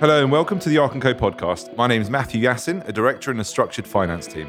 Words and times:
Hello 0.00 0.22
and 0.22 0.30
welcome 0.30 0.60
to 0.60 0.68
the 0.68 0.78
Arc 0.78 0.92
& 0.92 1.00
Co 1.00 1.12
podcast. 1.12 1.76
My 1.76 1.88
name 1.88 2.00
is 2.00 2.08
Matthew 2.08 2.40
Yassin, 2.40 2.86
a 2.86 2.92
director 2.92 3.32
in 3.32 3.36
the 3.36 3.42
structured 3.42 3.84
finance 3.84 4.28
team. 4.28 4.46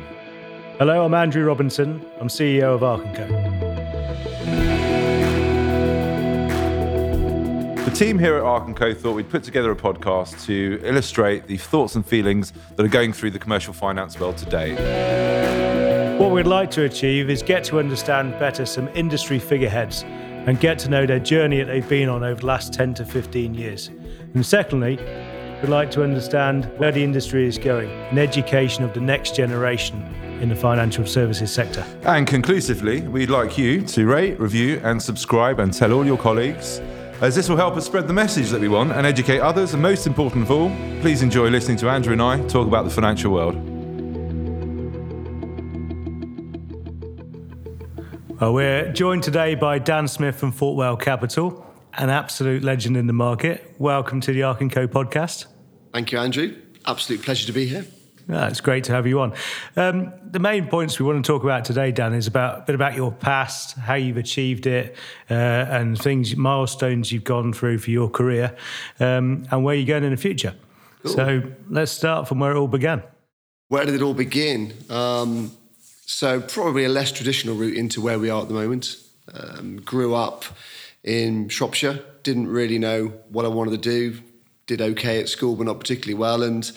Hello, 0.78 1.04
I'm 1.04 1.16
Andrew 1.16 1.44
Robinson. 1.44 2.06
I'm 2.22 2.28
CEO 2.28 2.76
of 2.76 2.84
Arc 2.84 3.02
& 3.04 3.16
Co. 3.16 3.26
The 7.84 7.92
team 7.96 8.20
here 8.20 8.36
at 8.36 8.44
Arc 8.44 8.76
& 8.76 8.78
Co 8.78 8.94
thought 8.94 9.14
we'd 9.14 9.28
put 9.28 9.42
together 9.42 9.72
a 9.72 9.76
podcast 9.76 10.46
to 10.46 10.80
illustrate 10.84 11.48
the 11.48 11.58
thoughts 11.58 11.96
and 11.96 12.06
feelings 12.06 12.54
that 12.76 12.86
are 12.86 12.88
going 12.88 13.12
through 13.12 13.32
the 13.32 13.40
commercial 13.40 13.74
finance 13.74 14.20
world 14.20 14.38
today. 14.38 14.76
What 16.20 16.30
we'd 16.30 16.46
like 16.46 16.70
to 16.72 16.84
achieve 16.84 17.28
is 17.32 17.42
get 17.42 17.64
to 17.64 17.80
understand 17.80 18.38
better 18.38 18.68
some 18.68 18.88
industry 18.90 19.40
figureheads 19.40 20.04
and 20.04 20.60
get 20.60 20.78
to 20.80 20.90
know 20.90 21.08
their 21.08 21.18
journey 21.18 21.58
that 21.58 21.66
they've 21.66 21.90
been 21.90 22.08
on 22.08 22.24
over 22.24 22.42
the 22.42 22.46
last 22.46 22.72
10 22.72 22.94
to 22.94 23.04
15 23.04 23.56
years. 23.56 23.90
And 24.36 24.46
secondly, 24.46 25.00
we'd 25.62 25.70
like 25.70 25.92
to 25.92 26.04
understand 26.04 26.66
where 26.78 26.92
the 26.92 27.04
industry 27.04 27.48
is 27.48 27.58
going, 27.58 27.90
an 28.12 28.18
education 28.18 28.84
of 28.84 28.94
the 28.94 29.02
next 29.02 29.36
generation 29.36 30.02
in 30.42 30.48
the 30.48 30.56
financial 30.56 31.06
services 31.06 31.52
sector. 31.52 31.86
And 32.04 32.26
conclusively, 32.26 33.02
we'd 33.02 33.30
like 33.30 33.58
you 33.58 33.82
to 33.82 34.06
rate, 34.06 34.40
review, 34.40 34.80
and 34.84 35.02
subscribe 35.02 35.60
and 35.60 35.74
tell 35.74 35.92
all 35.92 36.06
your 36.06 36.18
colleagues, 36.18 36.80
as 37.22 37.36
this 37.36 37.50
will 37.50 37.58
help 37.58 37.76
us 37.76 37.86
spread 37.86 38.08
the 38.08 38.14
message 38.14 38.50
that 38.50 38.62
we 38.62 38.70
want 38.70 38.94
and 38.94 39.06
educate 39.06 39.40
others. 39.40 39.74
And 39.74 39.84
most 39.84 40.08
important 40.08 40.44
of 40.44 40.52
all, 40.52 40.70
please 41.02 41.22
enjoy 41.22 41.50
listening 41.50 41.78
to 41.78 41.90
Andrew 41.90 42.14
and 42.14 42.22
I 42.22 42.42
talk 42.48 42.66
about 42.66 42.86
the 42.86 42.92
financial 42.92 43.34
world. 43.34 43.56
Well, 48.40 48.54
we're 48.54 48.94
joined 48.94 49.24
today 49.24 49.56
by 49.56 49.80
Dan 49.80 50.08
Smith 50.08 50.38
from 50.38 50.54
Fortwell 50.54 50.96
Capital, 50.96 51.66
an 51.94 52.10
absolute 52.10 52.64
legend 52.64 52.98
in 52.98 53.08
the 53.08 53.14
market. 53.14 53.76
Welcome 53.78 54.22
to 54.22 54.32
the 54.32 54.44
Arc 54.44 54.60
& 54.60 54.72
Co 54.72 54.88
podcast. 54.88 55.46
Thank 55.94 56.12
you, 56.12 56.20
Andrew. 56.20 56.56
Absolute 56.86 57.24
pleasure 57.24 57.48
to 57.48 57.54
be 57.54 57.66
here. 57.66 57.86
Yeah, 58.28 58.48
it's 58.48 58.62
great 58.62 58.84
to 58.86 58.92
have 58.92 59.08
you 59.08 59.20
on. 59.22 59.34
Um, 59.76 60.14
the 60.24 60.40
main 60.40 60.68
points 60.68 61.00
we 61.00 61.06
want 61.06 61.24
to 61.26 61.28
talk 61.28 61.44
about 61.44 61.66
today, 61.66 61.92
Dan, 61.92 62.14
is 62.14 62.28
about 62.28 62.60
a 62.60 62.62
bit 62.62 62.76
about 62.76 62.96
your 62.96 63.12
past, 63.12 63.76
how 63.76 63.96
you've 63.96 64.18
achieved 64.18 64.68
it, 64.68 64.96
uh, 65.32 65.34
and 65.34 66.00
things, 66.00 66.36
milestones 66.36 67.12
you've 67.12 67.24
gone 67.24 67.54
through 67.54 67.80
for 67.80 67.90
your 67.90 68.08
career, 68.08 68.56
um, 69.00 69.48
and 69.50 69.64
where 69.64 69.74
you're 69.74 69.88
going 69.88 70.04
in 70.04 70.12
the 70.12 70.18
future. 70.18 70.54
Cool. 71.02 71.14
So 71.14 71.42
let's 71.70 71.92
start 71.92 72.28
from 72.28 72.40
where 72.40 72.52
it 72.52 72.58
all 72.58 72.68
began. 72.68 73.02
Where 73.70 73.86
did 73.86 73.96
it 73.96 74.02
all 74.04 74.14
begin? 74.14 74.74
Um, 74.92 75.52
so 76.06 76.40
probably 76.40 76.86
a 76.86 76.90
less 76.90 77.12
traditional 77.12 77.56
route 77.56 77.78
into 77.78 78.00
where 78.00 78.20
we 78.20 78.30
are 78.30 78.44
at 78.44 78.48
the 78.48 78.54
moment. 78.54 78.96
Um, 79.34 79.78
grew 79.78 80.14
up 80.14 80.46
in 81.04 81.50
Shropshire, 81.50 82.04
didn't 82.24 82.48
really 82.48 82.80
know 82.80 83.14
what 83.30 83.46
I 83.46 83.48
wanted 83.50 83.72
to 83.72 83.78
do. 83.78 84.22
Did 84.68 84.82
okay 84.82 85.20
at 85.20 85.30
school, 85.30 85.56
but 85.56 85.66
not 85.66 85.80
particularly 85.80 86.14
well, 86.14 86.44
and 86.44 86.72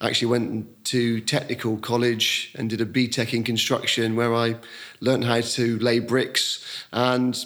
actually 0.00 0.28
went 0.28 0.84
to 0.86 1.20
technical 1.20 1.76
college 1.76 2.52
and 2.56 2.70
did 2.70 2.80
a 2.80 2.86
BTEC 2.86 3.34
in 3.34 3.44
construction, 3.44 4.16
where 4.16 4.34
I 4.34 4.56
learned 5.00 5.24
how 5.24 5.40
to 5.40 5.78
lay 5.78 5.98
bricks 5.98 6.64
and 6.92 7.36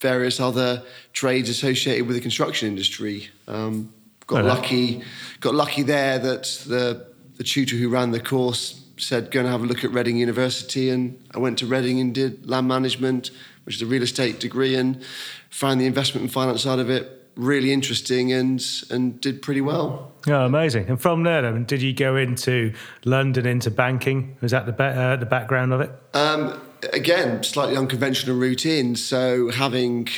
various 0.00 0.40
other 0.40 0.82
trades 1.12 1.48
associated 1.48 2.06
with 2.06 2.16
the 2.16 2.22
construction 2.22 2.68
industry. 2.68 3.28
Um, 3.46 3.92
got 4.26 4.44
lucky, 4.44 5.02
got 5.40 5.54
lucky 5.54 5.82
there 5.82 6.18
that 6.18 6.44
the 6.66 7.06
the 7.36 7.44
tutor 7.44 7.76
who 7.76 7.88
ran 7.88 8.10
the 8.10 8.20
course 8.20 8.82
said, 8.98 9.30
go 9.30 9.40
and 9.40 9.48
have 9.48 9.62
a 9.62 9.66
look 9.66 9.84
at 9.84 9.92
Reading 9.92 10.16
University. 10.16 10.90
And 10.90 11.22
I 11.34 11.38
went 11.38 11.58
to 11.58 11.66
Reading 11.66 12.00
and 12.00 12.14
did 12.14 12.48
land 12.48 12.68
management, 12.68 13.30
which 13.66 13.76
is 13.76 13.82
a 13.82 13.86
real 13.86 14.02
estate 14.02 14.40
degree, 14.40 14.74
and 14.74 15.02
found 15.50 15.80
the 15.80 15.86
investment 15.86 16.22
and 16.22 16.32
finance 16.32 16.62
side 16.62 16.78
of 16.78 16.88
it 16.88 17.12
really 17.36 17.70
interesting 17.70 18.32
and 18.32 18.64
and 18.90 19.20
did 19.20 19.42
pretty 19.42 19.60
well. 19.60 20.12
Oh, 20.26 20.46
amazing! 20.46 20.88
And 20.88 21.00
from 21.00 21.22
there, 21.24 21.42
then, 21.42 21.64
did 21.64 21.82
you 21.82 21.92
go 21.92 22.16
into 22.16 22.72
London 23.04 23.46
into 23.46 23.70
banking? 23.70 24.36
Was 24.40 24.52
that 24.52 24.66
the 24.66 24.82
uh, 24.82 25.16
the 25.16 25.26
background 25.26 25.72
of 25.72 25.80
it? 25.80 25.90
Um, 26.14 26.60
again, 26.92 27.42
slightly 27.42 27.76
unconventional 27.76 28.36
routine. 28.36 28.96
So 28.96 29.50
having 29.50 30.08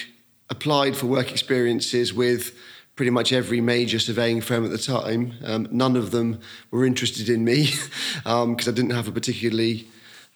applied 0.50 0.96
for 0.96 1.06
work 1.06 1.30
experiences 1.30 2.12
with 2.14 2.56
pretty 2.96 3.10
much 3.10 3.32
every 3.32 3.60
major 3.60 3.98
surveying 3.98 4.40
firm 4.40 4.64
at 4.64 4.72
the 4.72 4.78
time. 4.78 5.32
Um, 5.44 5.68
none 5.70 5.94
of 5.94 6.10
them 6.10 6.40
were 6.72 6.84
interested 6.84 7.28
in 7.28 7.44
me 7.44 7.66
because 7.66 8.26
um, 8.26 8.56
I 8.58 8.72
didn't 8.72 8.90
have 8.90 9.06
a 9.06 9.12
particularly 9.12 9.86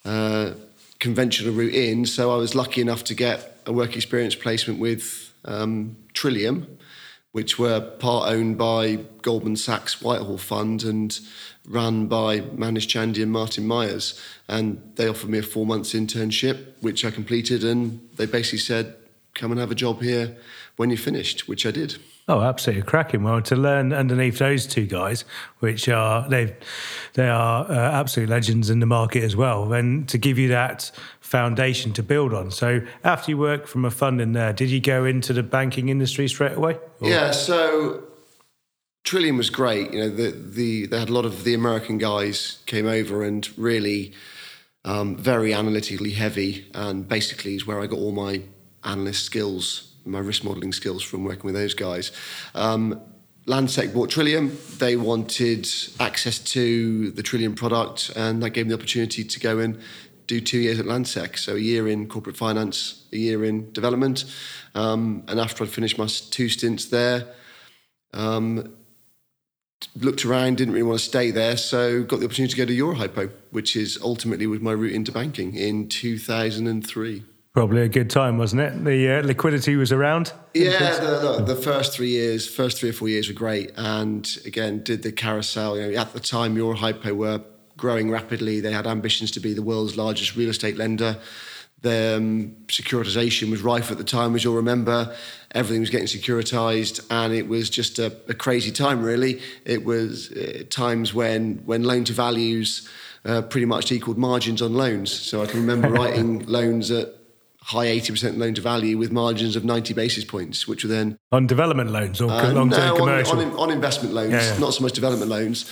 uh, 0.04 0.53
conventional 1.02 1.52
route 1.52 1.74
in. 1.74 2.06
So 2.06 2.32
I 2.32 2.36
was 2.36 2.54
lucky 2.54 2.80
enough 2.80 3.02
to 3.04 3.14
get 3.14 3.58
a 3.66 3.72
work 3.72 3.96
experience 3.96 4.36
placement 4.36 4.78
with 4.78 5.34
um, 5.44 5.96
Trillium, 6.14 6.78
which 7.32 7.58
were 7.58 7.80
part 7.80 8.30
owned 8.30 8.56
by 8.56 9.00
Goldman 9.20 9.56
Sachs 9.56 10.00
Whitehall 10.00 10.38
Fund 10.38 10.84
and 10.84 11.18
run 11.66 12.06
by 12.06 12.41
Manish 12.41 12.86
Chande 12.86 13.20
and 13.20 13.32
Martin 13.32 13.66
Myers. 13.66 14.20
And 14.46 14.80
they 14.94 15.08
offered 15.08 15.28
me 15.28 15.38
a 15.38 15.42
four 15.42 15.66
months 15.66 15.92
internship, 15.92 16.74
which 16.80 17.04
I 17.04 17.10
completed. 17.10 17.64
And 17.64 18.08
they 18.14 18.26
basically 18.26 18.60
said, 18.60 18.94
come 19.34 19.50
and 19.50 19.58
have 19.58 19.72
a 19.72 19.74
job 19.74 20.02
here 20.02 20.36
when 20.76 20.91
you're 20.91 20.98
finished, 20.98 21.48
which 21.48 21.66
I 21.66 21.72
did. 21.72 21.96
Oh, 22.28 22.41
absolutely 22.41 22.84
cracking! 22.84 23.25
Well, 23.25 23.43
to 23.43 23.56
learn 23.56 23.93
underneath 23.93 24.38
those 24.38 24.65
two 24.65 24.87
guys, 24.87 25.25
which 25.59 25.88
are 25.88 26.28
they, 26.28 26.55
they 27.15 27.28
are 27.28 27.69
uh, 27.69 28.00
absolute 28.00 28.28
legends 28.28 28.71
in 28.71 28.78
the 28.78 28.87
market 28.87 29.25
as 29.25 29.34
well, 29.34 29.72
and 29.72 30.09
to 30.09 30.19
give 30.19 30.38
you 30.38 30.49
that 30.49 30.93
foundation 31.21 31.93
to 31.94 32.03
build 32.03 32.33
on. 32.33 32.53
So, 32.53 32.81
after 33.03 33.33
you 33.33 33.38
worked 33.38 33.69
from 33.69 33.84
a 33.84 33.91
fund 33.91 34.21
in 34.21 34.33
there, 34.33 34.53
did 34.53 34.71
you 34.71 34.81
go 34.81 35.05
into 35.05 35.33
the 35.33 35.43
banking 35.43 35.88
industry 35.88 36.28
straight 36.28 36.56
away? 36.56 36.78
Or? 37.00 37.09
Yeah. 37.09 37.33
So, 37.33 38.05
Trillium 39.03 39.37
was 39.37 39.50
great. 39.50 39.93
You 39.93 40.00
know, 40.03 40.09
the 40.09 40.31
the 40.31 40.87
they 40.87 41.00
had 41.00 41.09
a 41.09 41.12
lot 41.12 41.25
of 41.25 41.43
the 41.43 41.54
American 41.54 41.99
guys 41.99 42.59
came 42.66 42.87
over 42.87 43.25
and 43.25 43.49
really 43.59 44.12
um, 44.84 45.16
very 45.16 45.53
analytically 45.53 46.12
heavy, 46.12 46.71
and 46.72 47.09
basically 47.09 47.56
is 47.56 47.66
where 47.66 47.81
I 47.81 47.89
got 47.89 47.99
all 47.99 48.12
my 48.12 48.43
analyst 48.84 49.25
skills 49.25 49.91
my 50.04 50.18
risk 50.18 50.44
modelling 50.44 50.72
skills 50.72 51.02
from 51.02 51.24
working 51.24 51.44
with 51.44 51.54
those 51.54 51.74
guys. 51.74 52.12
Um, 52.54 53.00
Landsec 53.46 53.92
bought 53.92 54.10
Trillium. 54.10 54.56
They 54.78 54.96
wanted 54.96 55.68
access 55.98 56.38
to 56.38 57.10
the 57.10 57.22
Trillium 57.22 57.54
product, 57.54 58.12
and 58.14 58.42
that 58.42 58.50
gave 58.50 58.66
me 58.66 58.70
the 58.70 58.76
opportunity 58.76 59.24
to 59.24 59.41
go 59.41 59.58
and 59.58 59.80
do 60.28 60.41
two 60.41 60.58
years 60.58 60.78
at 60.78 60.86
Landsec. 60.86 61.36
So 61.38 61.56
a 61.56 61.58
year 61.58 61.88
in 61.88 62.08
corporate 62.08 62.36
finance, 62.36 63.04
a 63.12 63.16
year 63.16 63.44
in 63.44 63.72
development. 63.72 64.24
Um, 64.74 65.24
and 65.26 65.41
after 65.41 65.64
I'd 65.64 65.70
finished 65.70 65.98
my 65.98 66.06
two 66.06 66.48
stints 66.48 66.86
there, 66.86 67.26
um, 68.14 68.74
looked 69.96 70.24
around, 70.24 70.58
didn't 70.58 70.74
really 70.74 70.84
want 70.84 71.00
to 71.00 71.04
stay 71.04 71.32
there, 71.32 71.56
so 71.56 72.04
got 72.04 72.20
the 72.20 72.26
opportunity 72.26 72.52
to 72.52 72.58
go 72.58 72.64
to 72.64 72.72
Eurohypo, 72.76 73.32
which 73.50 73.74
is 73.74 73.98
ultimately 74.02 74.46
was 74.46 74.60
my 74.60 74.72
route 74.72 74.92
into 74.92 75.10
banking 75.10 75.54
in 75.54 75.88
2003. 75.88 77.24
Probably 77.52 77.82
a 77.82 77.88
good 77.88 78.08
time, 78.08 78.38
wasn't 78.38 78.62
it? 78.62 78.82
The 78.82 79.10
uh, 79.10 79.22
liquidity 79.22 79.76
was 79.76 79.92
around. 79.92 80.32
Yeah, 80.54 80.98
the, 80.98 81.44
the, 81.46 81.54
first 81.54 81.92
three 81.92 82.08
years, 82.08 82.48
first 82.48 82.78
three 82.78 82.88
or 82.88 82.94
four 82.94 83.10
years 83.10 83.28
were 83.28 83.34
great, 83.34 83.72
and 83.76 84.26
again 84.46 84.82
did 84.82 85.02
the 85.02 85.12
carousel. 85.12 85.78
You 85.78 85.92
know, 85.92 86.00
at 86.00 86.14
the 86.14 86.20
time, 86.20 86.56
Eurohypo 86.56 87.14
were 87.14 87.42
growing 87.76 88.10
rapidly. 88.10 88.60
They 88.60 88.72
had 88.72 88.86
ambitions 88.86 89.30
to 89.32 89.41
be 89.41 89.52
the 89.52 89.60
world's 89.60 89.98
largest 89.98 90.34
real 90.34 90.48
estate 90.48 90.78
lender. 90.78 91.18
The 91.82 92.14
um, 92.16 92.56
securitization 92.68 93.50
was 93.50 93.60
rife 93.60 93.91
at 93.91 93.98
the 93.98 94.04
time, 94.04 94.34
as 94.34 94.44
you'll 94.44 94.54
remember. 94.54 95.14
Everything 95.54 95.80
was 95.80 95.91
getting 95.91 96.06
securitized, 96.06 97.04
and 97.10 97.34
it 97.34 97.48
was 97.48 97.68
just 97.68 97.98
a, 97.98 98.16
a 98.28 98.34
crazy 98.34 98.70
time. 98.70 99.02
Really, 99.02 99.42
it 99.66 99.84
was 99.84 100.32
uh, 100.32 100.62
times 100.70 101.12
when 101.12 101.56
when 101.66 101.82
loan 101.82 102.04
to 102.04 102.14
values 102.14 102.88
uh, 103.26 103.42
pretty 103.42 103.66
much 103.66 103.92
equaled 103.92 104.16
margins 104.16 104.62
on 104.62 104.72
loans. 104.72 105.12
So 105.12 105.42
I 105.42 105.46
can 105.46 105.60
remember 105.60 105.91
writing 106.00 106.46
loans 106.46 106.91
at 106.91 107.09
high 107.64 107.86
80% 107.86 108.38
loan 108.38 108.54
to 108.54 108.60
value 108.60 108.98
with 108.98 109.12
margins 109.12 109.54
of 109.54 109.64
90 109.64 109.94
basis 109.94 110.24
points, 110.24 110.66
which 110.66 110.82
were 110.84 110.88
then. 110.88 111.16
On 111.30 111.47
development 111.47 111.91
loans 111.91 112.20
or 112.20 112.30
uh, 112.30 112.53
long 112.53 112.70
term 112.70 112.88
no, 112.88 112.97
commercial? 112.97 113.38
On, 113.38 113.53
on, 113.53 113.56
on, 113.56 113.70
investment 113.70 114.14
loans, 114.14 114.32
yeah, 114.32 114.54
yeah. 114.54 114.59
not 114.59 114.74
so 114.74 114.82
much 114.82 114.92
development 114.92 115.30
loans. 115.30 115.70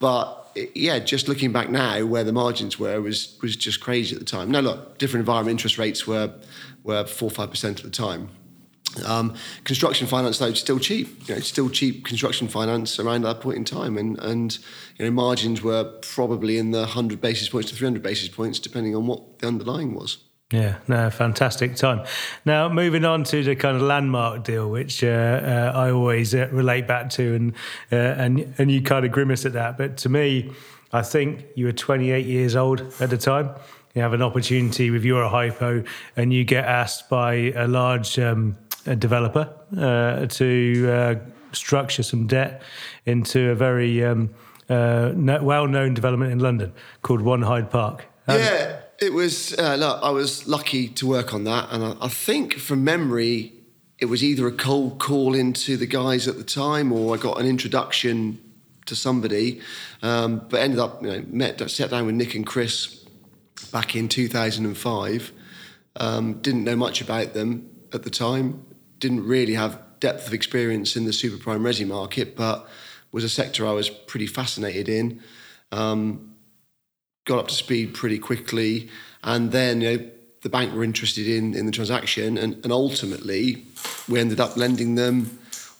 But 0.00 0.38
yeah, 0.74 0.98
just 0.98 1.28
looking 1.28 1.52
back 1.52 1.70
now, 1.70 2.04
where 2.04 2.24
the 2.24 2.32
margins 2.32 2.78
were 2.78 3.00
was 3.00 3.38
was 3.42 3.56
just 3.56 3.80
crazy 3.80 4.14
at 4.14 4.20
the 4.20 4.24
time. 4.24 4.50
Now, 4.50 4.60
look, 4.60 4.98
different 4.98 5.22
environment 5.22 5.52
interest 5.52 5.78
rates 5.78 6.06
were 6.06 6.32
were 6.82 7.04
four 7.06 7.30
five 7.30 7.50
percent 7.50 7.78
at 7.78 7.84
the 7.84 7.90
time. 7.90 8.30
Um, 9.04 9.34
construction 9.64 10.06
finance 10.06 10.38
though 10.38 10.52
still 10.54 10.78
cheap. 10.78 11.28
You 11.28 11.34
know, 11.34 11.40
still 11.40 11.68
cheap 11.68 12.04
construction 12.04 12.48
finance 12.48 12.98
around 12.98 13.22
that 13.22 13.40
point 13.40 13.58
in 13.58 13.64
time, 13.64 13.96
and 13.96 14.18
and 14.18 14.58
you 14.98 15.04
know 15.04 15.10
margins 15.10 15.62
were 15.62 15.84
probably 16.02 16.58
in 16.58 16.70
the 16.70 16.86
hundred 16.86 17.20
basis 17.20 17.48
points 17.48 17.70
to 17.70 17.76
three 17.76 17.86
hundred 17.86 18.02
basis 18.02 18.28
points, 18.28 18.58
depending 18.58 18.96
on 18.96 19.06
what 19.06 19.38
the 19.38 19.46
underlying 19.46 19.94
was. 19.94 20.18
Yeah, 20.50 20.78
no, 20.88 21.10
fantastic 21.10 21.76
time. 21.76 22.06
Now, 22.46 22.70
moving 22.70 23.04
on 23.04 23.22
to 23.24 23.42
the 23.42 23.54
kind 23.54 23.76
of 23.76 23.82
landmark 23.82 24.44
deal, 24.44 24.70
which 24.70 25.04
uh, 25.04 25.06
uh, 25.06 25.72
I 25.74 25.90
always 25.90 26.34
uh, 26.34 26.48
relate 26.50 26.86
back 26.86 27.10
to, 27.10 27.34
and 27.34 27.52
uh, 27.92 27.96
and 27.96 28.54
and 28.56 28.70
you 28.70 28.80
kind 28.80 29.04
of 29.04 29.12
grimace 29.12 29.44
at 29.44 29.52
that, 29.52 29.76
but 29.76 29.98
to 29.98 30.08
me, 30.08 30.50
I 30.90 31.02
think 31.02 31.44
you 31.54 31.66
were 31.66 31.72
28 31.72 32.24
years 32.24 32.56
old 32.56 32.80
at 32.98 33.10
the 33.10 33.18
time. 33.18 33.50
You 33.94 34.00
have 34.00 34.14
an 34.14 34.22
opportunity 34.22 34.90
with 34.90 35.04
Eurohypo, 35.04 35.86
and 36.16 36.32
you 36.32 36.44
get 36.44 36.64
asked 36.64 37.10
by 37.10 37.52
a 37.54 37.66
large 37.66 38.18
um, 38.18 38.56
a 38.86 38.96
developer 38.96 39.52
uh, 39.76 40.24
to 40.26 40.90
uh, 40.90 41.14
structure 41.52 42.02
some 42.02 42.26
debt 42.26 42.62
into 43.04 43.50
a 43.50 43.54
very 43.54 44.02
um, 44.02 44.30
well-known 44.70 45.92
development 45.92 46.32
in 46.32 46.38
London 46.38 46.72
called 47.02 47.20
One 47.20 47.42
Hyde 47.42 47.70
Park. 47.70 48.06
Um, 48.26 48.38
yeah, 48.38 48.80
it 49.00 49.12
was. 49.12 49.56
Uh, 49.58 49.76
look, 49.76 50.00
I 50.02 50.10
was 50.10 50.46
lucky 50.46 50.88
to 50.88 51.06
work 51.06 51.32
on 51.34 51.44
that, 51.44 51.68
and 51.70 51.84
I, 51.84 51.96
I, 52.00 52.08
think 52.08 52.54
from 52.54 52.84
memory, 52.84 53.52
it 53.98 54.06
was 54.06 54.24
either 54.24 54.46
a 54.46 54.52
cold 54.52 54.98
call 54.98 55.34
into 55.34 55.76
the 55.76 55.86
guys 55.86 56.26
at 56.28 56.36
the 56.36 56.44
time, 56.44 56.92
or 56.92 57.14
I 57.14 57.18
got 57.18 57.40
an 57.40 57.46
introduction 57.46 58.40
to 58.86 58.96
somebody. 58.96 59.60
Um, 60.02 60.46
but 60.48 60.60
ended 60.60 60.78
up, 60.78 61.02
you 61.02 61.08
know, 61.08 61.24
met, 61.28 61.70
sat 61.70 61.90
down 61.90 62.06
with 62.06 62.14
Nick 62.14 62.34
and 62.34 62.46
Chris 62.46 63.04
back 63.72 63.94
in 63.94 64.08
2005. 64.08 65.32
Um, 65.96 66.34
didn't 66.40 66.64
know 66.64 66.76
much 66.76 67.00
about 67.00 67.34
them 67.34 67.70
at 67.92 68.02
the 68.02 68.10
time. 68.10 68.64
Didn't 68.98 69.24
really 69.24 69.54
have 69.54 69.80
depth 70.00 70.26
of 70.26 70.34
experience 70.34 70.96
in 70.96 71.04
the 71.04 71.12
super 71.12 71.42
prime 71.42 71.62
resi 71.62 71.86
market, 71.86 72.36
but 72.36 72.68
was 73.12 73.24
a 73.24 73.28
sector 73.28 73.66
I 73.66 73.72
was 73.72 73.88
pretty 73.88 74.26
fascinated 74.26 74.88
in. 74.88 75.22
Um, 75.72 76.27
got 77.28 77.38
up 77.38 77.48
to 77.48 77.54
speed 77.54 77.94
pretty 77.94 78.18
quickly, 78.18 78.88
and 79.22 79.52
then 79.52 79.80
you 79.80 79.98
know 79.98 80.10
the 80.42 80.48
bank 80.48 80.74
were 80.74 80.82
interested 80.82 81.28
in 81.28 81.54
in 81.54 81.66
the 81.66 81.72
transaction, 81.72 82.36
and, 82.36 82.54
and 82.64 82.72
ultimately 82.72 83.64
we 84.08 84.18
ended 84.18 84.40
up 84.40 84.56
lending 84.56 84.96
them 84.96 85.38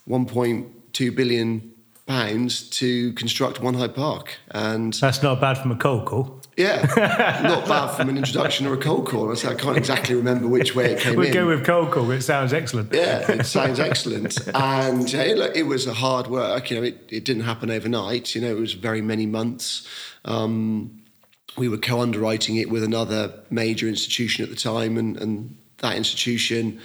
1.2 0.08 1.16
billion 1.16 1.72
pounds 2.06 2.68
to 2.70 3.12
construct 3.14 3.60
One 3.60 3.74
Hyde 3.74 3.94
Park, 3.94 4.36
and 4.50 4.92
that's 4.94 5.22
not 5.22 5.40
bad 5.40 5.58
from 5.58 5.72
a 5.72 5.76
cold 5.76 6.06
call. 6.06 6.40
Yeah, 6.56 6.82
not 7.44 7.68
bad 7.68 7.96
from 7.96 8.08
an 8.08 8.18
introduction 8.18 8.66
or 8.66 8.74
a 8.74 8.78
cold 8.78 9.06
call. 9.06 9.30
I 9.30 9.54
can't 9.54 9.76
exactly 9.76 10.16
remember 10.16 10.48
which 10.48 10.74
way 10.74 10.92
it 10.92 10.98
came 10.98 11.14
we'll 11.14 11.26
in. 11.26 11.32
We'll 11.32 11.44
go 11.44 11.56
with 11.56 11.64
cold 11.64 11.92
call. 11.92 12.10
It 12.10 12.22
sounds 12.22 12.52
excellent. 12.52 12.92
Yeah, 12.92 13.30
it 13.30 13.46
sounds 13.46 13.78
excellent. 13.78 14.36
And 14.54 15.08
it, 15.14 15.56
it, 15.56 15.62
was 15.62 15.86
a 15.86 15.94
hard 15.94 16.26
work. 16.26 16.70
You 16.70 16.78
know, 16.78 16.82
it, 16.82 17.06
it, 17.10 17.24
didn't 17.24 17.44
happen 17.44 17.70
overnight. 17.70 18.34
You 18.34 18.40
know, 18.40 18.50
it 18.50 18.58
was 18.58 18.72
very 18.72 19.00
many 19.00 19.24
months. 19.24 19.86
Um, 20.24 20.98
we 21.58 21.68
were 21.68 21.78
co-underwriting 21.78 22.56
it 22.56 22.70
with 22.70 22.82
another 22.82 23.32
major 23.50 23.88
institution 23.88 24.44
at 24.44 24.50
the 24.50 24.56
time, 24.56 24.96
and, 24.96 25.16
and 25.16 25.56
that 25.78 25.96
institution 25.96 26.80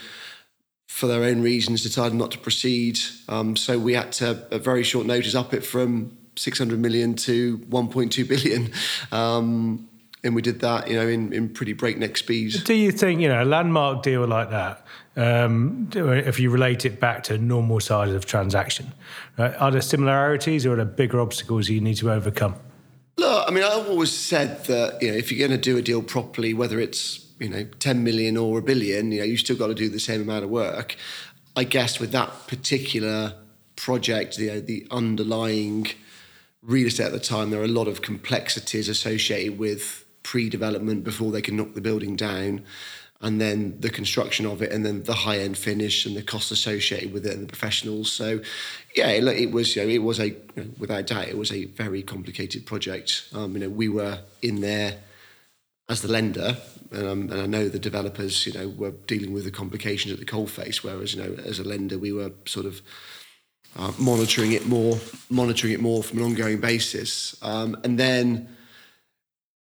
for 0.94 1.08
their 1.08 1.24
own 1.24 1.42
reasons, 1.42 1.82
decided 1.82 2.14
not 2.14 2.30
to 2.30 2.38
proceed. 2.38 3.00
Um, 3.28 3.56
so 3.56 3.80
we 3.80 3.96
had 3.96 4.12
to, 4.14 4.46
at 4.52 4.62
very 4.62 4.84
short 4.84 5.08
notice, 5.08 5.34
up 5.34 5.52
it 5.52 5.66
from 5.66 6.16
600 6.36 6.80
million 6.80 7.16
to 7.16 7.58
1.2 7.58 8.28
billion. 8.28 8.72
Um, 9.12 9.90
and 10.24 10.36
we 10.36 10.44
did 10.44 10.60
that, 10.62 10.88
you 10.88 10.96
know, 10.96 11.08
in, 11.08 11.34
in 11.34 11.50
pretty 11.50 11.74
breakneck 11.74 12.16
speeds. 12.16 12.64
Do 12.64 12.76
you 12.76 12.92
think, 12.92 13.22
you 13.22 13.28
know, 13.28 13.44
a 13.44 13.44
landmark 13.44 14.04
deal 14.04 14.26
like 14.28 14.52
that, 14.52 14.86
um, 15.16 15.90
if 15.96 16.40
you 16.40 16.52
relate 16.52 16.86
it 16.86 17.00
back 17.00 17.24
to 17.24 17.40
normal 17.40 17.80
size 17.80 18.14
of 18.14 18.26
transaction, 18.26 18.94
right, 19.38 19.56
are 19.56 19.72
there 19.72 19.82
similarities 19.82 20.66
or 20.66 20.74
are 20.74 20.76
there 20.78 20.86
bigger 20.86 21.20
obstacles 21.20 21.70
you 21.70 21.82
need 21.82 21.96
to 21.96 22.12
overcome? 22.12 22.56
Look, 23.18 23.48
I 23.48 23.52
mean, 23.52 23.64
I've 23.64 23.88
always 23.88 24.12
said 24.12 24.66
that, 24.66 25.02
you 25.02 25.12
know, 25.12 25.18
if 25.18 25.32
you're 25.32 25.48
going 25.48 25.60
to 25.60 25.64
do 25.64 25.78
a 25.78 25.82
deal 25.82 26.02
properly, 26.02 26.54
whether 26.54 26.80
it's 26.80 27.24
you 27.40 27.50
know 27.50 27.66
10 27.80 28.04
million 28.04 28.38
or 28.38 28.60
a 28.60 28.62
billion 28.62 29.12
you 29.12 29.20
know 29.20 29.26
you 29.26 29.38
still 29.38 29.58
got 29.58 29.68
to 29.68 29.74
do 29.74 29.90
the 29.90 30.00
same 30.00 30.22
amount 30.22 30.44
of 30.44 30.50
work. 30.50 30.96
I 31.56 31.66
guess 31.66 32.00
with 32.00 32.12
that 32.12 32.48
particular 32.48 33.36
project 33.76 34.38
the 34.38 34.60
the 34.60 34.88
underlying 34.92 35.88
real 36.62 36.88
estate 36.88 37.08
at 37.08 37.12
the 37.12 37.20
time 37.20 37.50
there 37.50 37.60
are 37.60 37.66
a 37.66 37.80
lot 37.80 37.88
of 37.88 38.02
complexities 38.02 38.88
associated 38.88 39.60
with 39.60 40.06
pre-development 40.24 41.04
before 41.04 41.32
they 41.32 41.42
can 41.42 41.58
knock 41.58 41.74
the 41.74 41.82
building 41.82 42.16
down 42.16 42.64
and 43.24 43.42
then 43.42 43.76
the 43.80 43.90
construction 43.90 44.46
of 44.46 44.62
it 44.62 44.72
and 44.72 44.86
then 44.86 45.02
the 45.04 45.14
high 45.14 45.40
end 45.40 45.58
finish 45.58 46.06
and 46.06 46.16
the 46.16 46.22
costs 46.22 46.52
associated 46.52 47.12
with 47.12 47.26
it 47.26 47.34
and 47.34 47.44
the 47.44 47.48
professionals 47.48 48.12
so 48.12 48.40
yeah 48.96 49.08
it, 49.08 49.24
it 49.28 49.52
was 49.52 49.76
you 49.76 49.84
know, 49.84 49.90
it 49.90 50.04
was 50.04 50.20
a 50.20 50.28
you 50.28 50.38
know, 50.56 50.66
without 50.78 51.08
doubt 51.08 51.28
it 51.28 51.38
was 51.38 51.52
a 51.52 51.66
very 51.66 52.04
complicated 52.04 52.66
project 52.66 53.28
um, 53.34 53.54
you 53.54 53.60
know 53.62 53.70
we 53.70 53.90
were 53.90 54.20
in 54.44 54.62
there 54.62 55.00
as 55.90 56.02
the 56.02 56.08
lender, 56.08 56.58
um, 56.94 57.30
and 57.30 57.34
I 57.34 57.46
know 57.46 57.68
the 57.68 57.80
developers, 57.80 58.46
you 58.46 58.54
know, 58.54 58.70
were 58.70 58.92
dealing 58.92 59.34
with 59.34 59.44
the 59.44 59.52
complications 59.52 60.14
at 60.14 60.20
the 60.20 60.26
coalface, 60.26 60.78
whereas, 60.78 61.14
you 61.14 61.22
know, 61.22 61.36
as 61.44 61.60
a 61.60 61.64
lender, 61.64 61.98
we 61.98 62.14
were 62.14 62.32
sort 62.46 62.66
of 62.66 62.82
uh, 63.76 63.92
monitoring 64.00 64.54
it 64.54 64.66
more, 64.66 64.98
monitoring 65.30 65.74
it 65.74 65.82
more 65.82 66.02
from 66.02 66.20
an 66.20 66.26
ongoing 66.26 66.60
basis. 66.60 67.36
Um, 67.42 67.78
and 67.84 68.00
then, 68.00 68.48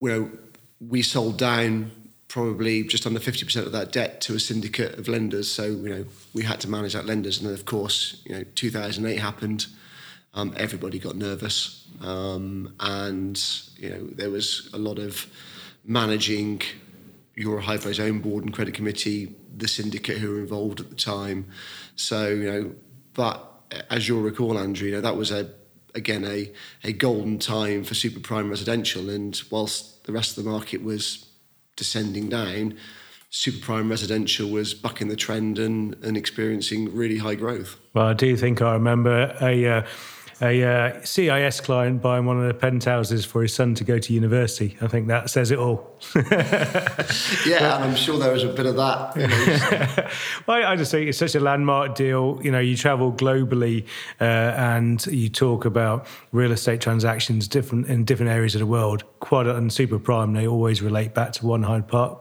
you 0.02 0.10
know, 0.10 0.32
we 0.80 1.02
sold 1.02 1.38
down 1.38 1.92
probably 2.38 2.84
just 2.84 3.08
under 3.08 3.20
50% 3.20 3.66
of 3.66 3.72
that 3.72 3.92
debt 3.92 4.22
to 4.22 4.36
a 4.36 4.40
syndicate 4.40 4.94
of 5.00 5.08
lenders. 5.08 5.52
So, 5.52 5.64
you 5.66 5.90
know, 5.90 6.06
we 6.36 6.44
had 6.44 6.60
to 6.60 6.70
manage 6.70 6.94
that 6.94 7.08
lenders. 7.08 7.40
And 7.40 7.48
then, 7.48 7.56
of 7.56 7.66
course, 7.66 8.22
you 8.26 8.36
know, 8.36 8.44
2008 8.54 9.18
happened. 9.18 9.66
Um, 10.36 10.54
everybody 10.56 11.00
got 11.00 11.16
nervous. 11.16 11.88
Um, 12.00 12.76
and, 12.80 13.44
you 13.78 13.90
know, 13.90 14.08
there 14.12 14.30
was 14.30 14.70
a 14.72 14.78
lot 14.78 15.00
of 15.00 15.26
managing 15.84 16.62
Eurohypo's 17.36 18.00
own 18.00 18.20
board 18.20 18.44
and 18.44 18.54
credit 18.54 18.76
committee, 18.76 19.36
the 19.58 19.68
syndicate 19.68 20.20
who 20.20 20.30
were 20.30 20.40
involved 20.40 20.80
at 20.80 20.92
the 20.92 20.96
time. 20.96 21.48
So, 21.96 22.30
you 22.30 22.52
know, 22.52 22.72
but 23.16 23.52
as 23.90 24.08
you'll 24.08 24.22
recall, 24.22 24.60
Andrew, 24.60 24.90
you 24.90 24.94
know, 24.94 25.02
that 25.02 25.18
was 25.18 25.32
a 25.32 25.50
again 25.96 26.24
a 26.24 26.52
a 26.84 26.94
golden 26.94 27.40
time 27.40 27.84
for 27.84 27.96
super 27.96 28.20
prime 28.20 28.48
residential. 28.48 29.10
And 29.10 29.42
whilst 29.50 30.04
the 30.04 30.12
rest 30.12 30.38
of 30.38 30.44
the 30.44 30.52
market 30.52 30.84
was 30.84 31.27
descending 31.78 32.28
down, 32.28 32.76
super 33.30 33.64
prime 33.66 33.90
residential 33.90 34.50
was 34.50 34.74
bucking 34.74 35.08
the 35.08 35.16
trend 35.16 35.60
and, 35.60 35.96
and 36.04 36.18
experiencing 36.18 36.94
really 36.94 37.18
high 37.18 37.36
growth. 37.36 37.80
Well, 37.94 38.08
I 38.08 38.14
do 38.14 38.36
think 38.36 38.62
I 38.62 38.74
remember 38.74 39.36
a 39.42 39.66
uh, 39.66 39.82
a 40.42 40.64
uh, 40.64 41.02
CIS 41.04 41.62
client 41.62 42.02
buying 42.02 42.26
one 42.26 42.40
of 42.40 42.48
the 42.48 42.54
penthouses 42.54 43.26
for 43.26 43.42
his 43.42 43.54
son 43.54 43.74
to 43.76 43.84
go 43.84 43.98
to 43.98 44.14
university. 44.14 44.78
I 44.82 44.88
think 44.88 45.08
that 45.08 45.30
says 45.30 45.50
it 45.52 45.58
all. 45.58 45.98
yeah, 46.16 47.76
and 47.76 47.84
I'm 47.84 47.96
sure 47.96 48.20
there 48.20 48.32
was 48.32 48.44
a 48.44 48.50
bit 48.50 48.66
of 48.68 48.76
that. 48.76 49.16
You 49.16 49.28
know. 49.28 50.10
well, 50.48 50.68
I 50.68 50.76
just 50.76 50.92
think 50.92 51.10
it's 51.10 51.18
such 51.18 51.34
a 51.36 51.40
landmark 51.40 51.96
deal. 51.96 52.40
You 52.44 52.52
know, 52.52 52.60
you 52.60 52.78
travel 52.78 53.12
globally 53.12 53.86
uh, 54.22 54.24
and 54.24 55.06
you 55.08 55.30
talk 55.30 55.66
about 55.66 56.06
real 56.32 56.52
estate 56.52 56.82
transactions 56.82 57.48
different 57.48 57.88
in 57.88 58.06
different 58.06 58.32
areas 58.32 58.54
of 58.54 58.60
the 58.60 58.68
world. 58.68 59.04
Quad 59.20 59.48
and 59.48 59.74
super 59.74 59.98
prime, 59.98 60.34
they 60.34 60.48
always 60.48 60.82
relate 60.82 61.14
back 61.16 61.32
to 61.34 61.48
One 61.48 61.64
Hyde 61.64 61.88
Park. 61.88 62.20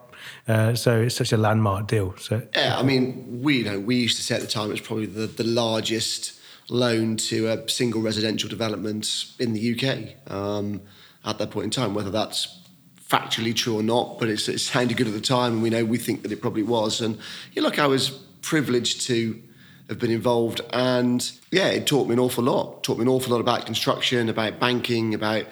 Uh, 0.48 0.74
so 0.74 1.02
it's 1.02 1.14
such 1.14 1.32
a 1.32 1.36
landmark 1.36 1.86
deal. 1.86 2.16
So 2.16 2.42
yeah, 2.54 2.78
I 2.78 2.82
mean, 2.82 3.42
we 3.42 3.58
you 3.58 3.64
know 3.64 3.78
we 3.78 3.96
used 3.96 4.16
to 4.16 4.22
say 4.22 4.36
at 4.36 4.40
the 4.40 4.46
time 4.46 4.68
it 4.68 4.72
was 4.72 4.80
probably 4.80 5.06
the, 5.06 5.26
the 5.26 5.44
largest 5.44 6.32
loan 6.68 7.16
to 7.16 7.48
a 7.48 7.68
single 7.68 8.00
residential 8.00 8.48
development 8.48 9.26
in 9.38 9.52
the 9.52 9.74
UK 9.74 10.32
um, 10.32 10.80
at 11.24 11.38
that 11.38 11.50
point 11.50 11.64
in 11.64 11.70
time. 11.70 11.94
Whether 11.94 12.10
that's 12.10 12.60
factually 13.08 13.54
true 13.54 13.78
or 13.78 13.82
not, 13.82 14.18
but 14.18 14.28
it 14.28 14.38
sounded 14.38 14.96
good 14.96 15.06
at 15.06 15.12
the 15.12 15.20
time, 15.20 15.54
and 15.54 15.62
we 15.62 15.70
know 15.70 15.84
we 15.84 15.98
think 15.98 16.22
that 16.22 16.32
it 16.32 16.40
probably 16.40 16.62
was. 16.62 17.00
And 17.00 17.18
yeah, 17.52 17.62
look, 17.62 17.78
I 17.78 17.86
was 17.86 18.10
privileged 18.42 19.02
to 19.02 19.40
have 19.88 19.98
been 19.98 20.10
involved, 20.10 20.60
and 20.72 21.30
yeah, 21.50 21.68
it 21.68 21.86
taught 21.86 22.08
me 22.08 22.14
an 22.14 22.18
awful 22.18 22.44
lot. 22.44 22.82
Taught 22.82 22.98
me 22.98 23.02
an 23.02 23.08
awful 23.08 23.32
lot 23.32 23.40
about 23.40 23.66
construction, 23.66 24.28
about 24.28 24.58
banking, 24.58 25.14
about 25.14 25.46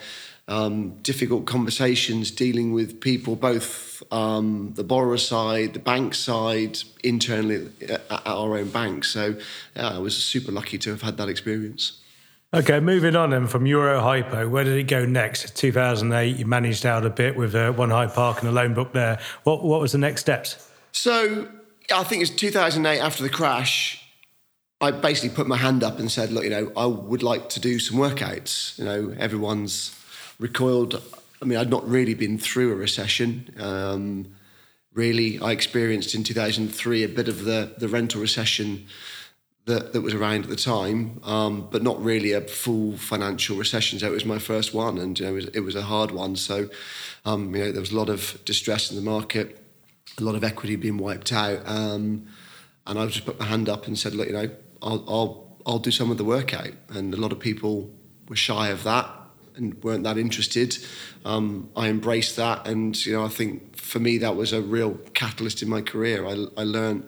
um, 0.49 0.97
difficult 1.03 1.47
conversations 1.47 2.31
dealing 2.31 2.73
with 2.73 3.01
people, 3.01 3.37
both 3.37 3.94
um, 4.11 4.73
the 4.75 4.85
borrower 4.85 5.19
side, 5.19 5.75
the 5.75 5.79
bank 5.79 6.15
side, 6.15 6.79
internally 7.03 7.69
at, 7.89 8.03
our 8.11 8.57
own 8.57 8.71
bank. 8.71 9.05
So 9.05 9.37
yeah, 9.77 9.91
I 9.91 9.99
was 9.99 10.17
super 10.17 10.53
lucky 10.53 10.79
to 10.79 10.91
have 10.91 11.03
had 11.03 11.17
that 11.17 11.29
experience. 11.29 12.01
Okay, 12.55 12.79
moving 12.79 13.17
on 13.17 13.31
then 13.31 13.49
from 13.49 13.65
Eurohypo, 13.65 14.49
where 14.49 14.63
did 14.63 14.79
it 14.79 14.85
go 14.85 15.05
next? 15.05 15.57
2008, 15.57 16.37
you 16.37 16.47
managed 16.47 16.87
out 16.87 17.05
a 17.05 17.11
bit 17.11 17.37
with 17.37 17.53
uh, 17.55 17.73
One 17.73 17.91
Hyde 17.91 18.15
Park 18.15 18.41
and 18.41 18.49
a 18.49 18.53
loan 18.53 18.75
book 18.75 18.93
there. 18.93 19.19
What, 19.43 19.65
what 19.65 19.81
was 19.81 19.91
the 19.91 19.99
next 19.99 20.21
steps? 20.21 20.71
So 20.93 21.49
I 21.93 22.05
think 22.05 22.23
it's 22.23 22.31
2008 22.31 23.01
after 23.01 23.25
the 23.25 23.29
crash. 23.29 24.09
I 24.81 24.93
basically 24.93 25.35
put 25.35 25.49
my 25.49 25.57
hand 25.57 25.83
up 25.83 25.99
and 25.99 26.11
said, 26.11 26.31
look, 26.31 26.45
you 26.45 26.51
know, 26.51 26.71
I 26.77 26.87
would 26.87 27.25
like 27.25 27.49
to 27.51 27.61
do 27.61 27.81
some 27.81 27.99
workouts. 27.99 28.79
You 28.79 28.85
know, 28.85 29.17
everyone's 29.19 29.99
recoiled. 30.39 31.03
I 31.45 31.47
mean, 31.47 31.59
I'd 31.59 31.69
not 31.69 31.87
really 31.87 32.15
been 32.15 32.39
through 32.39 32.73
a 32.73 32.75
recession. 32.75 33.55
Um, 33.59 34.35
really, 34.95 35.39
I 35.41 35.53
experienced 35.53 36.15
in 36.15 36.25
2003 36.25 37.05
a 37.05 37.09
bit 37.09 37.29
of 37.29 37.45
the, 37.45 37.75
the 37.77 37.87
rental 37.87 38.23
recession 38.23 38.87
that, 39.67 39.93
that 39.93 40.01
was 40.01 40.15
around 40.15 40.45
at 40.45 40.49
the 40.49 40.57
time, 40.57 41.21
um, 41.23 41.69
but 41.71 41.83
not 41.83 42.03
really 42.03 42.33
a 42.33 42.41
full 42.41 42.97
financial 42.97 43.59
recession. 43.59 43.99
So 43.99 44.07
it 44.07 44.13
was 44.13 44.25
my 44.25 44.39
first 44.39 44.73
one, 44.73 44.97
and 44.97 45.19
you 45.21 45.27
know, 45.27 45.33
it, 45.33 45.35
was, 45.35 45.45
it 45.49 45.61
was 45.61 45.75
a 45.75 45.83
hard 45.83 46.13
one. 46.13 46.35
So 46.35 46.71
um, 47.27 47.55
you 47.55 47.65
know, 47.65 47.73
there 47.73 47.81
was 47.81 47.93
a 47.93 47.97
lot 47.97 48.09
of 48.09 48.41
distress 48.47 48.91
in 48.91 48.97
the 48.97 49.03
market, 49.03 49.59
a 50.19 50.23
lot 50.23 50.35
of 50.35 50.45
equity 50.45 50.77
being 50.77 50.97
wiped 50.97 51.31
out, 51.31 51.61
um, 51.67 52.27
and 52.87 52.99
I 52.99 53.05
just 53.07 53.27
put 53.27 53.39
my 53.39 53.45
hand 53.45 53.69
up 53.69 53.87
and 53.87 53.99
said, 53.99 54.15
look, 54.15 54.29
you 54.29 54.33
know, 54.33 54.51
I'll, 54.81 55.05
I'll 55.07 55.59
I'll 55.67 55.79
do 55.79 55.91
some 55.91 56.11
of 56.11 56.17
the 56.17 56.25
workout, 56.25 56.73
and 56.89 57.13
a 57.13 57.19
lot 57.19 57.33
of 57.33 57.39
people 57.39 57.91
were 58.29 58.37
shy 58.37 58.69
of 58.69 58.83
that 58.85 59.24
and 59.57 59.83
weren't 59.83 60.05
that 60.05 60.19
interested. 60.19 60.77
Um, 61.25 61.69
I 61.77 61.89
embraced 61.89 62.37
that, 62.37 62.67
and 62.67 62.95
you 63.07 63.13
know, 63.15 63.25
I 63.25 63.29
think 63.29 63.77
for 63.77 63.99
me 64.01 64.19
that 64.19 64.37
was 64.37 64.53
a 64.53 64.61
real 64.61 64.95
catalyst 65.15 65.63
in 65.63 65.69
my 65.69 65.81
career. 65.81 66.27
I, 66.27 66.47
I 66.57 66.65
learned 66.65 67.05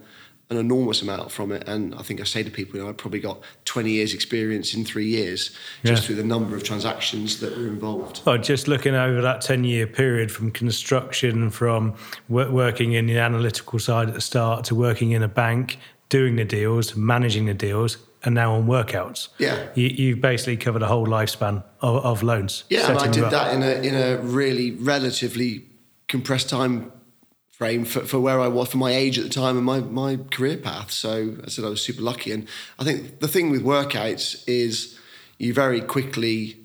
an 0.48 0.58
enormous 0.58 1.02
amount 1.02 1.32
from 1.32 1.50
it. 1.50 1.66
And 1.66 1.92
I 1.96 2.02
think 2.02 2.20
I 2.20 2.24
say 2.24 2.44
to 2.44 2.50
people, 2.50 2.76
you 2.76 2.84
know, 2.84 2.88
I 2.88 2.92
probably 2.92 3.18
got 3.18 3.40
20 3.64 3.90
years 3.90 4.14
experience 4.14 4.74
in 4.74 4.84
three 4.84 5.08
years 5.08 5.50
just 5.84 6.02
Yeah. 6.02 6.06
through 6.06 6.14
the 6.16 6.24
number 6.24 6.54
of 6.54 6.62
transactions 6.62 7.40
that 7.40 7.56
were 7.56 7.66
involved. 7.66 8.20
Well, 8.24 8.38
just 8.38 8.68
looking 8.68 8.94
over 8.94 9.20
that 9.22 9.40
10 9.40 9.64
year 9.64 9.88
period 9.88 10.30
from 10.30 10.52
construction, 10.52 11.50
from 11.50 11.94
working 12.28 12.92
in 12.92 13.06
the 13.06 13.18
analytical 13.18 13.80
side 13.80 14.06
at 14.06 14.14
the 14.14 14.20
start 14.20 14.64
to 14.66 14.76
working 14.76 15.10
in 15.10 15.22
a 15.24 15.28
bank, 15.28 15.78
doing 16.10 16.36
the 16.36 16.44
deals, 16.44 16.94
managing 16.94 17.46
the 17.46 17.54
deals, 17.54 17.96
and 18.26 18.34
now 18.34 18.54
on 18.54 18.66
workouts. 18.66 19.28
Yeah. 19.38 19.68
You, 19.74 19.86
you've 19.86 20.20
basically 20.20 20.58
covered 20.58 20.82
a 20.82 20.86
whole 20.86 21.06
lifespan 21.06 21.64
of, 21.80 22.04
of 22.04 22.22
loans. 22.22 22.64
Yeah, 22.68 22.90
and 22.90 22.98
I 22.98 23.08
did 23.08 23.30
that 23.30 23.54
in 23.54 23.62
a 23.62 23.88
in 23.88 23.94
a 23.94 24.18
really 24.18 24.72
relatively 24.72 25.64
compressed 26.08 26.50
time 26.50 26.92
frame 27.52 27.86
for, 27.86 28.00
for 28.00 28.20
where 28.20 28.38
I 28.38 28.48
was 28.48 28.70
for 28.70 28.76
my 28.76 28.90
age 28.90 29.16
at 29.18 29.24
the 29.24 29.30
time 29.30 29.56
and 29.56 29.64
my, 29.64 29.80
my 29.80 30.18
career 30.30 30.58
path. 30.58 30.90
So 30.90 31.36
I 31.42 31.48
said 31.48 31.64
I 31.64 31.70
was 31.70 31.82
super 31.82 32.02
lucky. 32.02 32.30
And 32.30 32.46
I 32.78 32.84
think 32.84 33.20
the 33.20 33.28
thing 33.28 33.50
with 33.50 33.64
workouts 33.64 34.44
is 34.46 34.98
you 35.38 35.54
very 35.54 35.80
quickly 35.80 36.58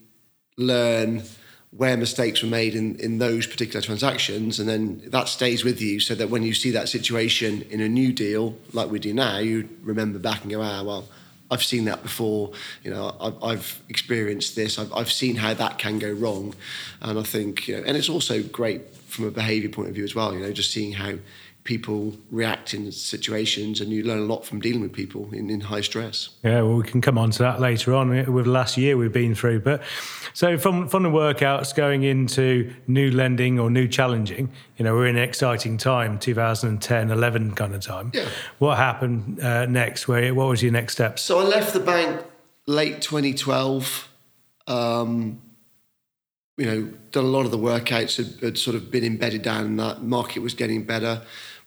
learn 0.57 1.23
where 1.71 1.95
mistakes 1.95 2.43
were 2.43 2.49
made 2.49 2.75
in, 2.75 2.97
in 2.97 3.19
those 3.19 3.47
particular 3.47 3.81
transactions 3.81 4.59
and 4.59 4.67
then 4.67 5.01
that 5.07 5.29
stays 5.29 5.63
with 5.63 5.81
you 5.81 6.01
so 6.01 6.13
that 6.13 6.29
when 6.29 6.43
you 6.43 6.53
see 6.53 6.71
that 6.71 6.89
situation 6.89 7.61
in 7.69 7.79
a 7.79 7.87
new 7.87 8.11
deal 8.11 8.57
like 8.73 8.91
we 8.91 8.99
do 8.99 9.13
now 9.13 9.37
you 9.37 9.69
remember 9.81 10.19
back 10.19 10.41
and 10.41 10.51
go 10.51 10.61
ah 10.61 10.83
well 10.83 11.07
I've 11.51 11.63
seen 11.63 11.85
that 11.85 12.01
before. 12.01 12.51
You 12.83 12.91
know 12.91 13.15
I've, 13.19 13.43
I've 13.43 13.83
experienced 13.89 14.55
this. 14.55 14.79
I've, 14.79 14.91
I've 14.93 15.11
seen 15.11 15.35
how 15.35 15.53
that 15.53 15.77
can 15.77 15.99
go 15.99 16.11
wrong. 16.11 16.55
And 17.01 17.19
I 17.19 17.23
think 17.23 17.67
you 17.67 17.77
know, 17.77 17.83
and 17.85 17.97
it's 17.97 18.09
also 18.09 18.41
great 18.41 18.95
from 18.95 19.25
a 19.25 19.31
behavior 19.31 19.69
point 19.69 19.89
of 19.89 19.95
view 19.95 20.05
as 20.05 20.15
well 20.15 20.33
you 20.33 20.39
know 20.39 20.53
just 20.53 20.71
seeing 20.71 20.93
how 20.93 21.13
people 21.63 22.13
react 22.31 22.73
in 22.73 22.91
situations 22.91 23.81
and 23.81 23.91
you 23.91 24.03
learn 24.03 24.19
a 24.19 24.23
lot 24.23 24.43
from 24.43 24.59
dealing 24.59 24.81
with 24.81 24.91
people 24.91 25.31
in, 25.31 25.49
in 25.49 25.61
high 25.61 25.81
stress 25.81 26.29
Yeah, 26.43 26.61
well, 26.61 26.77
we 26.77 26.83
can 26.83 27.01
come 27.01 27.17
on 27.17 27.29
to 27.31 27.39
that 27.39 27.59
later 27.59 27.93
on 27.93 28.09
with 28.33 28.45
the 28.45 28.51
last 28.51 28.77
year 28.77 28.97
we've 28.97 29.13
been 29.13 29.35
through. 29.35 29.59
But 29.59 29.83
so 30.33 30.57
from 30.57 30.87
from 30.87 31.03
the 31.03 31.09
workouts 31.09 31.75
going 31.75 32.03
into 32.03 32.73
new 32.87 33.11
lending 33.11 33.59
or 33.59 33.69
new 33.69 33.87
challenging, 33.87 34.49
you 34.77 34.85
know, 34.85 34.95
we're 34.95 35.07
in 35.07 35.17
an 35.17 35.23
exciting 35.23 35.77
time, 35.77 36.17
2010, 36.17 37.11
11 37.11 37.55
kind 37.55 37.75
of 37.75 37.81
time. 37.81 38.11
Yeah. 38.13 38.27
What 38.59 38.77
happened 38.77 39.39
uh, 39.39 39.65
next? 39.67 40.07
Where 40.07 40.33
what 40.33 40.47
was 40.47 40.63
your 40.63 40.71
next 40.71 40.93
step 40.93 41.19
So 41.19 41.39
I 41.39 41.43
left 41.43 41.73
the 41.73 41.79
bank 41.79 42.23
late 42.65 43.01
2012. 43.01 44.07
Um, 44.67 45.41
you 46.57 46.65
know, 46.65 46.93
done 47.11 47.25
a 47.25 47.27
lot 47.27 47.45
of 47.45 47.51
the 47.51 47.57
workouts 47.57 48.17
had, 48.17 48.43
had 48.43 48.57
sort 48.57 48.75
of 48.75 48.91
been 48.91 49.03
embedded 49.03 49.41
down 49.41 49.65
in 49.65 49.77
that 49.77 50.03
market 50.03 50.41
was 50.41 50.53
getting 50.53 50.83
better. 50.83 51.21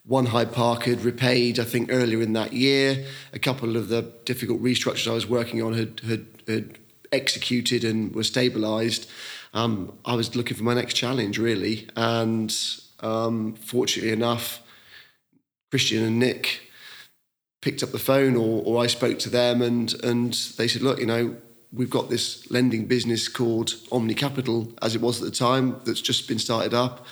One 0.06 0.26
Hyde 0.26 0.52
Park 0.52 0.84
had 0.84 1.02
repaid, 1.02 1.58
I 1.58 1.64
think, 1.64 1.88
earlier 1.90 2.20
in 2.20 2.34
that 2.34 2.52
year. 2.52 3.06
A 3.32 3.38
couple 3.38 3.76
of 3.76 3.88
the 3.88 4.02
difficult 4.25 4.62
restructures 4.62 5.11
I 5.11 5.14
was 5.14 5.26
working 5.26 5.62
on 5.62 5.73
had 5.73 6.00
had, 6.00 6.26
had 6.46 6.78
executed 7.11 7.84
and 7.84 8.14
were 8.14 8.23
stabilised. 8.23 9.08
Um, 9.54 9.96
I 10.04 10.14
was 10.14 10.37
looking 10.37 10.56
for 10.56 10.64
my 10.64 10.75
next 10.75 10.94
challenge, 10.94 11.38
really, 11.38 11.88
and 11.96 12.54
um, 13.00 13.54
fortunately 13.54 14.12
enough, 14.12 14.61
Christian 15.70 16.04
and 16.04 16.18
Nick 16.18 16.61
picked 17.62 17.82
up 17.82 17.92
the 17.92 17.99
phone 17.99 18.37
or, 18.37 18.62
or 18.64 18.82
I 18.84 18.88
spoke 18.88 19.18
to 19.20 19.30
them 19.30 19.62
and 19.62 19.94
and 20.04 20.34
they 20.58 20.68
said, 20.68 20.82
look, 20.82 20.99
you 20.99 21.06
know, 21.06 21.34
we've 21.73 21.88
got 21.88 22.11
this 22.11 22.50
lending 22.50 22.87
business 22.87 23.26
called 23.26 23.75
Omni 23.90 24.14
Capital, 24.14 24.73
as 24.82 24.94
it 24.94 25.00
was 25.00 25.23
at 25.23 25.25
the 25.25 25.34
time, 25.34 25.80
that's 25.84 26.00
just 26.00 26.28
been 26.28 26.38
started 26.38 26.75
up, 26.75 27.06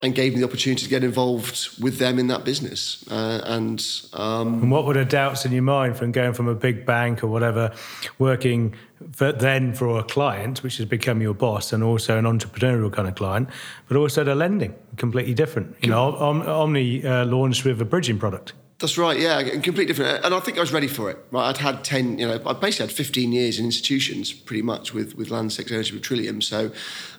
and 0.00 0.14
gave 0.14 0.32
me 0.32 0.38
the 0.38 0.46
opportunity 0.46 0.84
to 0.84 0.88
get 0.88 1.02
involved 1.02 1.70
with 1.80 1.98
them 1.98 2.18
in 2.18 2.28
that 2.28 2.44
business. 2.44 3.04
Uh, 3.10 3.40
and 3.44 3.84
um, 4.12 4.62
And 4.62 4.70
what 4.70 4.84
were 4.86 4.94
the 4.94 5.04
doubts 5.04 5.44
in 5.44 5.50
your 5.50 5.62
mind 5.62 5.96
from 5.96 6.12
going 6.12 6.34
from 6.34 6.46
a 6.46 6.54
big 6.54 6.86
bank 6.86 7.24
or 7.24 7.26
whatever, 7.26 7.72
working 8.18 8.76
for, 9.12 9.32
then 9.32 9.74
for 9.74 9.98
a 9.98 10.04
client, 10.04 10.62
which 10.62 10.76
has 10.76 10.86
become 10.86 11.20
your 11.20 11.34
boss, 11.34 11.72
and 11.72 11.82
also 11.82 12.16
an 12.16 12.24
entrepreneurial 12.26 12.92
kind 12.92 13.08
of 13.08 13.16
client, 13.16 13.48
but 13.88 13.96
also 13.96 14.22
the 14.22 14.36
lending, 14.36 14.72
completely 14.96 15.34
different. 15.34 15.74
You 15.82 15.90
know, 15.90 16.14
Om- 16.16 16.42
Omni 16.42 17.04
uh, 17.04 17.24
launched 17.26 17.64
with 17.64 17.80
a 17.80 17.84
bridging 17.84 18.18
product. 18.18 18.52
That's 18.80 18.96
right, 18.96 19.18
yeah, 19.18 19.40
and 19.40 19.64
completely 19.64 19.92
different. 19.92 20.24
And 20.24 20.32
I 20.32 20.38
think 20.38 20.56
I 20.56 20.60
was 20.60 20.72
ready 20.72 20.86
for 20.86 21.10
it. 21.10 21.18
Right, 21.32 21.48
I'd 21.48 21.56
had 21.56 21.82
ten, 21.82 22.16
you 22.18 22.28
know, 22.28 22.40
I 22.46 22.52
basically 22.52 22.86
had 22.86 22.92
fifteen 22.94 23.32
years 23.32 23.58
in 23.58 23.64
institutions, 23.64 24.32
pretty 24.32 24.62
much 24.62 24.94
with 24.94 25.16
with 25.16 25.30
Landsec 25.30 25.72
Ownership 25.72 25.96
of 25.96 26.02
Trillium. 26.02 26.40
So 26.40 26.70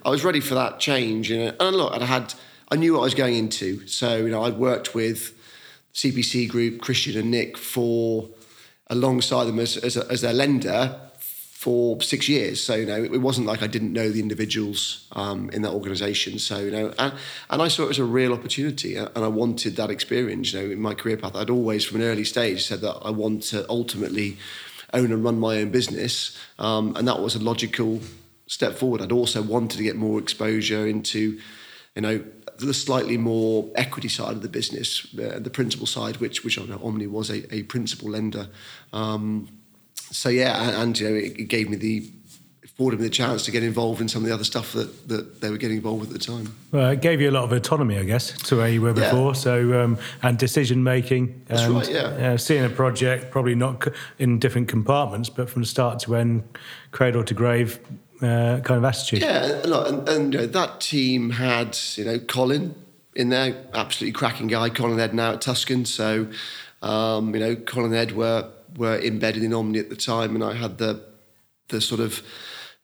I 0.05 0.09
was 0.09 0.24
ready 0.24 0.39
for 0.39 0.55
that 0.55 0.79
change. 0.79 1.29
You 1.29 1.38
know, 1.38 1.53
and 1.59 1.75
look, 1.75 1.91
I'd 1.91 2.01
had, 2.03 2.33
I 2.71 2.75
knew 2.75 2.93
what 2.93 2.99
I 3.01 3.03
was 3.03 3.15
going 3.15 3.35
into. 3.35 3.85
So 3.88 4.17
you 4.17 4.29
know, 4.29 4.43
I'd 4.43 4.57
worked 4.57 4.93
with 4.95 5.35
CPC 5.93 6.49
Group, 6.49 6.81
Christian 6.81 7.17
and 7.17 7.31
Nick 7.31 7.57
for 7.57 8.29
alongside 8.88 9.45
them 9.45 9.59
as 9.59 9.77
as, 9.77 9.97
a, 9.97 10.07
as 10.09 10.21
their 10.21 10.33
lender 10.33 10.99
for 11.59 12.01
six 12.01 12.29
years. 12.29 12.63
So 12.63 12.75
you 12.75 12.85
know, 12.85 13.03
it 13.03 13.17
wasn't 13.17 13.45
like 13.45 13.61
I 13.61 13.67
didn't 13.67 13.91
know 13.91 14.09
the 14.09 14.21
individuals 14.21 15.05
um, 15.11 15.49
in 15.49 15.61
that 15.63 15.73
organisation. 15.73 16.39
So 16.39 16.59
you 16.59 16.71
know, 16.71 16.93
and, 16.97 17.13
and 17.49 17.61
I 17.61 17.67
saw 17.67 17.88
it 17.88 17.89
as 17.89 17.99
a 17.99 18.05
real 18.05 18.31
opportunity, 18.31 18.95
and 18.95 19.09
I 19.13 19.27
wanted 19.27 19.75
that 19.75 19.89
experience. 19.89 20.53
You 20.53 20.61
know, 20.61 20.71
in 20.71 20.79
my 20.79 20.93
career 20.93 21.17
path, 21.17 21.35
I'd 21.35 21.49
always, 21.49 21.83
from 21.83 21.99
an 21.99 22.07
early 22.07 22.23
stage, 22.23 22.65
said 22.65 22.79
that 22.79 22.95
I 23.03 23.09
want 23.09 23.43
to 23.51 23.69
ultimately 23.69 24.38
own 24.93 25.11
and 25.11 25.21
run 25.21 25.38
my 25.38 25.57
own 25.57 25.69
business, 25.69 26.38
um, 26.59 26.95
and 26.95 27.05
that 27.09 27.19
was 27.19 27.35
a 27.35 27.39
logical 27.39 27.99
step 28.47 28.75
forward. 28.75 29.01
I'd 29.01 29.11
also 29.11 29.41
wanted 29.41 29.75
to 29.79 29.83
get 29.83 29.97
more 29.97 30.17
exposure 30.17 30.88
into, 30.88 31.41
you 31.93 32.01
know. 32.01 32.23
The 32.59 32.73
slightly 32.73 33.17
more 33.17 33.69
equity 33.75 34.09
side 34.09 34.33
of 34.33 34.41
the 34.41 34.49
business, 34.49 35.07
uh, 35.15 35.39
the 35.39 35.49
principal 35.49 35.87
side, 35.87 36.17
which 36.17 36.43
which 36.43 36.59
I 36.59 36.65
know 36.65 36.79
Omni 36.83 37.07
was 37.07 37.29
a, 37.29 37.53
a 37.53 37.63
principal 37.63 38.09
lender, 38.09 38.49
um, 38.93 39.47
so 39.95 40.29
yeah, 40.29 40.61
and, 40.67 40.75
and 40.75 40.99
you 40.99 41.09
know, 41.09 41.15
it, 41.15 41.39
it 41.39 41.45
gave 41.45 41.69
me 41.69 41.77
the 41.77 42.11
afforded 42.79 42.97
me 42.97 43.07
the 43.07 43.09
chance 43.09 43.43
to 43.43 43.51
get 43.51 43.61
involved 43.61 43.99
in 43.99 44.07
some 44.07 44.23
of 44.23 44.29
the 44.29 44.33
other 44.33 44.45
stuff 44.45 44.71
that, 44.71 45.09
that 45.09 45.41
they 45.41 45.49
were 45.49 45.57
getting 45.57 45.75
involved 45.75 45.99
with 45.99 46.09
at 46.15 46.21
the 46.21 46.25
time. 46.25 46.55
Well, 46.71 46.91
it 46.91 47.01
gave 47.01 47.19
you 47.19 47.29
a 47.29 47.31
lot 47.31 47.43
of 47.43 47.51
autonomy, 47.51 47.97
I 47.97 48.05
guess, 48.05 48.31
to 48.43 48.55
where 48.55 48.69
you 48.69 48.81
were 48.81 48.97
Yeah. 48.97 49.11
before. 49.11 49.35
So, 49.35 49.83
um, 49.83 49.97
and 50.23 50.37
decision 50.37 50.81
making. 50.81 51.41
That's 51.47 51.63
and, 51.63 51.73
right, 51.75 51.91
yeah. 51.91 52.31
uh, 52.31 52.37
seeing 52.37 52.63
a 52.63 52.69
project, 52.69 53.31
probably 53.31 53.55
not 53.55 53.85
in 54.17 54.39
different 54.39 54.69
compartments, 54.69 55.27
but 55.27 55.49
from 55.49 55.65
start 55.65 55.99
to 56.03 56.15
end, 56.15 56.43
cradle 56.91 57.25
to 57.25 57.33
grave 57.33 57.81
uh, 58.21 58.59
kind 58.61 58.77
of 58.77 58.83
attitude. 58.83 59.21
Yeah, 59.21 59.61
and, 59.63 60.09
and 60.09 60.33
you 60.33 60.39
know, 60.41 60.45
that 60.45 60.81
team 60.81 61.31
had 61.31 61.77
you 61.95 62.05
know 62.05 62.19
Colin 62.19 62.75
in 63.15 63.29
there, 63.29 63.65
absolutely 63.73 64.13
cracking 64.13 64.47
guy. 64.47 64.69
Colin 64.69 64.99
Ed 64.99 65.13
now 65.13 65.33
at 65.33 65.41
Tuscan, 65.41 65.85
so 65.85 66.27
um, 66.81 67.33
you 67.33 67.39
know 67.39 67.55
Colin 67.55 67.93
Ed 67.93 68.13
were 68.13 68.49
were 68.77 68.99
embedded 68.99 69.43
in 69.43 69.53
Omni 69.53 69.79
at 69.79 69.89
the 69.89 69.95
time, 69.95 70.35
and 70.35 70.43
I 70.43 70.53
had 70.53 70.77
the 70.77 71.03
the 71.69 71.81
sort 71.81 72.01
of 72.01 72.21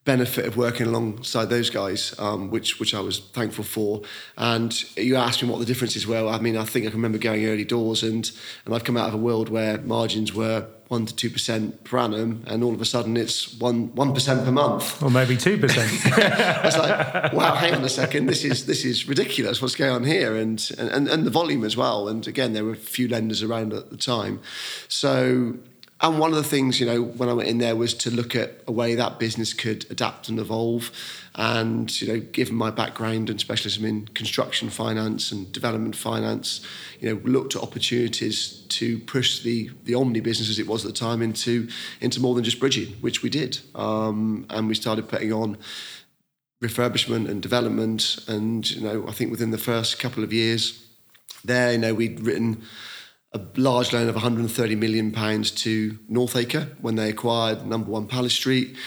benefit 0.05 0.45
of 0.45 0.55
working 0.55 0.85
alongside 0.85 1.49
those 1.49 1.69
guys, 1.69 2.13
um, 2.19 2.51
which 2.51 2.79
which 2.79 2.93
I 2.93 3.01
was 3.01 3.19
thankful 3.19 3.63
for. 3.63 4.03
And 4.37 4.71
you 4.95 5.15
asked 5.15 5.43
me 5.43 5.49
what 5.49 5.59
the 5.59 5.65
differences 5.65 6.07
were. 6.07 6.27
I 6.27 6.39
mean, 6.39 6.55
I 6.55 6.63
think 6.63 6.85
I 6.85 6.89
can 6.89 6.97
remember 6.97 7.17
going 7.17 7.45
early 7.45 7.65
doors, 7.65 8.03
and 8.03 8.31
and 8.65 8.73
I've 8.73 8.83
come 8.83 8.97
out 8.97 9.09
of 9.09 9.15
a 9.15 9.17
world 9.17 9.49
where 9.49 9.79
margins 9.79 10.33
were 10.33 10.67
one 10.87 11.05
to 11.05 11.15
two 11.15 11.29
percent 11.29 11.83
per 11.83 11.97
annum, 11.97 12.43
and 12.47 12.63
all 12.63 12.73
of 12.73 12.81
a 12.81 12.85
sudden 12.85 13.17
it's 13.17 13.57
one 13.59 13.93
one 13.95 14.13
percent 14.13 14.45
per 14.45 14.51
month. 14.51 15.01
Or 15.01 15.09
maybe 15.09 15.35
2%. 15.35 15.59
I 16.17 16.65
was 16.65 16.77
like, 16.77 17.33
wow, 17.33 17.55
hang 17.55 17.73
on 17.73 17.83
a 17.83 17.89
second, 17.89 18.27
this 18.27 18.43
is 18.43 18.65
this 18.65 18.85
is 18.85 19.07
ridiculous. 19.07 19.61
What's 19.61 19.75
going 19.75 19.91
on 19.91 20.03
here? 20.03 20.35
And 20.35 20.71
and 20.77 21.07
and 21.07 21.25
the 21.25 21.31
volume 21.31 21.63
as 21.63 21.75
well. 21.75 22.07
And 22.07 22.27
again, 22.27 22.53
there 22.53 22.63
were 22.63 22.73
a 22.73 22.77
few 22.77 23.07
lenders 23.07 23.41
around 23.41 23.73
at 23.73 23.89
the 23.89 23.97
time, 23.97 24.41
so. 24.87 25.55
And 26.05 26.19
one 26.19 26.29
of 26.29 26.37
the 26.37 26.43
things, 26.43 26.79
you 26.79 26.85
know, 26.85 27.01
when 27.01 27.29
I 27.29 27.33
went 27.33 27.49
in 27.49 27.57
there 27.57 27.75
was 27.75 27.95
to 27.95 28.11
look 28.11 28.35
at 28.35 28.61
a 28.67 28.71
way 28.71 28.93
that 28.93 29.17
business 29.17 29.53
could 29.53 29.87
adapt 29.89 30.29
and 30.29 30.37
evolve. 30.37 30.91
And, 31.33 31.99
you 31.99 32.07
know, 32.07 32.19
given 32.19 32.55
my 32.55 32.69
background 32.69 33.27
and 33.31 33.41
specialism 33.41 33.85
in 33.85 34.07
construction 34.09 34.69
finance 34.69 35.31
and 35.31 35.51
development 35.51 35.95
finance, 35.95 36.63
you 36.99 37.09
know, 37.09 37.19
looked 37.23 37.55
at 37.55 37.63
opportunities 37.63 38.65
to 38.69 38.99
push 38.99 39.41
the 39.41 39.71
the 39.85 39.95
Omni 39.95 40.19
business 40.19 40.47
as 40.47 40.59
it 40.59 40.67
was 40.67 40.85
at 40.85 40.93
the 40.93 40.99
time 40.99 41.23
into 41.23 41.67
into 42.01 42.21
more 42.21 42.35
than 42.35 42.43
just 42.43 42.59
bridging, 42.59 42.93
which 43.01 43.23
we 43.23 43.31
did. 43.31 43.57
Um, 43.73 44.45
and 44.51 44.67
we 44.67 44.75
started 44.75 45.09
putting 45.09 45.33
on 45.33 45.57
refurbishment 46.63 47.27
and 47.27 47.41
development. 47.41 48.19
And 48.27 48.69
you 48.69 48.81
know, 48.81 49.07
I 49.07 49.11
think 49.11 49.31
within 49.31 49.49
the 49.49 49.57
first 49.57 49.97
couple 49.97 50.23
of 50.23 50.31
years, 50.31 50.85
there, 51.43 51.71
you 51.71 51.79
know, 51.79 51.95
we'd 51.95 52.19
written 52.19 52.61
a 53.35 53.41
large 53.57 53.91
loan 53.91 54.07
of 54.07 54.15
130 54.15 54.75
million 54.75 55.11
pounds 55.11 55.51
to 55.51 55.99
Northacre 56.07 56.69
when 56.79 56.95
they 56.95 57.09
acquired 57.09 57.67
Number 57.67 57.91
One 57.91 58.07
Palace 58.07 58.33
Street. 58.33 58.77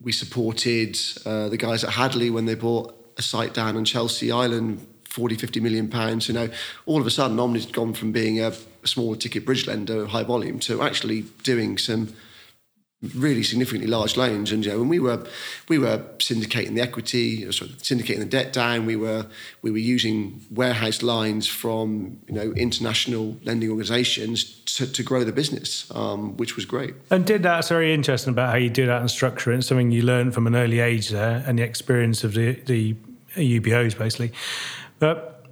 We 0.00 0.10
supported 0.10 0.98
uh, 1.26 1.50
the 1.50 1.58
guys 1.58 1.84
at 1.84 1.90
Hadley 1.90 2.30
when 2.30 2.46
they 2.46 2.54
bought 2.54 2.94
a 3.18 3.22
site 3.22 3.52
down 3.52 3.76
on 3.76 3.84
Chelsea 3.84 4.32
Island. 4.32 4.86
40, 5.04 5.36
50 5.36 5.60
million 5.60 5.88
pounds. 5.88 6.26
You 6.26 6.34
know, 6.34 6.48
all 6.86 7.00
of 7.00 7.06
a 7.06 7.10
sudden, 7.10 7.38
Omni's 7.38 7.66
gone 7.66 7.94
from 7.94 8.10
being 8.10 8.40
a, 8.40 8.52
smaller 8.84 9.16
ticket 9.16 9.46
bridge 9.46 9.66
lender, 9.66 10.06
high 10.06 10.24
volume, 10.24 10.58
to 10.58 10.82
actually 10.82 11.22
doing 11.42 11.78
some 11.78 12.12
really 13.14 13.42
significantly 13.42 13.88
large 13.88 14.16
loans. 14.16 14.52
And 14.52 14.64
you 14.64 14.72
know, 14.72 14.78
when 14.78 14.88
we 14.88 14.98
were 14.98 15.26
we 15.68 15.78
were 15.78 15.98
syndicating 16.18 16.74
the 16.74 16.80
equity, 16.80 17.50
sorry, 17.52 17.70
syndicating 17.72 18.18
the 18.18 18.24
debt 18.24 18.52
down, 18.52 18.86
we 18.86 18.96
were 18.96 19.26
we 19.62 19.70
were 19.70 19.78
using 19.78 20.40
warehouse 20.50 21.02
lines 21.02 21.46
from 21.46 22.18
you 22.26 22.34
know 22.34 22.52
international 22.52 23.36
lending 23.44 23.70
organisations 23.70 24.44
to, 24.76 24.86
to 24.90 25.02
grow 25.02 25.24
the 25.24 25.32
business, 25.32 25.90
um, 25.94 26.36
which 26.36 26.56
was 26.56 26.64
great. 26.64 26.94
And 27.10 27.24
did 27.24 27.42
that's 27.42 27.68
very 27.68 27.92
interesting 27.92 28.32
about 28.32 28.50
how 28.50 28.56
you 28.56 28.70
do 28.70 28.86
that 28.86 29.00
and 29.00 29.10
structure 29.10 29.52
it. 29.52 29.58
It's 29.58 29.68
something 29.68 29.90
you 29.90 30.02
learned 30.02 30.34
from 30.34 30.46
an 30.46 30.56
early 30.56 30.80
age 30.80 31.10
there, 31.10 31.42
and 31.46 31.58
the 31.58 31.62
experience 31.62 32.24
of 32.24 32.34
the 32.34 32.52
the 32.66 32.94
UBOs 33.36 33.98
basically. 33.98 34.32
But 34.98 35.44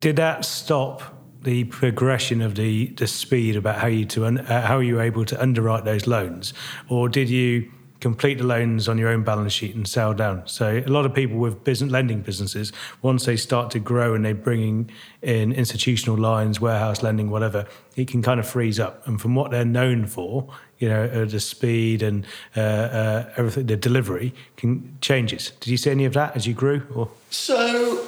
did 0.00 0.16
that 0.16 0.44
stop 0.44 1.13
the 1.44 1.64
progression 1.64 2.42
of 2.42 2.54
the 2.54 2.86
the 2.96 3.06
speed 3.06 3.56
about 3.56 3.78
how 3.78 3.86
you 3.86 4.04
to 4.06 4.26
un, 4.26 4.38
uh, 4.38 4.66
how 4.66 4.80
you 4.80 4.96
were 4.96 5.02
able 5.02 5.24
to 5.24 5.40
underwrite 5.40 5.84
those 5.84 6.06
loans, 6.06 6.52
or 6.88 7.08
did 7.08 7.28
you 7.30 7.70
complete 8.00 8.36
the 8.36 8.44
loans 8.44 8.86
on 8.86 8.98
your 8.98 9.08
own 9.08 9.22
balance 9.22 9.52
sheet 9.52 9.74
and 9.74 9.88
sell 9.88 10.12
down? 10.12 10.42
So 10.46 10.82
a 10.86 10.90
lot 10.90 11.06
of 11.06 11.14
people 11.14 11.38
with 11.38 11.64
business 11.64 11.90
lending 11.90 12.20
businesses, 12.20 12.70
once 13.00 13.24
they 13.24 13.36
start 13.36 13.70
to 13.70 13.78
grow 13.78 14.14
and 14.14 14.22
they're 14.22 14.34
bringing 14.34 14.90
in 15.22 15.52
institutional 15.52 16.18
lines, 16.18 16.60
warehouse 16.60 17.02
lending, 17.02 17.30
whatever, 17.30 17.66
it 17.96 18.08
can 18.08 18.20
kind 18.20 18.38
of 18.38 18.46
freeze 18.46 18.78
up. 18.78 19.06
And 19.06 19.18
from 19.18 19.34
what 19.34 19.50
they're 19.50 19.64
known 19.64 20.04
for, 20.04 20.52
you 20.78 20.88
know, 20.90 21.04
uh, 21.04 21.24
the 21.24 21.40
speed 21.40 22.02
and 22.02 22.26
uh, 22.54 22.60
uh, 22.60 23.32
everything, 23.38 23.66
the 23.66 23.76
delivery 23.76 24.34
can 24.58 24.98
changes. 25.00 25.52
Did 25.60 25.70
you 25.70 25.78
see 25.78 25.90
any 25.90 26.04
of 26.04 26.12
that 26.12 26.36
as 26.36 26.46
you 26.46 26.52
grew? 26.52 26.82
Or 26.94 27.08
so 27.30 28.06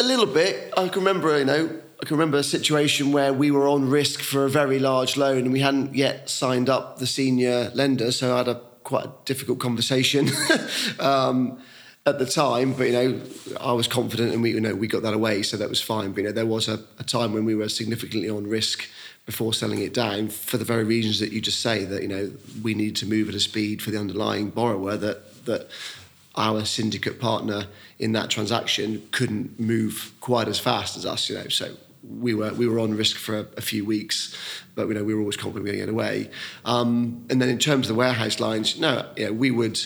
a 0.00 0.04
little 0.04 0.26
bit. 0.26 0.72
I 0.76 0.88
can 0.88 1.04
remember, 1.04 1.38
you 1.38 1.44
know, 1.44 1.80
I 2.02 2.06
can 2.06 2.16
remember 2.16 2.38
a 2.38 2.42
situation 2.42 3.12
where 3.12 3.32
we 3.32 3.50
were 3.50 3.68
on 3.68 3.90
risk 3.90 4.20
for 4.20 4.46
a 4.46 4.50
very 4.50 4.78
large 4.78 5.18
loan 5.18 5.38
and 5.38 5.52
we 5.52 5.60
hadn't 5.60 5.94
yet 5.94 6.30
signed 6.30 6.70
up 6.70 6.98
the 6.98 7.06
senior 7.06 7.70
lender. 7.74 8.10
So 8.10 8.34
I 8.34 8.38
had 8.38 8.48
a 8.48 8.62
quite 8.84 9.04
a 9.04 9.12
difficult 9.26 9.58
conversation 9.58 10.28
um, 10.98 11.60
at 12.06 12.18
the 12.18 12.24
time. 12.24 12.72
But 12.72 12.86
you 12.86 12.92
know, 12.92 13.20
I 13.60 13.72
was 13.72 13.86
confident 13.86 14.32
and 14.32 14.42
we 14.42 14.52
you 14.52 14.60
know 14.60 14.74
we 14.74 14.86
got 14.86 15.02
that 15.02 15.12
away, 15.12 15.42
so 15.42 15.58
that 15.58 15.68
was 15.68 15.82
fine. 15.82 16.12
But 16.12 16.22
you 16.22 16.26
know, 16.28 16.32
there 16.32 16.46
was 16.46 16.68
a, 16.68 16.80
a 16.98 17.04
time 17.04 17.34
when 17.34 17.44
we 17.44 17.54
were 17.54 17.68
significantly 17.68 18.30
on 18.30 18.46
risk 18.46 18.88
before 19.26 19.52
selling 19.52 19.80
it 19.80 19.92
down 19.92 20.28
for 20.28 20.56
the 20.56 20.64
very 20.64 20.84
reasons 20.84 21.20
that 21.20 21.32
you 21.32 21.40
just 21.40 21.60
say 21.60 21.84
that 21.84 22.02
you 22.02 22.08
know 22.08 22.32
we 22.62 22.74
needed 22.74 22.96
to 22.96 23.06
move 23.06 23.28
at 23.28 23.34
a 23.34 23.40
speed 23.40 23.82
for 23.82 23.90
the 23.90 23.98
underlying 23.98 24.48
borrower 24.48 24.96
that 24.96 25.44
that 25.44 25.68
our 26.36 26.64
syndicate 26.64 27.20
partner 27.20 27.66
in 27.98 28.12
that 28.12 28.30
transaction 28.30 29.06
couldn't 29.12 29.60
move 29.60 30.12
quite 30.20 30.48
as 30.48 30.58
fast 30.58 30.96
as 30.96 31.04
us 31.04 31.28
you 31.28 31.36
know 31.36 31.48
so 31.48 31.76
we 32.02 32.34
were 32.34 32.52
we 32.54 32.66
were 32.66 32.78
on 32.78 32.94
risk 32.94 33.16
for 33.16 33.38
a, 33.38 33.46
a 33.56 33.60
few 33.60 33.84
weeks, 33.84 34.36
but 34.74 34.88
you 34.88 34.94
know 34.94 35.04
we 35.04 35.14
were 35.14 35.20
always 35.20 35.36
confident 35.36 35.64
we 35.64 35.70
were 35.70 35.76
going 35.76 35.86
to 35.86 35.92
get 35.92 35.92
away. 35.92 36.30
Um, 36.64 37.26
and 37.30 37.40
then 37.40 37.48
in 37.48 37.58
terms 37.58 37.88
of 37.88 37.94
the 37.94 37.98
warehouse 37.98 38.40
lines, 38.40 38.78
no, 38.78 39.06
you 39.16 39.26
know, 39.26 39.32
we 39.32 39.50
would 39.50 39.80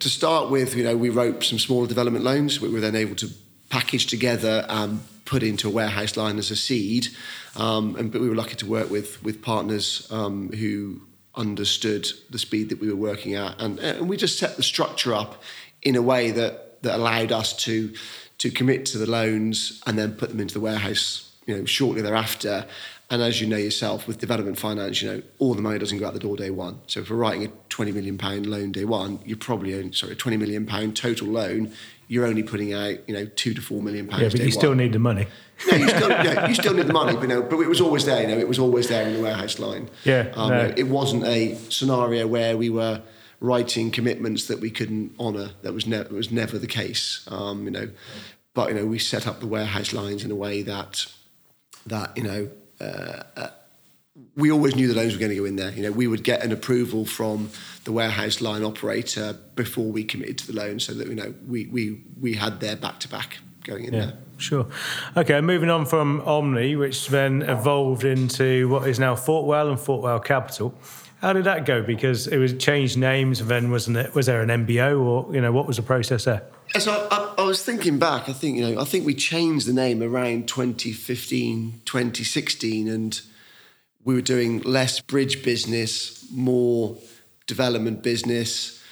to 0.00 0.08
start 0.08 0.50
with. 0.50 0.74
You 0.76 0.84
know, 0.84 0.96
we 0.96 1.10
wrote 1.10 1.42
some 1.44 1.58
smaller 1.58 1.86
development 1.86 2.24
loans. 2.24 2.60
We 2.60 2.68
were 2.68 2.80
then 2.80 2.96
able 2.96 3.16
to 3.16 3.30
package 3.70 4.06
together 4.06 4.66
and 4.68 5.00
put 5.24 5.42
into 5.42 5.68
a 5.68 5.70
warehouse 5.70 6.16
line 6.16 6.38
as 6.38 6.50
a 6.50 6.56
seed. 6.56 7.08
Um, 7.56 7.96
and 7.96 8.12
but 8.12 8.20
we 8.20 8.28
were 8.28 8.34
lucky 8.34 8.56
to 8.56 8.66
work 8.66 8.90
with 8.90 9.22
with 9.22 9.42
partners 9.42 10.06
um, 10.10 10.50
who 10.52 11.02
understood 11.34 12.06
the 12.28 12.38
speed 12.38 12.68
that 12.68 12.80
we 12.80 12.88
were 12.88 12.96
working 12.96 13.34
at, 13.34 13.60
and, 13.60 13.78
and 13.78 14.08
we 14.08 14.16
just 14.16 14.38
set 14.38 14.56
the 14.56 14.62
structure 14.62 15.14
up 15.14 15.42
in 15.80 15.96
a 15.96 16.02
way 16.02 16.30
that 16.30 16.82
that 16.82 16.96
allowed 16.96 17.32
us 17.32 17.56
to 17.64 17.94
to 18.42 18.50
commit 18.50 18.84
to 18.84 18.98
the 18.98 19.08
loans 19.08 19.80
and 19.86 19.96
then 19.96 20.14
put 20.14 20.28
them 20.30 20.40
into 20.40 20.52
the 20.52 20.58
warehouse, 20.58 21.30
you 21.46 21.56
know, 21.56 21.64
shortly 21.64 22.02
thereafter. 22.02 22.66
And 23.08 23.22
as 23.22 23.40
you 23.40 23.46
know 23.46 23.56
yourself, 23.56 24.08
with 24.08 24.18
development 24.18 24.58
finance, 24.58 25.00
you 25.00 25.12
know, 25.12 25.22
all 25.38 25.54
the 25.54 25.62
money 25.62 25.78
doesn't 25.78 25.96
go 25.98 26.08
out 26.08 26.12
the 26.12 26.18
door 26.18 26.36
day 26.36 26.50
one. 26.50 26.80
So 26.88 26.98
if 26.98 27.10
we're 27.10 27.18
writing 27.18 27.44
a 27.44 27.52
20 27.68 27.92
million 27.92 28.18
pound 28.18 28.46
loan 28.46 28.72
day 28.72 28.84
one, 28.84 29.20
you're 29.24 29.36
probably 29.36 29.76
only, 29.76 29.92
sorry, 29.92 30.14
a 30.14 30.16
20 30.16 30.38
million 30.38 30.66
pound 30.66 30.96
total 30.96 31.28
loan, 31.28 31.72
you're 32.08 32.26
only 32.26 32.42
putting 32.42 32.72
out, 32.72 33.08
you 33.08 33.14
know, 33.14 33.26
two 33.26 33.54
to 33.54 33.60
four 33.60 33.80
million 33.80 34.08
pounds. 34.08 34.22
Yeah, 34.24 34.28
but 34.30 34.40
you 34.40 34.50
still 34.50 34.70
one. 34.70 34.78
need 34.78 34.92
the 34.92 34.98
money. 34.98 35.28
no, 35.70 35.76
you 35.76 35.88
still, 35.88 36.10
yeah, 36.10 36.48
you 36.48 36.54
still 36.56 36.74
need 36.74 36.88
the 36.88 36.92
money, 36.92 37.12
but, 37.12 37.22
you 37.22 37.28
know, 37.28 37.42
but 37.42 37.60
it 37.60 37.68
was 37.68 37.80
always 37.80 38.06
there, 38.06 38.22
you 38.22 38.26
know, 38.26 38.38
it 38.38 38.48
was 38.48 38.58
always 38.58 38.88
there 38.88 39.06
in 39.06 39.14
the 39.14 39.22
warehouse 39.22 39.60
line. 39.60 39.88
Yeah. 40.02 40.32
Um, 40.34 40.48
no. 40.48 40.74
It 40.76 40.88
wasn't 40.88 41.22
a 41.26 41.54
scenario 41.68 42.26
where 42.26 42.56
we 42.56 42.70
were 42.70 43.02
writing 43.42 43.90
commitments 43.90 44.46
that 44.46 44.60
we 44.60 44.70
couldn't 44.70 45.12
honour. 45.18 45.50
That 45.62 45.74
was, 45.74 45.86
ne- 45.86 46.04
was 46.04 46.30
never 46.30 46.58
the 46.58 46.68
case. 46.68 47.26
Um, 47.30 47.64
you 47.64 47.70
know, 47.70 47.90
but 48.54 48.68
you 48.70 48.76
know, 48.76 48.86
we 48.86 48.98
set 48.98 49.26
up 49.26 49.40
the 49.40 49.46
warehouse 49.46 49.92
lines 49.92 50.24
in 50.24 50.30
a 50.30 50.36
way 50.36 50.62
that 50.62 51.06
that 51.86 52.16
you 52.16 52.22
know. 52.22 52.48
Uh, 52.80 53.22
uh, 53.36 53.50
we 54.36 54.50
always 54.50 54.76
knew 54.76 54.88
the 54.88 54.94
loans 54.94 55.14
were 55.14 55.18
going 55.18 55.30
to 55.30 55.36
go 55.36 55.44
in 55.44 55.56
there. 55.56 55.70
You 55.70 55.82
know, 55.82 55.92
we 55.92 56.06
would 56.06 56.22
get 56.22 56.44
an 56.44 56.52
approval 56.52 57.06
from 57.06 57.48
the 57.84 57.92
warehouse 57.92 58.40
line 58.42 58.62
operator 58.62 59.34
before 59.54 59.86
we 59.86 60.04
committed 60.04 60.36
to 60.38 60.46
the 60.46 60.52
loan, 60.52 60.80
so 60.80 60.92
that 60.94 61.06
you 61.06 61.14
know 61.14 61.34
we 61.46 61.66
we 61.66 62.02
we 62.20 62.34
had 62.34 62.60
their 62.60 62.76
back 62.76 63.00
to 63.00 63.08
back 63.08 63.38
going 63.64 63.84
in 63.84 63.94
yeah, 63.94 64.00
there. 64.00 64.18
Sure. 64.36 64.66
Okay, 65.16 65.40
moving 65.40 65.70
on 65.70 65.86
from 65.86 66.20
Omni, 66.22 66.76
which 66.76 67.08
then 67.08 67.42
evolved 67.42 68.04
into 68.04 68.68
what 68.68 68.86
is 68.86 68.98
now 68.98 69.14
Fortwell 69.14 69.70
and 69.70 69.78
Fortwell 69.78 70.20
Capital. 70.20 70.74
How 71.22 71.32
did 71.32 71.44
that 71.44 71.66
go? 71.66 71.82
Because 71.82 72.26
it 72.26 72.38
was 72.38 72.52
changed 72.54 72.98
names, 72.98 73.40
and 73.40 73.48
then 73.48 73.70
wasn't 73.70 73.96
it? 73.96 74.12
Was 74.12 74.26
there 74.26 74.42
an 74.42 74.48
MBO, 74.66 75.00
or 75.00 75.32
you 75.32 75.40
know, 75.40 75.52
what 75.52 75.68
was 75.68 75.76
the 75.76 75.82
process 75.82 76.24
there? 76.24 76.42
So 76.80 77.06
I, 77.12 77.34
I, 77.38 77.44
was 77.44 77.62
thinking 77.62 78.00
back. 78.00 78.28
I 78.28 78.32
think 78.32 78.56
you 78.56 78.68
know. 78.68 78.80
I 78.80 78.84
think 78.84 79.06
we 79.06 79.14
changed 79.14 79.68
the 79.68 79.72
name 79.72 80.02
around 80.02 80.48
2015, 80.48 81.82
2016, 81.84 82.88
and 82.88 83.20
we 84.02 84.14
were 84.14 84.20
doing 84.20 84.62
less 84.62 85.00
bridge 85.00 85.44
business, 85.44 86.26
more 86.32 86.96
development 87.46 88.02
business. 88.02 88.82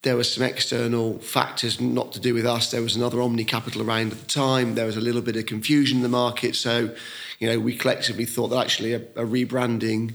There 0.00 0.16
were 0.16 0.24
some 0.24 0.44
external 0.44 1.18
factors 1.18 1.78
not 1.78 2.12
to 2.12 2.20
do 2.20 2.32
with 2.32 2.46
us. 2.46 2.70
There 2.70 2.80
was 2.80 2.96
another 2.96 3.20
Omni 3.20 3.44
Capital 3.44 3.82
around 3.82 4.12
at 4.12 4.20
the 4.20 4.26
time. 4.26 4.76
There 4.76 4.86
was 4.86 4.96
a 4.96 5.00
little 5.02 5.20
bit 5.20 5.36
of 5.36 5.44
confusion 5.44 5.98
in 5.98 6.02
the 6.02 6.08
market. 6.08 6.56
So, 6.56 6.94
you 7.38 7.50
know, 7.50 7.58
we 7.58 7.76
collectively 7.76 8.24
thought 8.24 8.48
that 8.48 8.64
actually 8.64 8.94
a, 8.94 9.00
a 9.16 9.26
rebranding 9.26 10.14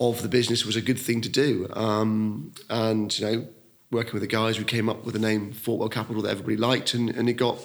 of 0.00 0.22
the 0.22 0.28
business 0.28 0.64
was 0.64 0.76
a 0.76 0.82
good 0.82 0.98
thing 0.98 1.20
to 1.22 1.28
do. 1.28 1.68
Um, 1.72 2.52
and, 2.68 3.18
you 3.18 3.26
know, 3.26 3.48
working 3.90 4.12
with 4.12 4.22
the 4.22 4.28
guys, 4.28 4.58
we 4.58 4.64
came 4.64 4.88
up 4.88 5.04
with 5.04 5.14
the 5.14 5.20
name 5.20 5.52
Fortwell 5.52 5.88
Capital 5.88 6.22
that 6.22 6.30
everybody 6.30 6.56
liked, 6.56 6.94
and, 6.94 7.10
and 7.10 7.28
it 7.28 7.34
got 7.34 7.58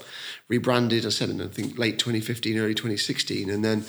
rebranded. 0.48 1.06
I 1.06 1.10
said 1.10 1.30
in 1.30 1.42
I 1.42 1.48
think 1.48 1.78
late 1.78 2.00
2015, 2.00 2.58
early 2.58 2.74
2016, 2.74 3.50
and 3.50 3.64
then 3.64 3.86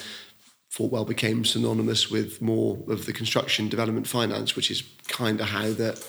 Fortwell 0.68 1.05
became 1.05 1.44
synonymous 1.44 2.11
with 2.11 2.40
more 2.40 2.78
of 2.88 3.07
the 3.07 3.12
construction 3.12 3.68
development 3.68 4.07
finance, 4.07 4.57
which 4.57 4.70
is 4.70 4.83
kind 5.09 5.40
of 5.40 5.48
how 5.48 5.72
that 5.72 6.07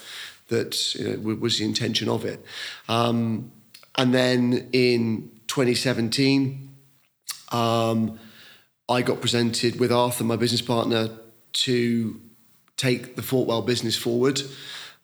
that 0.47 0.95
you 0.95 1.17
know, 1.17 1.35
was 1.35 1.59
the 1.59 1.65
intention 1.65 2.09
of 2.09 2.25
it. 2.25 2.43
Um, 2.87 3.51
and 3.95 4.13
then 4.13 4.69
in 4.73 5.31
2017, 5.47 6.69
um, 7.51 8.19
I 8.89 9.01
got 9.01 9.21
presented 9.21 9.79
with 9.79 9.91
Arthur, 9.91 10.23
my 10.23 10.35
business 10.35 10.61
partner, 10.61 11.09
to 11.53 12.19
take 12.77 13.15
the 13.15 13.21
Fortwell 13.21 13.61
business 13.61 13.95
forward. 13.97 14.41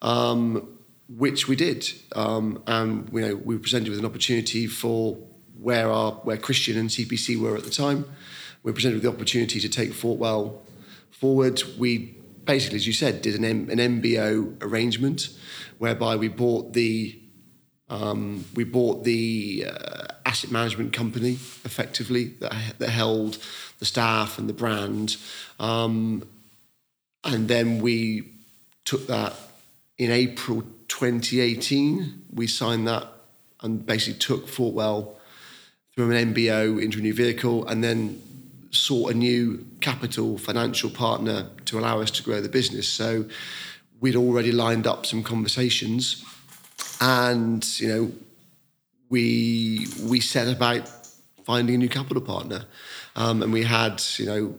Um, 0.02 0.76
which 1.16 1.48
we 1.48 1.56
did. 1.56 1.90
Um, 2.14 2.62
and 2.66 3.10
you 3.12 3.20
know, 3.20 3.34
we 3.34 3.56
were 3.56 3.60
presented 3.60 3.90
with 3.90 3.98
an 3.98 4.04
opportunity 4.04 4.66
for 4.66 5.18
where 5.58 5.90
our 5.90 6.12
where 6.12 6.36
Christian 6.36 6.78
and 6.78 6.88
CPC 6.88 7.38
were 7.38 7.56
at 7.56 7.64
the 7.64 7.70
time. 7.70 8.04
We 8.62 8.70
were 8.70 8.74
presented 8.74 8.96
with 8.96 9.02
the 9.02 9.10
opportunity 9.10 9.60
to 9.60 9.68
take 9.68 9.92
Fortwell 9.92 10.62
forward. 11.10 11.62
We 11.78 12.16
basically, 12.44 12.76
as 12.76 12.86
you 12.86 12.92
said, 12.92 13.22
did 13.22 13.34
an, 13.34 13.44
M, 13.44 13.68
an 13.70 13.78
MBO 13.78 14.62
arrangement 14.62 15.30
whereby 15.78 16.16
we 16.16 16.28
bought 16.28 16.72
the 16.72 17.18
um, 17.88 18.44
we 18.54 18.62
bought 18.62 19.02
the 19.02 19.66
uh, 19.68 20.06
asset 20.24 20.52
management 20.52 20.92
company 20.92 21.32
effectively 21.64 22.36
that, 22.40 22.52
that 22.78 22.90
held 22.90 23.38
the 23.80 23.84
staff 23.84 24.38
and 24.38 24.48
the 24.48 24.52
brand, 24.52 25.16
um, 25.58 26.22
and 27.24 27.48
then 27.48 27.80
we 27.80 28.32
took 28.84 29.06
that 29.06 29.34
in 29.98 30.10
April 30.10 30.62
2018, 30.88 32.24
we 32.32 32.46
signed 32.46 32.88
that 32.88 33.06
and 33.60 33.84
basically 33.84 34.18
took 34.18 34.48
Fortwell 34.48 35.16
through 35.94 36.10
an 36.10 36.34
MBO 36.34 36.82
into 36.82 36.98
a 36.98 37.02
new 37.02 37.12
vehicle 37.12 37.66
and 37.66 37.84
then 37.84 38.20
sought 38.70 39.12
a 39.12 39.14
new 39.14 39.66
capital 39.80 40.38
financial 40.38 40.88
partner 40.88 41.48
to 41.66 41.78
allow 41.78 42.00
us 42.00 42.10
to 42.12 42.22
grow 42.22 42.40
the 42.40 42.48
business. 42.48 42.88
So 42.88 43.26
we'd 44.00 44.16
already 44.16 44.52
lined 44.52 44.86
up 44.86 45.04
some 45.04 45.22
conversations 45.22 46.24
and, 47.00 47.66
you 47.78 47.88
know, 47.88 48.12
we 49.10 49.86
we 50.04 50.20
set 50.20 50.48
about 50.48 50.88
finding 51.44 51.74
a 51.74 51.78
new 51.78 51.88
capital 51.88 52.22
partner. 52.22 52.64
Um, 53.16 53.42
and 53.42 53.52
we 53.52 53.64
had, 53.64 54.02
you 54.16 54.26
know, 54.26 54.54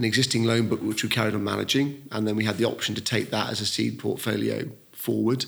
an 0.00 0.04
existing 0.06 0.44
loan 0.44 0.66
book 0.66 0.80
which 0.80 1.02
we 1.02 1.10
carried 1.10 1.34
on 1.34 1.44
managing, 1.44 2.02
and 2.10 2.26
then 2.26 2.34
we 2.34 2.44
had 2.46 2.56
the 2.56 2.64
option 2.64 2.94
to 2.94 3.02
take 3.02 3.28
that 3.28 3.50
as 3.50 3.60
a 3.60 3.66
seed 3.66 3.98
portfolio 3.98 4.66
forward. 4.92 5.44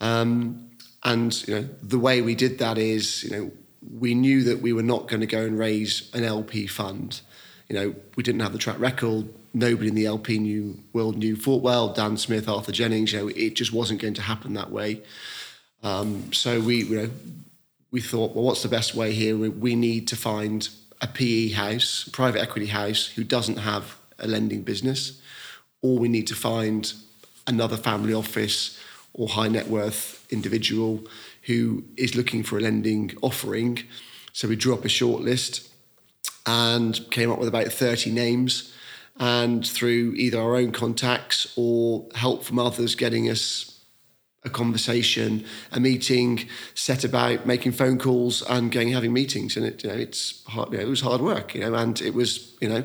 Um, 0.00 0.70
and 1.04 1.46
you 1.46 1.54
know, 1.54 1.68
the 1.82 1.98
way 1.98 2.22
we 2.22 2.34
did 2.34 2.58
that 2.58 2.78
is, 2.78 3.22
you 3.22 3.30
know, 3.30 3.52
we 4.00 4.14
knew 4.14 4.44
that 4.44 4.62
we 4.62 4.72
were 4.72 4.82
not 4.82 5.08
going 5.08 5.20
to 5.20 5.26
go 5.26 5.42
and 5.42 5.58
raise 5.58 6.10
an 6.14 6.24
LP 6.24 6.66
fund. 6.66 7.20
You 7.68 7.76
know, 7.76 7.94
we 8.16 8.22
didn't 8.22 8.40
have 8.40 8.54
the 8.54 8.58
track 8.58 8.80
record, 8.80 9.28
nobody 9.52 9.88
in 9.88 9.94
the 9.94 10.06
LP 10.06 10.38
knew 10.38 10.82
world 10.94 11.18
knew 11.18 11.36
Fortwell. 11.36 11.92
Dan 11.92 12.16
Smith, 12.16 12.48
Arthur 12.48 12.72
Jennings. 12.72 13.12
You 13.12 13.18
know, 13.18 13.28
it 13.28 13.56
just 13.56 13.74
wasn't 13.74 14.00
going 14.00 14.14
to 14.14 14.22
happen 14.22 14.54
that 14.54 14.70
way. 14.70 15.02
Um, 15.82 16.32
so 16.32 16.60
we, 16.60 16.84
you 16.84 16.96
know, 16.96 17.10
we 17.90 18.00
thought, 18.00 18.34
well, 18.34 18.44
what's 18.44 18.62
the 18.62 18.70
best 18.70 18.94
way 18.94 19.12
here? 19.12 19.36
We, 19.36 19.50
we 19.50 19.74
need 19.76 20.08
to 20.08 20.16
find 20.16 20.66
a 21.00 21.06
PE 21.06 21.50
house, 21.50 22.08
private 22.12 22.40
equity 22.40 22.66
house, 22.66 23.06
who 23.06 23.24
doesn't 23.24 23.58
have 23.58 23.96
a 24.18 24.26
lending 24.26 24.62
business, 24.62 25.20
or 25.82 25.98
we 25.98 26.08
need 26.08 26.26
to 26.26 26.34
find 26.34 26.92
another 27.46 27.76
family 27.76 28.14
office 28.14 28.80
or 29.12 29.28
high 29.28 29.48
net 29.48 29.68
worth 29.68 30.26
individual 30.30 31.04
who 31.42 31.84
is 31.96 32.14
looking 32.14 32.42
for 32.42 32.58
a 32.58 32.60
lending 32.60 33.12
offering. 33.22 33.78
So 34.32 34.48
we 34.48 34.56
drew 34.56 34.74
up 34.74 34.84
a 34.84 34.88
short 34.88 35.22
list 35.22 35.68
and 36.44 36.98
came 37.10 37.30
up 37.30 37.38
with 37.38 37.48
about 37.48 37.68
30 37.68 38.10
names. 38.10 38.72
And 39.18 39.66
through 39.66 40.12
either 40.16 40.38
our 40.38 40.56
own 40.56 40.72
contacts 40.72 41.50
or 41.56 42.04
help 42.14 42.44
from 42.44 42.58
others 42.58 42.94
getting 42.94 43.30
us 43.30 43.75
a 44.46 44.50
conversation, 44.50 45.44
a 45.72 45.80
meeting, 45.80 46.48
set 46.74 47.04
about 47.04 47.46
making 47.46 47.72
phone 47.72 47.98
calls 47.98 48.42
and 48.42 48.72
going 48.72 48.92
having 48.92 49.12
meetings. 49.12 49.56
And 49.56 49.66
it, 49.66 49.82
you 49.84 49.90
know, 49.90 49.96
it's 49.96 50.44
hard, 50.46 50.72
you 50.72 50.78
know, 50.78 50.84
it 50.84 50.88
was 50.88 51.00
hard 51.00 51.20
work, 51.20 51.54
you 51.54 51.60
know, 51.60 51.74
and 51.74 52.00
it 52.00 52.14
was, 52.14 52.56
you 52.60 52.68
know, 52.68 52.84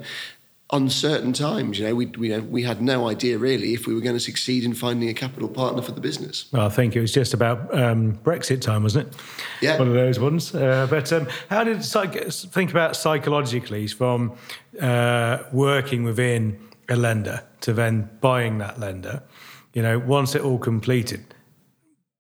uncertain 0.74 1.34
times. 1.34 1.80
You 1.80 1.88
know, 1.88 1.95
we, 1.95 2.06
we, 2.06 2.30
you 2.30 2.38
know, 2.38 2.43
we 2.43 2.63
had 2.63 2.82
no 2.82 3.08
idea 3.10 3.38
really 3.38 3.74
if 3.74 3.88
we 3.88 3.93
were 3.93 4.02
going 4.02 4.15
to 4.15 4.21
succeed 4.21 4.63
in 4.63 4.74
finding 4.74 5.10
a 5.10 5.13
capital 5.13 5.50
partner 5.50 5.82
for 5.82 5.91
the 5.91 6.02
business. 6.02 6.45
Well, 6.52 6.65
I 6.65 6.69
think 6.69 6.95
it 6.95 7.02
was 7.02 7.12
just 7.12 7.34
about 7.34 7.78
um, 7.78 8.17
Brexit 8.24 8.62
time, 8.62 8.84
wasn't 8.84 9.08
it? 9.08 9.21
Yeah. 9.62 9.78
One 9.78 9.89
of 9.89 9.93
those 9.93 10.19
ones. 10.19 10.56
Uh, 10.56 10.88
but 10.89 11.12
um, 11.12 11.28
how 11.50 11.63
did 11.63 11.84
psych- 11.84 12.32
think 12.32 12.71
about 12.71 12.95
psychologically 12.95 13.88
from 13.88 14.34
uh, 14.80 15.39
working 15.52 16.04
within 16.04 16.60
a 16.89 16.95
lender 16.95 17.43
to 17.62 17.74
then 17.74 18.10
buying 18.21 18.58
that 18.60 18.80
lender? 18.80 19.24
You 19.74 19.82
know, 19.82 20.00
once 20.00 20.36
it 20.36 20.41
all 20.41 20.58
completed, 20.58 21.34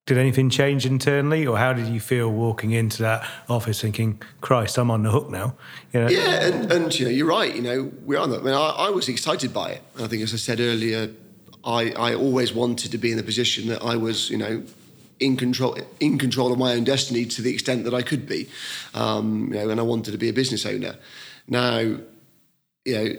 did 0.05 0.17
anything 0.17 0.49
change 0.49 0.85
internally, 0.85 1.45
or 1.45 1.57
how 1.57 1.73
did 1.73 1.87
you 1.87 1.99
feel 1.99 2.29
walking 2.29 2.71
into 2.71 3.03
that 3.03 3.27
office 3.47 3.81
thinking, 3.81 4.21
"Christ, 4.41 4.77
I'm 4.77 4.89
on 4.89 5.03
the 5.03 5.11
hook 5.11 5.29
now"? 5.29 5.55
You 5.93 6.01
know? 6.01 6.07
Yeah, 6.07 6.47
and, 6.47 6.71
and 6.71 6.99
you 6.99 7.05
know, 7.05 7.11
you're 7.11 7.27
right. 7.27 7.55
You 7.55 7.61
know, 7.61 7.91
we're 8.03 8.19
on. 8.19 8.33
I 8.33 8.39
mean, 8.39 8.53
I, 8.53 8.69
I 8.69 8.89
was 8.89 9.07
excited 9.07 9.53
by 9.53 9.71
it. 9.71 9.83
I 9.99 10.07
think, 10.07 10.23
as 10.23 10.33
I 10.33 10.37
said 10.37 10.59
earlier, 10.59 11.11
I, 11.63 11.91
I 11.91 12.15
always 12.15 12.53
wanted 12.53 12.91
to 12.91 12.97
be 12.97 13.11
in 13.11 13.17
the 13.17 13.23
position 13.23 13.67
that 13.67 13.83
I 13.83 13.95
was, 13.95 14.29
you 14.29 14.37
know, 14.37 14.63
in 15.19 15.37
control 15.37 15.77
in 15.99 16.17
control 16.17 16.51
of 16.51 16.57
my 16.57 16.73
own 16.73 16.83
destiny 16.83 17.25
to 17.25 17.41
the 17.43 17.53
extent 17.53 17.83
that 17.83 17.93
I 17.93 18.01
could 18.01 18.27
be. 18.27 18.49
Um, 18.95 19.49
you 19.53 19.59
know, 19.59 19.69
and 19.69 19.79
I 19.79 19.83
wanted 19.83 20.11
to 20.11 20.17
be 20.17 20.29
a 20.29 20.33
business 20.33 20.65
owner. 20.65 20.95
Now, 21.47 21.77
you 21.77 22.01
know, 22.85 23.13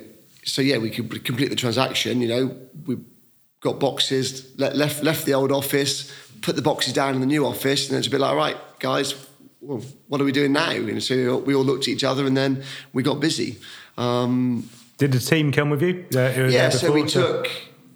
so 0.45 0.61
yeah, 0.61 0.79
we 0.79 0.91
could 0.91 1.25
complete 1.25 1.49
the 1.49 1.57
transaction. 1.57 2.21
You 2.21 2.29
know, 2.29 2.57
we 2.87 2.97
got 3.63 3.79
boxes, 3.81 4.59
left 4.59 5.03
left 5.03 5.25
the 5.25 5.35
old 5.35 5.51
office, 5.51 6.13
put 6.43 6.57
the 6.57 6.63
boxes 6.63 6.93
down 6.93 7.15
in 7.15 7.21
the 7.21 7.27
new 7.27 7.47
office, 7.47 7.89
and 7.89 7.97
it's 7.97 8.09
a 8.09 8.11
bit 8.11 8.21
like, 8.21 8.37
right, 8.37 8.57
guys, 8.81 9.15
well, 9.61 9.81
what 10.09 10.21
are 10.21 10.25
we 10.25 10.33
doing 10.33 10.53
now? 10.53 10.71
And 10.71 11.03
so 11.03 11.39
we 11.39 11.55
all 11.55 11.65
looked 11.65 11.85
at 11.85 11.89
each 11.89 12.05
other, 12.05 12.27
and 12.27 12.37
then 12.37 12.63
we 12.93 13.03
got 13.03 13.21
busy. 13.21 13.59
Um, 13.97 14.69
Did 14.99 15.13
the 15.13 15.21
team 15.21 15.53
come 15.53 15.71
with 15.71 15.83
you? 15.83 16.05
Uh, 16.15 16.49
yeah, 16.49 16.69
so 16.69 16.93
we 16.93 17.07
took 17.07 17.49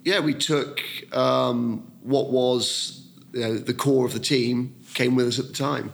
yeah 0.03 0.19
we 0.21 0.33
took 0.33 0.81
um, 1.13 1.91
what 2.01 2.31
was 2.31 3.05
you 3.33 3.41
know, 3.41 3.57
the 3.57 3.73
core 3.73 4.05
of 4.05 4.13
the 4.13 4.19
team 4.19 4.73
came 4.93 5.15
with 5.15 5.27
us 5.27 5.37
at 5.39 5.47
the 5.47 5.53
time. 5.53 5.91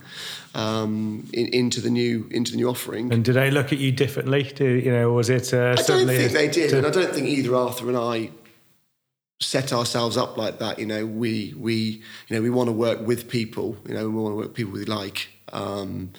Um, 0.56 1.28
in, 1.34 1.48
into 1.48 1.82
the 1.82 1.90
new 1.90 2.28
into 2.30 2.52
the 2.52 2.58
new 2.58 2.70
offering. 2.70 3.12
And 3.12 3.26
did 3.26 3.34
they 3.34 3.50
look 3.50 3.74
at 3.74 3.80
you 3.80 3.92
differently? 3.92 4.44
Do, 4.44 4.66
you 4.66 4.92
know, 4.92 5.12
was 5.12 5.32
it? 5.32 5.52
Uh, 5.52 5.76
I 5.76 5.82
don't 5.82 6.06
think 6.06 6.32
they 6.32 6.48
did, 6.48 6.70
to... 6.70 6.78
and 6.78 6.86
I 6.86 6.92
don't 6.92 7.12
think 7.12 7.26
either 7.28 7.56
Arthur 7.56 7.88
and 7.88 7.98
I 7.98 8.30
set 9.40 9.74
ourselves 9.74 10.18
up 10.18 10.38
like 10.38 10.60
that. 10.60 10.80
You 10.80 10.86
know, 10.86 11.06
we 11.06 11.54
we 11.58 11.76
you 12.28 12.36
know 12.36 12.42
we 12.42 12.50
want 12.50 12.68
to 12.68 12.74
work 12.74 13.06
with 13.06 13.30
people. 13.30 13.78
You 13.88 13.94
know, 13.94 14.10
we 14.10 14.16
want 14.16 14.34
to 14.34 14.38
work 14.38 14.48
with 14.48 14.56
people 14.56 14.74
we 14.74 14.86
like. 14.86 15.30
Um, 15.52 16.14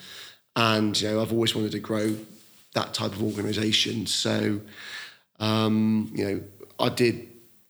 and 0.56 1.00
you 1.00 1.08
know, 1.08 1.22
I've 1.22 1.32
always 1.32 1.54
wanted 1.54 1.72
to 1.72 1.80
grow 1.80 2.16
that 2.74 2.94
type 2.94 3.12
of 3.12 3.22
organisation. 3.22 4.06
So, 4.06 4.60
um, 5.40 6.10
you 6.14 6.24
know, 6.24 6.40
I 6.78 6.88
did 6.88 7.28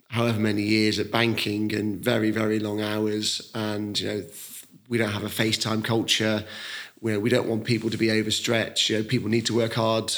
however 0.08 0.38
many 0.38 0.62
years 0.62 0.98
at 0.98 1.10
banking 1.10 1.74
and 1.74 2.02
very 2.02 2.30
very 2.30 2.58
long 2.58 2.80
hours, 2.80 3.50
and 3.54 3.98
you 3.98 4.08
know, 4.08 4.24
we 4.88 4.98
don't 4.98 5.10
have 5.10 5.24
a 5.24 5.28
FaceTime 5.28 5.84
culture. 5.84 6.44
Where 7.00 7.20
we 7.20 7.28
don't 7.28 7.46
want 7.46 7.64
people 7.64 7.90
to 7.90 7.98
be 7.98 8.10
overstretched. 8.10 8.88
You 8.88 8.98
know, 8.98 9.04
people 9.04 9.28
need 9.28 9.44
to 9.46 9.54
work 9.54 9.74
hard 9.74 10.10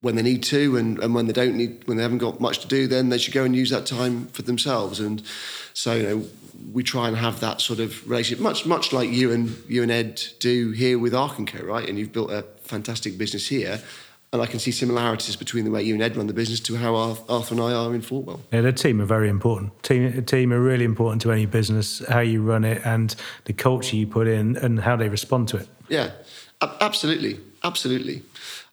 when 0.00 0.14
they 0.14 0.22
need 0.22 0.42
to 0.42 0.76
and, 0.76 0.98
and 0.98 1.14
when 1.14 1.26
they 1.26 1.32
don't 1.32 1.56
need 1.56 1.86
when 1.86 1.96
they 1.96 2.02
haven't 2.02 2.18
got 2.18 2.40
much 2.40 2.58
to 2.60 2.68
do 2.68 2.86
then 2.86 3.08
they 3.08 3.18
should 3.18 3.34
go 3.34 3.44
and 3.44 3.56
use 3.56 3.70
that 3.70 3.86
time 3.86 4.26
for 4.28 4.42
themselves 4.42 5.00
and 5.00 5.22
so 5.72 5.94
you 5.94 6.02
know 6.02 6.24
we 6.72 6.82
try 6.82 7.08
and 7.08 7.16
have 7.16 7.40
that 7.40 7.60
sort 7.60 7.80
of 7.80 8.08
relationship 8.08 8.42
much 8.42 8.66
much 8.66 8.92
like 8.92 9.10
you 9.10 9.32
and 9.32 9.56
you 9.68 9.82
and 9.82 9.90
Ed 9.90 10.22
do 10.38 10.70
here 10.70 10.98
with 10.98 11.14
Arc 11.14 11.36
Co 11.46 11.64
right 11.64 11.88
and 11.88 11.98
you've 11.98 12.12
built 12.12 12.30
a 12.30 12.42
fantastic 12.62 13.16
business 13.18 13.48
here 13.48 13.80
and 14.32 14.42
I 14.42 14.46
can 14.46 14.58
see 14.58 14.70
similarities 14.70 15.36
between 15.36 15.64
the 15.64 15.70
way 15.70 15.82
you 15.82 15.94
and 15.94 16.02
Ed 16.02 16.16
run 16.16 16.26
the 16.26 16.34
business 16.34 16.60
to 16.60 16.76
how 16.76 16.94
Arthur 16.94 17.54
and 17.54 17.62
I 17.62 17.72
are 17.72 17.94
in 17.94 18.02
Fortwell. 18.02 18.40
Yeah, 18.52 18.62
the 18.62 18.72
team 18.72 19.00
are 19.00 19.06
very 19.06 19.28
important. 19.28 19.82
Team 19.82 20.24
team 20.24 20.52
are 20.52 20.60
really 20.60 20.84
important 20.84 21.22
to 21.22 21.32
any 21.32 21.46
business. 21.46 22.04
How 22.08 22.20
you 22.20 22.42
run 22.42 22.64
it 22.64 22.82
and 22.84 23.14
the 23.44 23.52
culture 23.52 23.96
you 23.96 24.06
put 24.06 24.26
in 24.26 24.56
and 24.56 24.80
how 24.80 24.96
they 24.96 25.08
respond 25.08 25.48
to 25.48 25.58
it. 25.58 25.68
Yeah, 25.88 26.10
absolutely, 26.60 27.38
absolutely. 27.62 28.22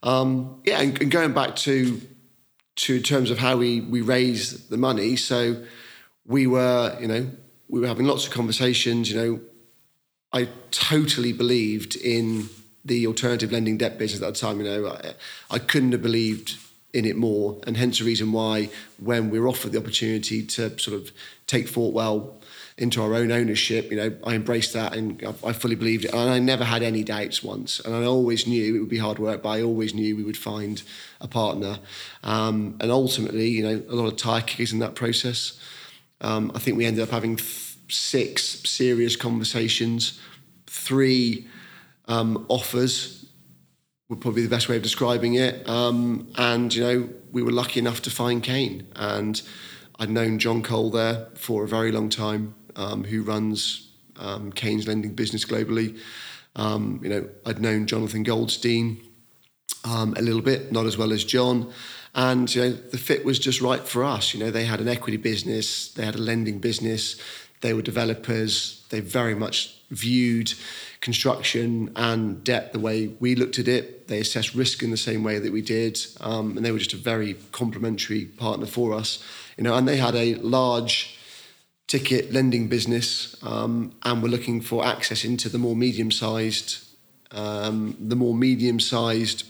Um, 0.03 0.61
yeah, 0.65 0.81
and, 0.81 1.01
and, 1.01 1.09
going 1.09 1.33
back 1.33 1.55
to 1.57 1.99
to 2.75 2.99
terms 2.99 3.31
of 3.31 3.37
how 3.37 3.55
we 3.55 3.79
we 3.79 4.01
raise 4.01 4.67
the 4.67 4.77
money. 4.77 5.15
So 5.15 5.63
we 6.25 6.45
were, 6.45 6.95
you 6.99 7.07
know, 7.07 7.31
we 7.69 7.79
were 7.79 7.87
having 7.87 8.05
lots 8.05 8.27
of 8.27 8.33
conversations. 8.33 9.09
You 9.09 9.17
know, 9.17 9.41
I 10.33 10.49
totally 10.71 11.31
believed 11.31 11.95
in 11.95 12.49
the 12.83 13.07
alternative 13.07 13.53
lending 13.53 13.77
debt 13.77 13.97
business 13.97 14.21
at 14.21 14.33
the 14.33 14.39
time. 14.39 14.59
You 14.59 14.65
know, 14.65 14.87
I, 14.87 15.13
I 15.49 15.59
couldn't 15.59 15.93
have 15.93 16.01
believed 16.01 16.57
in 16.93 17.05
it 17.05 17.15
more, 17.15 17.61
and 17.65 17.77
hence 17.77 17.99
the 17.99 18.05
reason 18.05 18.33
why 18.33 18.69
when 18.97 19.29
we 19.29 19.39
were 19.39 19.47
offered 19.47 19.71
the 19.71 19.79
opportunity 19.79 20.45
to 20.45 20.77
sort 20.77 20.97
of 20.97 21.11
take 21.53 21.67
Fortwell 21.67 22.39
into 22.77 23.01
our 23.03 23.13
own 23.13 23.31
ownership, 23.31 23.91
you 23.91 23.97
know, 23.97 24.15
I 24.25 24.33
embraced 24.33 24.73
that 24.73 24.95
and 24.95 25.23
I 25.43 25.53
fully 25.53 25.75
believed 25.75 26.05
it. 26.05 26.13
And 26.13 26.29
I 26.29 26.39
never 26.39 26.63
had 26.63 26.81
any 26.81 27.03
doubts 27.03 27.43
once. 27.43 27.79
And 27.79 27.93
I 27.95 28.03
always 28.05 28.47
knew 28.47 28.75
it 28.75 28.79
would 28.79 28.89
be 28.89 28.97
hard 28.97 29.19
work, 29.19 29.43
but 29.43 29.49
I 29.49 29.61
always 29.61 29.93
knew 29.93 30.15
we 30.15 30.23
would 30.23 30.37
find 30.37 30.81
a 31.21 31.27
partner. 31.27 31.77
Um, 32.23 32.75
and 32.81 32.91
ultimately, 32.91 33.49
you 33.49 33.63
know, 33.63 33.83
a 33.89 33.95
lot 33.95 34.07
of 34.07 34.17
tire 34.17 34.41
kickers 34.41 34.73
in 34.73 34.79
that 34.79 34.95
process. 34.95 35.59
Um, 36.21 36.51
I 36.55 36.59
think 36.59 36.77
we 36.77 36.85
ended 36.85 37.03
up 37.03 37.09
having 37.09 37.37
six 37.89 38.43
serious 38.67 39.15
conversations, 39.15 40.19
three 40.65 41.47
um, 42.07 42.45
offers 42.49 43.25
would 44.09 44.19
probably 44.19 44.41
be 44.41 44.47
the 44.47 44.55
best 44.55 44.67
way 44.67 44.75
of 44.75 44.83
describing 44.83 45.35
it. 45.35 45.67
Um, 45.69 46.27
and, 46.37 46.73
you 46.73 46.83
know, 46.83 47.09
we 47.31 47.41
were 47.41 47.51
lucky 47.51 47.79
enough 47.79 48.01
to 48.03 48.09
find 48.09 48.43
Cain. 48.43 48.87
And 48.95 49.41
I'd 49.99 50.09
known 50.09 50.39
John 50.39 50.61
Cole 50.61 50.89
there 50.89 51.27
for 51.35 51.63
a 51.63 51.67
very 51.67 51.91
long 51.91 52.09
time 52.09 52.55
um, 52.75 53.03
who 53.03 53.21
runs 53.21 53.89
um, 54.17 54.51
Cain's 54.51 54.87
lending 54.87 55.13
business 55.13 55.45
globally. 55.45 55.97
Um, 56.55 56.99
you 57.03 57.09
know, 57.09 57.29
I'd 57.45 57.61
known 57.61 57.87
Jonathan 57.87 58.23
Goldstein 58.23 59.01
um, 59.83 60.13
a 60.17 60.21
little 60.21 60.41
bit, 60.41 60.71
not 60.71 60.85
as 60.85 60.97
well 60.97 61.11
as 61.11 61.23
John. 61.23 61.71
And 62.15 62.53
you 62.53 62.61
know, 62.61 62.71
the 62.71 62.97
fit 62.97 63.25
was 63.25 63.39
just 63.39 63.61
right 63.61 63.81
for 63.81 64.03
us. 64.03 64.33
You 64.33 64.39
know, 64.39 64.51
they 64.51 64.65
had 64.65 64.79
an 64.79 64.87
equity 64.87 65.17
business, 65.17 65.91
they 65.93 66.05
had 66.05 66.15
a 66.15 66.19
lending 66.19 66.59
business, 66.59 67.19
they 67.63 67.73
were 67.73 67.81
developers. 67.81 68.85
They 68.89 68.99
very 68.99 69.35
much 69.35 69.75
viewed 69.89 70.53
construction 70.99 71.91
and 71.95 72.43
debt 72.43 72.73
the 72.73 72.79
way 72.79 73.07
we 73.19 73.35
looked 73.35 73.57
at 73.57 73.69
it. 73.69 74.07
They 74.09 74.19
assessed 74.19 74.53
risk 74.53 74.83
in 74.83 74.91
the 74.91 74.97
same 74.97 75.23
way 75.23 75.39
that 75.39 75.51
we 75.51 75.61
did, 75.61 75.97
um, 76.19 76.57
and 76.57 76.65
they 76.65 76.71
were 76.71 76.77
just 76.77 76.93
a 76.93 76.97
very 76.97 77.35
complementary 77.53 78.25
partner 78.25 78.65
for 78.65 78.93
us. 78.93 79.23
You 79.57 79.63
know, 79.63 79.75
and 79.75 79.87
they 79.87 79.97
had 79.97 80.15
a 80.15 80.35
large 80.35 81.17
ticket 81.87 82.31
lending 82.33 82.67
business 82.67 83.35
um, 83.43 83.93
and 84.03 84.23
we're 84.23 84.29
looking 84.29 84.61
for 84.61 84.85
access 84.85 85.23
into 85.23 85.49
the 85.49 85.57
more 85.57 85.75
medium-sized, 85.75 86.83
um, 87.31 87.95
the 87.99 88.15
more 88.15 88.33
medium-sized 88.33 89.45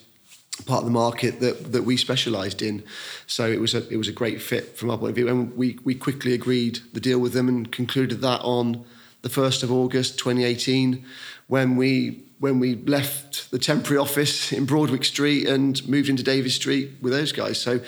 part 0.65 0.79
of 0.79 0.85
the 0.85 0.91
market 0.91 1.39
that 1.39 1.71
that 1.71 1.83
we 1.83 1.97
specialised 1.97 2.61
in. 2.61 2.83
So 3.27 3.47
it 3.47 3.59
was 3.59 3.73
a 3.73 3.87
it 3.89 3.97
was 3.97 4.07
a 4.07 4.11
great 4.11 4.41
fit 4.41 4.77
from 4.77 4.91
our 4.91 4.97
point 4.97 5.11
of 5.11 5.15
view, 5.15 5.27
and 5.27 5.55
we 5.57 5.79
we 5.83 5.95
quickly 5.95 6.33
agreed 6.33 6.79
the 6.93 6.99
deal 6.99 7.19
with 7.19 7.33
them 7.33 7.47
and 7.47 7.71
concluded 7.71 8.21
that 8.21 8.41
on 8.41 8.85
the 9.21 9.29
first 9.29 9.63
of 9.63 9.71
August 9.71 10.19
2018, 10.19 11.03
when 11.47 11.75
we 11.75 12.23
when 12.39 12.59
we 12.59 12.75
left 12.75 13.51
the 13.51 13.59
temporary 13.59 13.97
office 13.97 14.51
in 14.51 14.65
Broadwick 14.65 15.05
Street 15.05 15.47
and 15.47 15.87
moved 15.87 16.09
into 16.09 16.23
Davies 16.23 16.55
Street 16.55 16.91
with 17.01 17.13
those 17.13 17.31
guys. 17.31 17.59
So, 17.59 17.79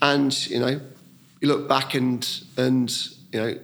and 0.00 0.46
you 0.48 0.58
know, 0.58 0.80
you 1.42 1.48
look 1.48 1.68
back 1.68 1.94
and 1.94 2.26
and 2.56 2.90
you 3.32 3.40
know 3.40 3.58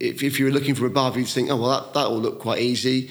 if, 0.00 0.22
if 0.22 0.38
you 0.38 0.46
were 0.46 0.52
looking 0.52 0.74
from 0.74 0.86
above, 0.86 1.16
you'd 1.16 1.26
think, 1.26 1.50
oh, 1.50 1.56
well, 1.56 1.70
that, 1.70 1.94
that 1.94 2.10
will 2.10 2.20
look 2.20 2.38
quite 2.38 2.60
easy. 2.60 3.10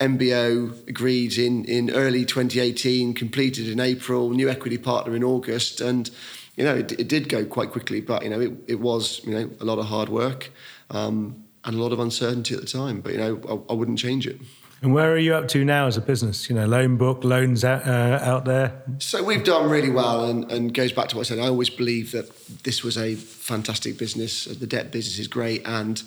MBO 0.00 0.88
agreed 0.88 1.38
in, 1.38 1.64
in 1.64 1.90
early 1.90 2.24
2018, 2.24 3.14
completed 3.14 3.68
in 3.68 3.78
April, 3.78 4.30
new 4.30 4.50
equity 4.50 4.78
partner 4.78 5.14
in 5.14 5.22
August. 5.22 5.80
And, 5.80 6.10
you 6.56 6.64
know, 6.64 6.74
it, 6.74 6.92
it, 6.92 7.08
did 7.08 7.28
go 7.28 7.44
quite 7.44 7.70
quickly, 7.70 8.00
but 8.00 8.24
you 8.24 8.30
know, 8.30 8.40
it, 8.40 8.52
it 8.66 8.80
was 8.80 9.24
you 9.24 9.32
know 9.32 9.50
a 9.60 9.64
lot 9.64 9.78
of 9.78 9.86
hard 9.86 10.08
work 10.08 10.50
um, 10.90 11.44
and 11.64 11.76
a 11.76 11.78
lot 11.82 11.92
of 11.92 12.00
uncertainty 12.00 12.54
at 12.54 12.60
the 12.60 12.66
time. 12.66 13.00
But 13.00 13.12
you 13.12 13.18
know, 13.18 13.40
I, 13.48 13.72
I, 13.72 13.74
wouldn't 13.74 13.98
change 13.98 14.26
it. 14.26 14.40
And 14.84 14.92
where 14.92 15.10
are 15.10 15.18
you 15.18 15.34
up 15.34 15.48
to 15.48 15.64
now 15.64 15.86
as 15.86 15.96
a 15.96 16.02
business? 16.02 16.50
You 16.50 16.56
know, 16.56 16.66
loan 16.66 16.98
book, 16.98 17.24
loans 17.24 17.64
out, 17.64 17.86
uh, 17.88 18.18
out 18.22 18.44
there. 18.44 18.82
So 18.98 19.24
we've 19.24 19.42
done 19.42 19.70
really 19.70 19.88
well, 19.88 20.26
and, 20.26 20.52
and 20.52 20.74
goes 20.74 20.92
back 20.92 21.08
to 21.08 21.16
what 21.16 21.22
I 21.22 21.28
said. 21.30 21.38
I 21.38 21.46
always 21.46 21.70
believe 21.70 22.12
that 22.12 22.30
this 22.64 22.84
was 22.84 22.98
a 22.98 23.14
fantastic 23.14 23.96
business. 23.96 24.44
The 24.44 24.66
debt 24.66 24.92
business 24.92 25.18
is 25.18 25.26
great, 25.26 25.62
and 25.64 26.02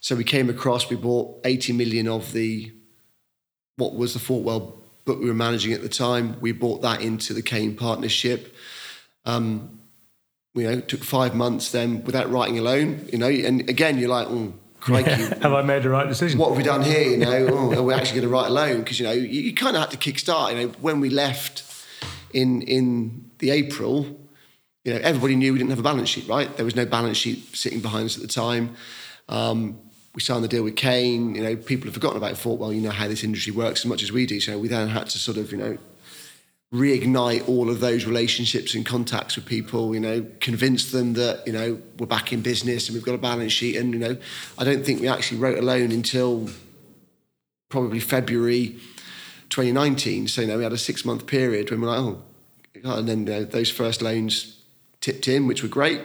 so 0.00 0.14
we 0.14 0.24
came 0.24 0.50
across. 0.50 0.90
We 0.90 0.96
bought 0.96 1.40
eighty 1.46 1.72
million 1.72 2.06
of 2.06 2.32
the 2.34 2.70
what 3.76 3.94
was 3.94 4.12
the 4.12 4.18
Fortwell 4.18 4.82
book 5.06 5.20
we 5.20 5.26
were 5.26 5.32
managing 5.32 5.72
at 5.72 5.80
the 5.80 5.88
time. 5.88 6.38
We 6.38 6.52
bought 6.52 6.82
that 6.82 7.00
into 7.00 7.32
the 7.32 7.40
Cain 7.40 7.76
partnership. 7.76 8.54
Um, 9.24 9.80
you 10.54 10.64
know, 10.64 10.80
took 10.80 11.02
five 11.02 11.34
months 11.34 11.72
then 11.72 12.04
without 12.04 12.30
writing 12.30 12.58
a 12.58 12.62
loan, 12.62 13.08
you 13.10 13.18
know, 13.18 13.28
and 13.28 13.70
again, 13.70 13.96
you're 13.96 14.10
like, 14.10 14.26
oh, 14.28 14.52
crikey. 14.80 15.10
have 15.42 15.52
I 15.52 15.62
made 15.62 15.82
the 15.82 15.90
right 15.90 16.08
decision? 16.08 16.38
What 16.38 16.48
have 16.48 16.56
we 16.56 16.62
done 16.62 16.82
here? 16.82 17.02
You 17.02 17.16
know, 17.18 17.48
oh, 17.50 17.74
are 17.74 17.82
we 17.82 17.94
actually 17.94 18.20
going 18.20 18.28
to 18.28 18.34
write 18.34 18.48
a 18.48 18.52
loan? 18.52 18.78
Because, 18.78 18.98
you 18.98 19.06
know, 19.06 19.12
you, 19.12 19.26
you 19.26 19.54
kind 19.54 19.76
of 19.76 19.82
had 19.82 19.90
to 19.90 19.96
kickstart. 19.96 20.52
You 20.52 20.66
know, 20.66 20.74
when 20.80 21.00
we 21.00 21.10
left 21.10 21.64
in, 22.32 22.62
in 22.62 23.30
the 23.38 23.50
April, 23.50 24.04
you 24.84 24.94
know, 24.94 25.00
everybody 25.00 25.36
knew 25.36 25.52
we 25.52 25.58
didn't 25.58 25.70
have 25.70 25.78
a 25.78 25.82
balance 25.82 26.08
sheet, 26.08 26.28
right? 26.28 26.54
There 26.56 26.64
was 26.64 26.76
no 26.76 26.86
balance 26.86 27.16
sheet 27.16 27.56
sitting 27.56 27.80
behind 27.80 28.06
us 28.06 28.16
at 28.16 28.22
the 28.22 28.28
time. 28.28 28.74
Um, 29.28 29.78
we 30.14 30.22
signed 30.22 30.42
the 30.42 30.48
deal 30.48 30.64
with 30.64 30.76
Cain. 30.76 31.34
You 31.34 31.42
know, 31.42 31.56
people 31.56 31.86
have 31.86 31.94
forgotten 31.94 32.16
about 32.16 32.36
Fortwell. 32.36 32.72
You 32.72 32.80
know 32.80 32.90
how 32.90 33.06
this 33.06 33.22
industry 33.22 33.52
works 33.52 33.80
as 33.80 33.86
much 33.86 34.02
as 34.02 34.10
we 34.10 34.26
do. 34.26 34.40
So 34.40 34.58
we 34.58 34.68
then 34.68 34.88
had 34.88 35.08
to 35.10 35.18
sort 35.18 35.36
of, 35.36 35.52
you 35.52 35.58
know, 35.58 35.78
reignite 36.72 37.48
all 37.48 37.70
of 37.70 37.80
those 37.80 38.04
relationships 38.04 38.74
and 38.74 38.84
contacts 38.84 39.36
with 39.36 39.46
people, 39.46 39.94
you 39.94 40.00
know, 40.00 40.26
convince 40.40 40.92
them 40.92 41.14
that, 41.14 41.46
you 41.46 41.52
know, 41.52 41.80
we're 41.98 42.06
back 42.06 42.32
in 42.32 42.42
business 42.42 42.88
and 42.88 42.94
we've 42.94 43.04
got 43.04 43.14
a 43.14 43.18
balance 43.18 43.52
sheet. 43.52 43.76
And, 43.76 43.94
you 43.94 43.98
know, 43.98 44.16
I 44.58 44.64
don't 44.64 44.84
think 44.84 45.00
we 45.00 45.08
actually 45.08 45.38
wrote 45.38 45.58
a 45.58 45.62
loan 45.62 45.92
until 45.92 46.48
probably 47.70 48.00
February 48.00 48.76
2019. 49.48 50.28
So, 50.28 50.42
you 50.42 50.46
know, 50.46 50.58
we 50.58 50.62
had 50.62 50.72
a 50.72 50.78
six 50.78 51.04
month 51.06 51.26
period 51.26 51.70
when 51.70 51.80
we're 51.80 51.88
like, 51.88 52.00
oh, 52.00 52.22
and 52.98 53.08
then 53.08 53.26
you 53.26 53.32
know, 53.32 53.44
those 53.44 53.70
first 53.70 54.02
loans 54.02 54.62
tipped 55.00 55.26
in, 55.26 55.46
which 55.46 55.62
were 55.62 55.68
great. 55.68 56.02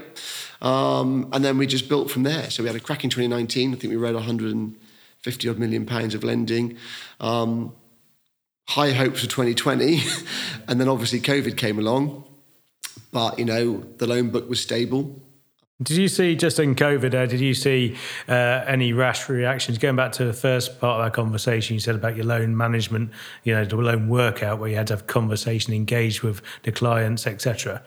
Um, 0.61 1.27
and 1.33 1.43
then 1.43 1.57
we 1.57 1.67
just 1.67 1.89
built 1.89 2.09
from 2.09 2.23
there. 2.23 2.49
So 2.49 2.63
we 2.63 2.67
had 2.67 2.75
a 2.75 2.79
crack 2.79 3.03
in 3.03 3.09
2019. 3.09 3.73
I 3.73 3.75
think 3.75 3.91
we 3.91 3.97
wrote 3.97 4.15
150 4.15 5.49
odd 5.49 5.59
million 5.59 5.85
pounds 5.85 6.15
of 6.15 6.23
lending. 6.23 6.77
Um, 7.19 7.73
high 8.67 8.91
hopes 8.91 9.21
for 9.21 9.27
2020. 9.27 10.01
and 10.67 10.79
then 10.79 10.87
obviously 10.87 11.19
COVID 11.19 11.57
came 11.57 11.79
along. 11.79 12.23
But, 13.11 13.37
you 13.37 13.45
know, 13.45 13.85
the 13.97 14.07
loan 14.07 14.29
book 14.29 14.49
was 14.49 14.59
stable. 14.59 15.21
Did 15.81 15.97
you 15.97 16.07
see, 16.07 16.35
just 16.35 16.59
in 16.59 16.75
COVID, 16.75 17.13
uh, 17.13 17.25
did 17.25 17.41
you 17.41 17.53
see 17.53 17.97
uh, 18.27 18.63
any 18.65 18.93
rash 18.93 19.27
reactions? 19.27 19.77
Going 19.77 19.95
back 19.95 20.13
to 20.13 20.25
the 20.25 20.33
first 20.33 20.79
part 20.79 20.99
of 20.99 21.03
our 21.03 21.11
conversation, 21.11 21.73
you 21.73 21.79
said 21.79 21.95
about 21.95 22.15
your 22.15 22.25
loan 22.25 22.55
management, 22.55 23.11
you 23.43 23.53
know, 23.53 23.65
the 23.65 23.75
loan 23.75 24.07
workout 24.07 24.59
where 24.59 24.69
you 24.69 24.75
had 24.75 24.87
to 24.87 24.93
have 24.93 25.07
conversation, 25.07 25.73
engage 25.73 26.23
with 26.23 26.41
the 26.61 26.71
clients, 26.71 27.27
etc. 27.27 27.81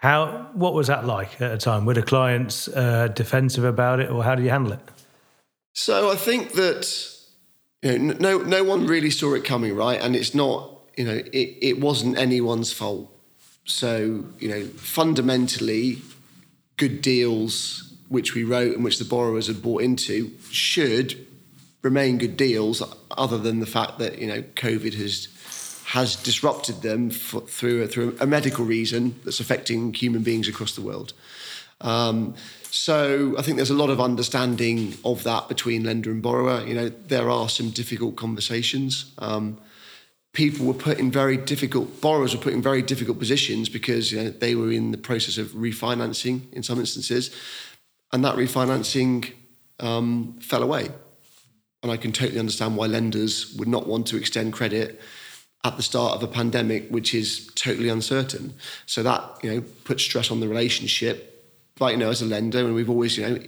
How, 0.00 0.48
what 0.54 0.74
was 0.74 0.86
that 0.86 1.06
like 1.06 1.40
at 1.40 1.50
the 1.50 1.58
time? 1.58 1.84
Were 1.84 1.94
the 1.94 2.02
clients 2.02 2.68
uh, 2.68 3.08
defensive 3.08 3.64
about 3.64 4.00
it 4.00 4.10
or 4.10 4.22
how 4.24 4.36
did 4.36 4.44
you 4.44 4.50
handle 4.50 4.72
it? 4.72 4.80
So 5.74 6.10
I 6.10 6.16
think 6.16 6.52
that 6.52 7.17
you 7.82 7.98
know, 7.98 8.14
no, 8.14 8.38
no 8.38 8.64
one 8.64 8.86
really 8.86 9.10
saw 9.10 9.34
it 9.34 9.44
coming, 9.44 9.74
right? 9.74 10.00
And 10.00 10.16
it's 10.16 10.34
not, 10.34 10.70
you 10.96 11.04
know, 11.04 11.14
it, 11.32 11.58
it 11.60 11.80
wasn't 11.80 12.18
anyone's 12.18 12.72
fault. 12.72 13.12
So, 13.64 14.24
you 14.38 14.48
know, 14.48 14.64
fundamentally, 14.64 15.98
good 16.76 17.02
deals 17.02 17.92
which 18.08 18.34
we 18.34 18.42
wrote 18.42 18.74
and 18.74 18.84
which 18.84 18.98
the 18.98 19.04
borrowers 19.04 19.46
had 19.46 19.62
bought 19.62 19.82
into 19.82 20.32
should 20.50 21.26
remain 21.82 22.18
good 22.18 22.36
deals, 22.36 22.82
other 23.10 23.38
than 23.38 23.60
the 23.60 23.66
fact 23.66 23.98
that 23.98 24.18
you 24.18 24.26
know 24.26 24.42
COVID 24.42 24.94
has 24.94 25.28
has 25.86 26.16
disrupted 26.16 26.82
them 26.82 27.10
for, 27.10 27.40
through 27.40 27.82
a, 27.82 27.86
through 27.86 28.16
a 28.20 28.26
medical 28.26 28.64
reason 28.64 29.18
that's 29.24 29.40
affecting 29.40 29.94
human 29.94 30.22
beings 30.22 30.48
across 30.48 30.74
the 30.74 30.82
world. 30.82 31.12
Um, 31.80 32.34
so 32.70 33.34
I 33.38 33.42
think 33.42 33.56
there's 33.56 33.70
a 33.70 33.74
lot 33.74 33.90
of 33.90 34.00
understanding 34.00 34.94
of 35.04 35.24
that 35.24 35.48
between 35.48 35.84
lender 35.84 36.10
and 36.10 36.22
borrower. 36.22 36.66
You 36.66 36.74
know, 36.74 36.88
there 36.88 37.30
are 37.30 37.48
some 37.48 37.70
difficult 37.70 38.16
conversations. 38.16 39.12
Um, 39.18 39.58
people 40.32 40.66
were 40.66 40.74
put 40.74 40.98
in 40.98 41.10
very 41.10 41.36
difficult 41.36 42.00
borrowers 42.00 42.34
were 42.34 42.42
put 42.42 42.52
in 42.52 42.62
very 42.62 42.82
difficult 42.82 43.18
positions 43.18 43.68
because 43.68 44.12
you 44.12 44.22
know, 44.22 44.30
they 44.30 44.54
were 44.54 44.70
in 44.70 44.90
the 44.90 44.98
process 44.98 45.38
of 45.38 45.48
refinancing 45.48 46.52
in 46.52 46.62
some 46.62 46.78
instances, 46.78 47.34
and 48.12 48.24
that 48.24 48.36
refinancing 48.36 49.32
um, 49.80 50.38
fell 50.40 50.62
away. 50.62 50.88
And 51.82 51.92
I 51.92 51.96
can 51.96 52.12
totally 52.12 52.40
understand 52.40 52.76
why 52.76 52.86
lenders 52.86 53.54
would 53.56 53.68
not 53.68 53.86
want 53.86 54.06
to 54.08 54.16
extend 54.16 54.52
credit 54.52 55.00
at 55.64 55.76
the 55.76 55.82
start 55.82 56.14
of 56.14 56.22
a 56.22 56.28
pandemic, 56.28 56.88
which 56.88 57.14
is 57.14 57.50
totally 57.54 57.88
uncertain. 57.88 58.54
So 58.86 59.02
that 59.04 59.38
you 59.42 59.54
know 59.54 59.64
puts 59.84 60.02
stress 60.02 60.30
on 60.30 60.40
the 60.40 60.48
relationship 60.48 61.37
like 61.80 61.92
you 61.92 61.98
know 61.98 62.10
as 62.10 62.22
a 62.22 62.26
lender 62.26 62.58
and 62.58 62.74
we've 62.74 62.90
always 62.90 63.16
you 63.16 63.28
know 63.28 63.38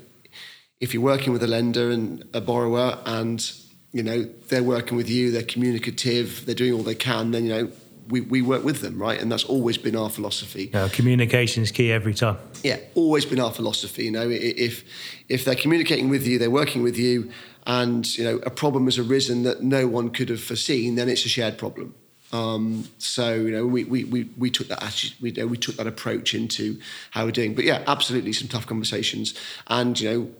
if 0.80 0.94
you're 0.94 1.02
working 1.02 1.32
with 1.32 1.42
a 1.42 1.46
lender 1.46 1.90
and 1.90 2.24
a 2.32 2.40
borrower 2.40 2.98
and 3.04 3.52
you 3.92 4.02
know 4.02 4.22
they're 4.48 4.62
working 4.62 4.96
with 4.96 5.08
you 5.08 5.30
they're 5.30 5.42
communicative 5.42 6.44
they're 6.46 6.54
doing 6.54 6.72
all 6.72 6.82
they 6.82 6.94
can 6.94 7.30
then 7.30 7.44
you 7.44 7.50
know 7.50 7.70
we, 8.08 8.20
we 8.22 8.42
work 8.42 8.64
with 8.64 8.80
them 8.80 9.00
right? 9.00 9.20
And 9.20 9.30
that's 9.30 9.44
always 9.44 9.78
been 9.78 9.94
our 9.94 10.10
philosophy. 10.10 10.70
Yeah, 10.74 10.88
communication 10.88 11.62
is 11.62 11.70
key 11.70 11.92
every 11.92 12.12
time. 12.12 12.38
Yeah 12.64 12.78
always 12.94 13.24
been 13.24 13.40
our 13.40 13.52
philosophy 13.52 14.04
you 14.04 14.10
know 14.10 14.28
if 14.28 14.84
if 15.28 15.44
they're 15.44 15.54
communicating 15.54 16.08
with 16.08 16.26
you 16.26 16.38
they're 16.38 16.50
working 16.50 16.82
with 16.82 16.98
you 16.98 17.30
and 17.66 18.16
you 18.18 18.24
know 18.24 18.36
a 18.38 18.50
problem 18.50 18.86
has 18.86 18.98
arisen 18.98 19.42
that 19.44 19.62
no 19.62 19.86
one 19.86 20.10
could 20.10 20.28
have 20.28 20.42
foreseen 20.42 20.96
then 20.96 21.08
it's 21.08 21.24
a 21.24 21.28
shared 21.28 21.56
problem 21.56 21.94
um, 22.32 22.88
so 22.98 23.34
you 23.34 23.50
know, 23.50 23.66
we, 23.66 23.84
we, 23.84 24.04
we, 24.04 24.30
we 24.36 24.50
took 24.50 24.68
that 24.68 24.82
attitude, 24.82 25.14
we, 25.20 25.30
you 25.32 25.42
know, 25.42 25.46
we 25.46 25.56
took 25.56 25.76
that 25.76 25.86
approach 25.86 26.34
into 26.34 26.78
how 27.10 27.24
we're 27.24 27.32
doing. 27.32 27.54
But 27.54 27.64
yeah, 27.64 27.82
absolutely 27.86 28.32
some 28.32 28.48
tough 28.48 28.66
conversations. 28.66 29.34
And 29.66 29.98
you 29.98 30.10
know, 30.10 30.30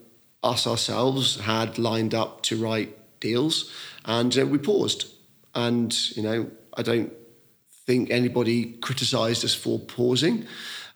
us 0.42 0.66
ourselves 0.66 1.40
had 1.40 1.78
lined 1.78 2.14
up 2.14 2.42
to 2.44 2.56
write 2.56 2.96
deals, 3.20 3.72
and 4.04 4.34
we 4.34 4.58
paused. 4.58 5.06
And 5.54 5.92
you 6.16 6.22
know, 6.22 6.50
I 6.76 6.82
don't 6.82 7.12
think 7.86 8.10
anybody 8.10 8.74
criticised 8.74 9.44
us 9.44 9.54
for 9.54 9.78
pausing. 9.78 10.46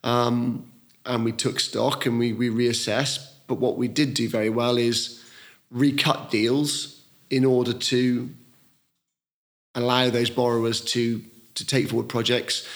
Um, 0.05 0.71
and 1.07 1.25
we 1.25 1.33
took 1.33 1.61
stock 1.61 2.07
and 2.07 2.19
we, 2.19 2.33
we 2.33 2.49
reassessed. 2.49 3.27
But 3.47 3.57
what 3.57 3.77
we 3.77 3.89
did 3.89 4.15
do 4.15 4.29
very 4.29 4.49
well 4.49 4.77
is 4.79 5.23
recut 5.71 6.31
deals 6.31 7.03
in 7.31 7.45
order 7.45 7.73
to 7.73 8.31
allow 9.75 10.11
those 10.11 10.31
borrowers 10.31 10.81
to 10.81 11.23
to 11.55 11.67
take 11.67 11.89
forward 11.89 12.09
projects, 12.09 12.67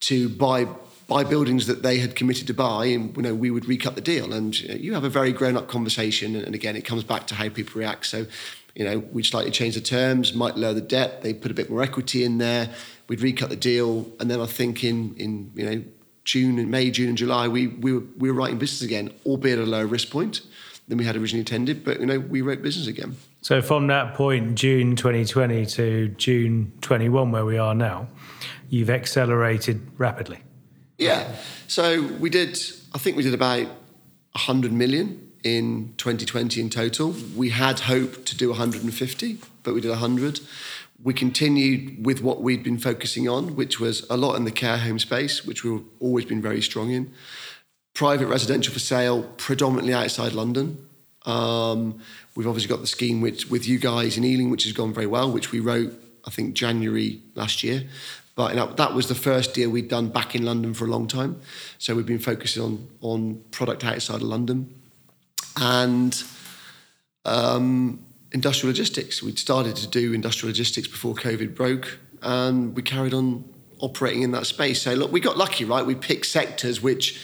to 0.00 0.28
buy 0.28 0.66
buy 1.06 1.22
buildings 1.22 1.66
that 1.66 1.82
they 1.82 1.98
had 1.98 2.16
committed 2.16 2.46
to 2.46 2.54
buy, 2.54 2.86
and 2.86 3.16
you 3.16 3.22
know 3.22 3.34
we 3.34 3.50
would 3.50 3.66
recut 3.66 3.94
the 3.94 4.00
deal. 4.00 4.32
And 4.32 4.58
you 4.58 4.94
have 4.94 5.04
a 5.04 5.08
very 5.08 5.32
grown 5.32 5.56
up 5.56 5.68
conversation, 5.68 6.36
and 6.36 6.54
again, 6.54 6.76
it 6.76 6.84
comes 6.84 7.04
back 7.04 7.26
to 7.28 7.34
how 7.34 7.48
people 7.48 7.78
react. 7.78 8.06
So, 8.06 8.26
you 8.74 8.84
know, 8.84 8.98
we'd 8.98 9.26
slightly 9.26 9.50
change 9.50 9.74
the 9.74 9.80
terms, 9.80 10.34
might 10.34 10.56
lower 10.56 10.74
the 10.74 10.80
debt, 10.80 11.22
they 11.22 11.34
put 11.34 11.50
a 11.50 11.54
bit 11.54 11.70
more 11.70 11.82
equity 11.82 12.24
in 12.24 12.38
there. 12.38 12.70
We'd 13.08 13.20
recut 13.20 13.50
the 13.50 13.56
deal, 13.56 14.10
and 14.20 14.30
then 14.30 14.40
I 14.40 14.46
think 14.46 14.84
in 14.84 15.14
in 15.16 15.52
you 15.54 15.64
know 15.64 15.84
June 16.24 16.58
and 16.58 16.70
May, 16.70 16.90
June 16.90 17.08
and 17.08 17.18
July, 17.18 17.48
we 17.48 17.68
we 17.68 17.92
were 17.92 18.04
we 18.18 18.30
were 18.30 18.36
writing 18.36 18.58
business 18.58 18.82
again, 18.82 19.12
albeit 19.26 19.58
at 19.58 19.64
a 19.64 19.70
lower 19.70 19.86
risk 19.86 20.10
point 20.10 20.42
than 20.88 20.98
we 20.98 21.04
had 21.04 21.16
originally 21.16 21.40
intended. 21.40 21.84
But 21.84 22.00
you 22.00 22.06
know, 22.06 22.18
we 22.18 22.42
wrote 22.42 22.62
business 22.62 22.86
again. 22.86 23.16
So 23.42 23.62
from 23.62 23.86
that 23.88 24.14
point, 24.14 24.54
June 24.54 24.96
2020 24.96 25.66
to 25.66 26.08
June 26.08 26.72
21, 26.80 27.30
where 27.30 27.44
we 27.44 27.58
are 27.58 27.74
now, 27.74 28.08
you've 28.68 28.90
accelerated 28.90 29.86
rapidly. 29.98 30.40
Yeah. 30.98 31.34
So 31.68 32.02
we 32.02 32.30
did. 32.30 32.58
I 32.94 32.98
think 32.98 33.16
we 33.16 33.22
did 33.22 33.34
about 33.34 33.66
100 34.32 34.72
million 34.72 35.32
in 35.42 35.94
2020 35.98 36.60
in 36.60 36.70
total. 36.70 37.14
We 37.36 37.50
had 37.50 37.80
hoped 37.80 38.26
to 38.26 38.36
do 38.36 38.48
150, 38.50 39.38
but 39.62 39.74
we 39.74 39.80
did 39.80 39.90
100. 39.90 40.40
We 41.02 41.12
continued 41.12 42.06
with 42.06 42.22
what 42.22 42.40
we'd 42.40 42.62
been 42.62 42.78
focusing 42.78 43.28
on, 43.28 43.56
which 43.56 43.78
was 43.78 44.06
a 44.08 44.16
lot 44.16 44.36
in 44.36 44.44
the 44.44 44.50
care 44.50 44.78
home 44.78 44.98
space, 44.98 45.44
which 45.44 45.62
we've 45.62 45.82
always 46.00 46.24
been 46.24 46.40
very 46.40 46.62
strong 46.62 46.92
in 46.92 47.12
private 47.94 48.26
residential 48.26 48.72
for 48.72 48.80
sale, 48.80 49.22
predominantly 49.36 49.94
outside 49.94 50.32
London. 50.32 50.86
Um, 51.24 52.00
we've 52.34 52.46
obviously 52.46 52.68
got 52.68 52.80
the 52.80 52.86
scheme 52.86 53.20
with, 53.20 53.50
with 53.50 53.66
you 53.66 53.78
guys 53.78 54.18
in 54.18 54.24
Ealing, 54.24 54.50
which 54.50 54.64
has 54.64 54.72
gone 54.72 54.92
very 54.92 55.06
well, 55.06 55.30
which 55.30 55.52
we 55.52 55.60
wrote, 55.60 55.92
I 56.26 56.30
think, 56.30 56.54
January 56.54 57.22
last 57.34 57.62
year. 57.62 57.84
But 58.36 58.56
know, 58.56 58.66
that 58.74 58.94
was 58.94 59.06
the 59.08 59.14
first 59.14 59.54
deal 59.54 59.70
we'd 59.70 59.88
done 59.88 60.08
back 60.08 60.34
in 60.34 60.44
London 60.44 60.74
for 60.74 60.84
a 60.84 60.88
long 60.88 61.06
time. 61.06 61.40
So 61.78 61.94
we've 61.94 62.04
been 62.04 62.18
focusing 62.18 62.62
on, 62.62 62.88
on 63.00 63.44
product 63.52 63.84
outside 63.84 64.16
of 64.16 64.22
London. 64.22 64.74
And 65.56 66.20
um, 67.24 68.04
industrial 68.32 68.70
logistics. 68.70 69.22
We'd 69.22 69.38
started 69.38 69.76
to 69.76 69.86
do 69.86 70.12
industrial 70.12 70.50
logistics 70.50 70.88
before 70.88 71.14
COVID 71.14 71.54
broke, 71.54 71.98
and 72.22 72.74
we 72.74 72.82
carried 72.82 73.14
on 73.14 73.44
operating 73.78 74.22
in 74.22 74.32
that 74.32 74.46
space. 74.46 74.82
So 74.82 74.94
look, 74.94 75.12
we 75.12 75.20
got 75.20 75.38
lucky, 75.38 75.64
right? 75.64 75.86
We 75.86 75.94
picked 75.94 76.26
sectors 76.26 76.82
which 76.82 77.20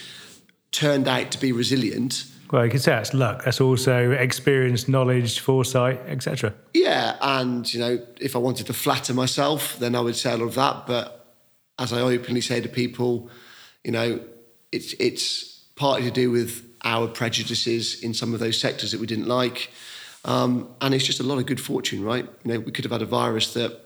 turned 0.71 1.07
out 1.07 1.31
to 1.31 1.39
be 1.39 1.51
resilient. 1.51 2.25
Well, 2.51 2.65
you 2.65 2.71
could 2.71 2.81
say 2.81 2.91
that's 2.91 3.13
luck. 3.13 3.45
That's 3.45 3.61
also 3.61 4.11
experience, 4.11 4.87
knowledge, 4.89 5.39
foresight, 5.39 6.01
etc. 6.07 6.53
Yeah, 6.73 7.15
and 7.21 7.71
you 7.73 7.79
know, 7.79 8.05
if 8.19 8.35
I 8.35 8.39
wanted 8.39 8.67
to 8.67 8.73
flatter 8.73 9.13
myself, 9.13 9.79
then 9.79 9.95
I 9.95 10.01
would 10.01 10.17
say 10.17 10.31
all 10.31 10.43
of 10.43 10.55
that. 10.55 10.85
But 10.85 11.33
as 11.79 11.93
I 11.93 12.01
openly 12.01 12.41
say 12.41 12.59
to 12.59 12.67
people, 12.67 13.29
you 13.85 13.91
know, 13.91 14.19
it's 14.71 14.93
it's 14.93 15.63
partly 15.75 16.03
to 16.07 16.11
do 16.11 16.29
with 16.29 16.67
our 16.83 17.07
prejudices 17.07 18.01
in 18.03 18.13
some 18.13 18.33
of 18.33 18.39
those 18.39 18.59
sectors 18.59 18.91
that 18.91 18.99
we 18.99 19.07
didn't 19.07 19.27
like, 19.27 19.71
um, 20.25 20.67
and 20.81 20.93
it's 20.93 21.05
just 21.05 21.21
a 21.21 21.23
lot 21.23 21.37
of 21.37 21.45
good 21.45 21.61
fortune, 21.61 22.03
right? 22.03 22.27
You 22.43 22.53
know, 22.53 22.59
we 22.59 22.71
could 22.73 22.83
have 22.83 22.91
had 22.91 23.01
a 23.01 23.05
virus 23.05 23.53
that 23.53 23.79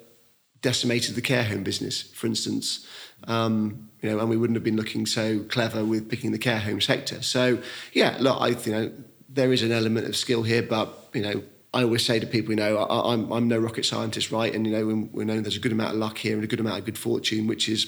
decimated 0.61 1.13
the 1.13 1.21
care 1.21 1.43
home 1.43 1.63
business, 1.63 2.01
for 2.01 2.25
instance. 2.25 2.87
Um, 3.27 3.89
you 4.05 4.11
know, 4.11 4.19
and 4.19 4.29
we 4.29 4.37
wouldn't 4.37 4.55
have 4.55 4.63
been 4.63 4.75
looking 4.75 5.05
so 5.05 5.39
clever 5.49 5.83
with 5.83 6.09
picking 6.09 6.31
the 6.31 6.37
care 6.37 6.59
home 6.59 6.79
sector. 6.79 7.23
So, 7.23 7.59
yeah, 7.93 8.17
look, 8.19 8.39
I 8.39 8.49
you 8.49 8.71
know 8.71 8.91
there 9.29 9.51
is 9.51 9.63
an 9.63 9.71
element 9.71 10.07
of 10.07 10.15
skill 10.15 10.43
here, 10.43 10.61
but 10.61 11.09
you 11.13 11.21
know, 11.21 11.43
I 11.73 11.81
always 11.81 12.05
say 12.05 12.19
to 12.19 12.27
people, 12.27 12.51
you 12.51 12.57
know, 12.57 12.77
I, 12.77 13.13
am 13.13 13.25
I'm, 13.25 13.31
I'm 13.31 13.47
no 13.47 13.57
rocket 13.57 13.85
scientist, 13.85 14.31
right? 14.31 14.53
And 14.53 14.67
you 14.67 14.73
know, 14.73 14.85
we, 14.85 14.93
we 14.93 15.25
know 15.25 15.41
there's 15.41 15.57
a 15.57 15.59
good 15.59 15.71
amount 15.71 15.93
of 15.93 15.97
luck 15.97 16.19
here 16.19 16.35
and 16.35 16.43
a 16.43 16.47
good 16.47 16.59
amount 16.59 16.79
of 16.79 16.85
good 16.85 16.97
fortune, 16.97 17.47
which 17.47 17.67
is 17.67 17.85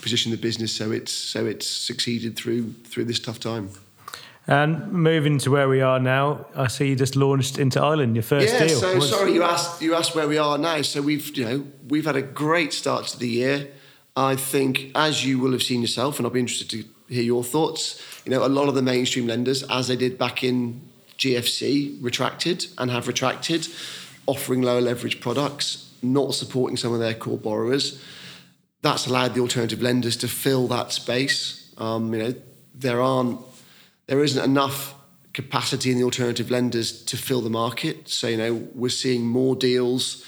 position 0.00 0.30
the 0.30 0.36
business 0.36 0.76
so 0.76 0.92
it's 0.92 1.10
so 1.10 1.46
it's 1.46 1.66
succeeded 1.66 2.36
through 2.36 2.72
through 2.84 3.04
this 3.04 3.18
tough 3.18 3.40
time. 3.40 3.70
And 4.48 4.92
moving 4.92 5.38
to 5.38 5.50
where 5.50 5.68
we 5.68 5.80
are 5.80 5.98
now, 5.98 6.46
I 6.54 6.68
see 6.68 6.90
you 6.90 6.94
just 6.94 7.16
launched 7.16 7.58
into 7.58 7.82
Ireland, 7.82 8.14
your 8.14 8.22
first 8.22 8.52
yeah, 8.52 8.66
deal. 8.68 8.78
so 8.78 8.94
What's... 8.94 9.10
sorry 9.10 9.32
you 9.32 9.42
asked 9.42 9.82
you 9.82 9.96
asked 9.96 10.14
where 10.14 10.28
we 10.28 10.38
are 10.38 10.56
now. 10.56 10.82
So 10.82 11.02
we've 11.02 11.36
you 11.36 11.44
know 11.44 11.66
we've 11.88 12.06
had 12.06 12.14
a 12.14 12.22
great 12.22 12.72
start 12.72 13.06
to 13.08 13.18
the 13.18 13.28
year. 13.28 13.68
I 14.16 14.34
think, 14.34 14.92
as 14.94 15.26
you 15.26 15.38
will 15.38 15.52
have 15.52 15.62
seen 15.62 15.82
yourself, 15.82 16.18
and 16.18 16.26
I'll 16.26 16.32
be 16.32 16.40
interested 16.40 16.70
to 16.70 16.84
hear 17.12 17.22
your 17.22 17.44
thoughts. 17.44 18.02
You 18.24 18.30
know, 18.30 18.44
a 18.44 18.48
lot 18.48 18.68
of 18.68 18.74
the 18.74 18.82
mainstream 18.82 19.26
lenders, 19.26 19.62
as 19.64 19.88
they 19.88 19.96
did 19.96 20.16
back 20.16 20.42
in 20.42 20.80
GFC, 21.18 22.02
retracted 22.02 22.66
and 22.78 22.90
have 22.90 23.06
retracted, 23.06 23.68
offering 24.26 24.62
lower 24.62 24.80
leverage 24.80 25.20
products, 25.20 25.92
not 26.02 26.34
supporting 26.34 26.78
some 26.78 26.94
of 26.94 26.98
their 26.98 27.14
core 27.14 27.38
borrowers. 27.38 28.02
That's 28.80 29.06
allowed 29.06 29.34
the 29.34 29.40
alternative 29.40 29.82
lenders 29.82 30.16
to 30.18 30.28
fill 30.28 30.66
that 30.68 30.92
space. 30.92 31.70
Um, 31.76 32.12
you 32.14 32.22
know, 32.22 32.34
there 32.74 33.02
aren't, 33.02 33.40
there 34.06 34.22
isn't 34.22 34.42
enough 34.42 34.94
capacity 35.34 35.90
in 35.90 35.98
the 35.98 36.04
alternative 36.04 36.50
lenders 36.50 37.04
to 37.04 37.16
fill 37.16 37.42
the 37.42 37.50
market. 37.50 38.08
So, 38.08 38.28
you 38.28 38.38
know, 38.38 38.54
we're 38.74 38.88
seeing 38.88 39.26
more 39.26 39.54
deals 39.54 40.24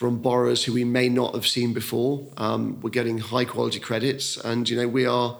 from 0.00 0.16
borrowers 0.16 0.64
who 0.64 0.72
we 0.72 0.82
may 0.82 1.10
not 1.10 1.34
have 1.34 1.46
seen 1.46 1.74
before. 1.74 2.26
Um, 2.38 2.80
we're 2.80 2.88
getting 2.88 3.18
high 3.18 3.44
quality 3.44 3.78
credits, 3.78 4.38
and 4.38 4.66
you 4.66 4.74
know 4.74 4.88
we 4.88 5.04
are 5.04 5.36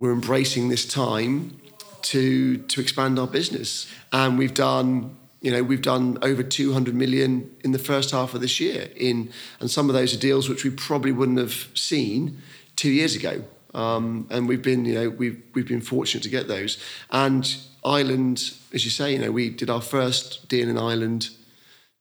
we're 0.00 0.12
embracing 0.12 0.68
this 0.68 0.84
time 0.84 1.60
to 2.02 2.56
to 2.56 2.80
expand 2.80 3.20
our 3.20 3.28
business. 3.28 3.86
And 4.12 4.36
we've 4.36 4.52
done 4.52 5.16
you 5.42 5.52
know 5.52 5.62
we've 5.62 5.80
done 5.80 6.18
over 6.22 6.42
200 6.42 6.92
million 6.92 7.54
in 7.62 7.70
the 7.70 7.78
first 7.78 8.10
half 8.10 8.34
of 8.34 8.40
this 8.40 8.58
year 8.58 8.88
in 8.96 9.30
and 9.60 9.70
some 9.70 9.88
of 9.88 9.94
those 9.94 10.12
are 10.12 10.18
deals 10.18 10.48
which 10.48 10.64
we 10.64 10.70
probably 10.70 11.12
wouldn't 11.12 11.38
have 11.38 11.68
seen 11.74 12.38
two 12.74 12.90
years 12.90 13.14
ago 13.14 13.44
um, 13.74 14.26
and 14.28 14.48
we've 14.48 14.62
been 14.62 14.84
you 14.86 14.94
know 14.94 15.08
we've 15.08 15.40
we've 15.54 15.68
been 15.68 15.80
fortunate 15.80 16.24
to 16.24 16.28
get 16.28 16.48
those 16.48 16.82
and 17.12 17.56
Ireland 17.84 18.54
as 18.74 18.84
you 18.84 18.90
say 18.90 19.12
you 19.12 19.20
know 19.20 19.30
we 19.30 19.50
did 19.50 19.70
our 19.70 19.80
first 19.80 20.48
deal 20.48 20.68
in 20.68 20.76
Ireland 20.76 21.30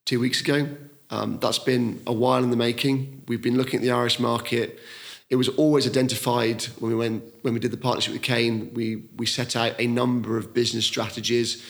two 0.06 0.20
weeks 0.20 0.42
ago 0.42 0.68
um, 1.10 1.40
that's 1.40 1.60
been 1.60 2.02
a 2.06 2.14
while 2.14 2.44
in 2.44 2.50
the 2.50 2.58
making. 2.58 3.24
We've 3.28 3.42
been 3.42 3.58
looking 3.58 3.78
at 3.78 3.84
the 3.84 3.92
Irish 3.92 4.20
market. 4.20 4.80
It 5.30 5.36
was 5.36 5.50
always 5.50 5.88
identified 5.88 6.64
when 6.80 6.92
we 6.92 6.98
went 6.98 7.24
when 7.42 7.54
we 7.54 7.60
did 7.60 7.72
the 7.72 7.78
partnership 7.78 8.14
with 8.14 8.22
Cain. 8.24 8.72
We 8.74 9.08
we 9.16 9.26
set 9.26 9.56
out 9.56 9.74
a 9.80 9.88
number 9.88 10.38
of 10.38 10.54
business 10.54 10.86
strategies. 10.86 11.64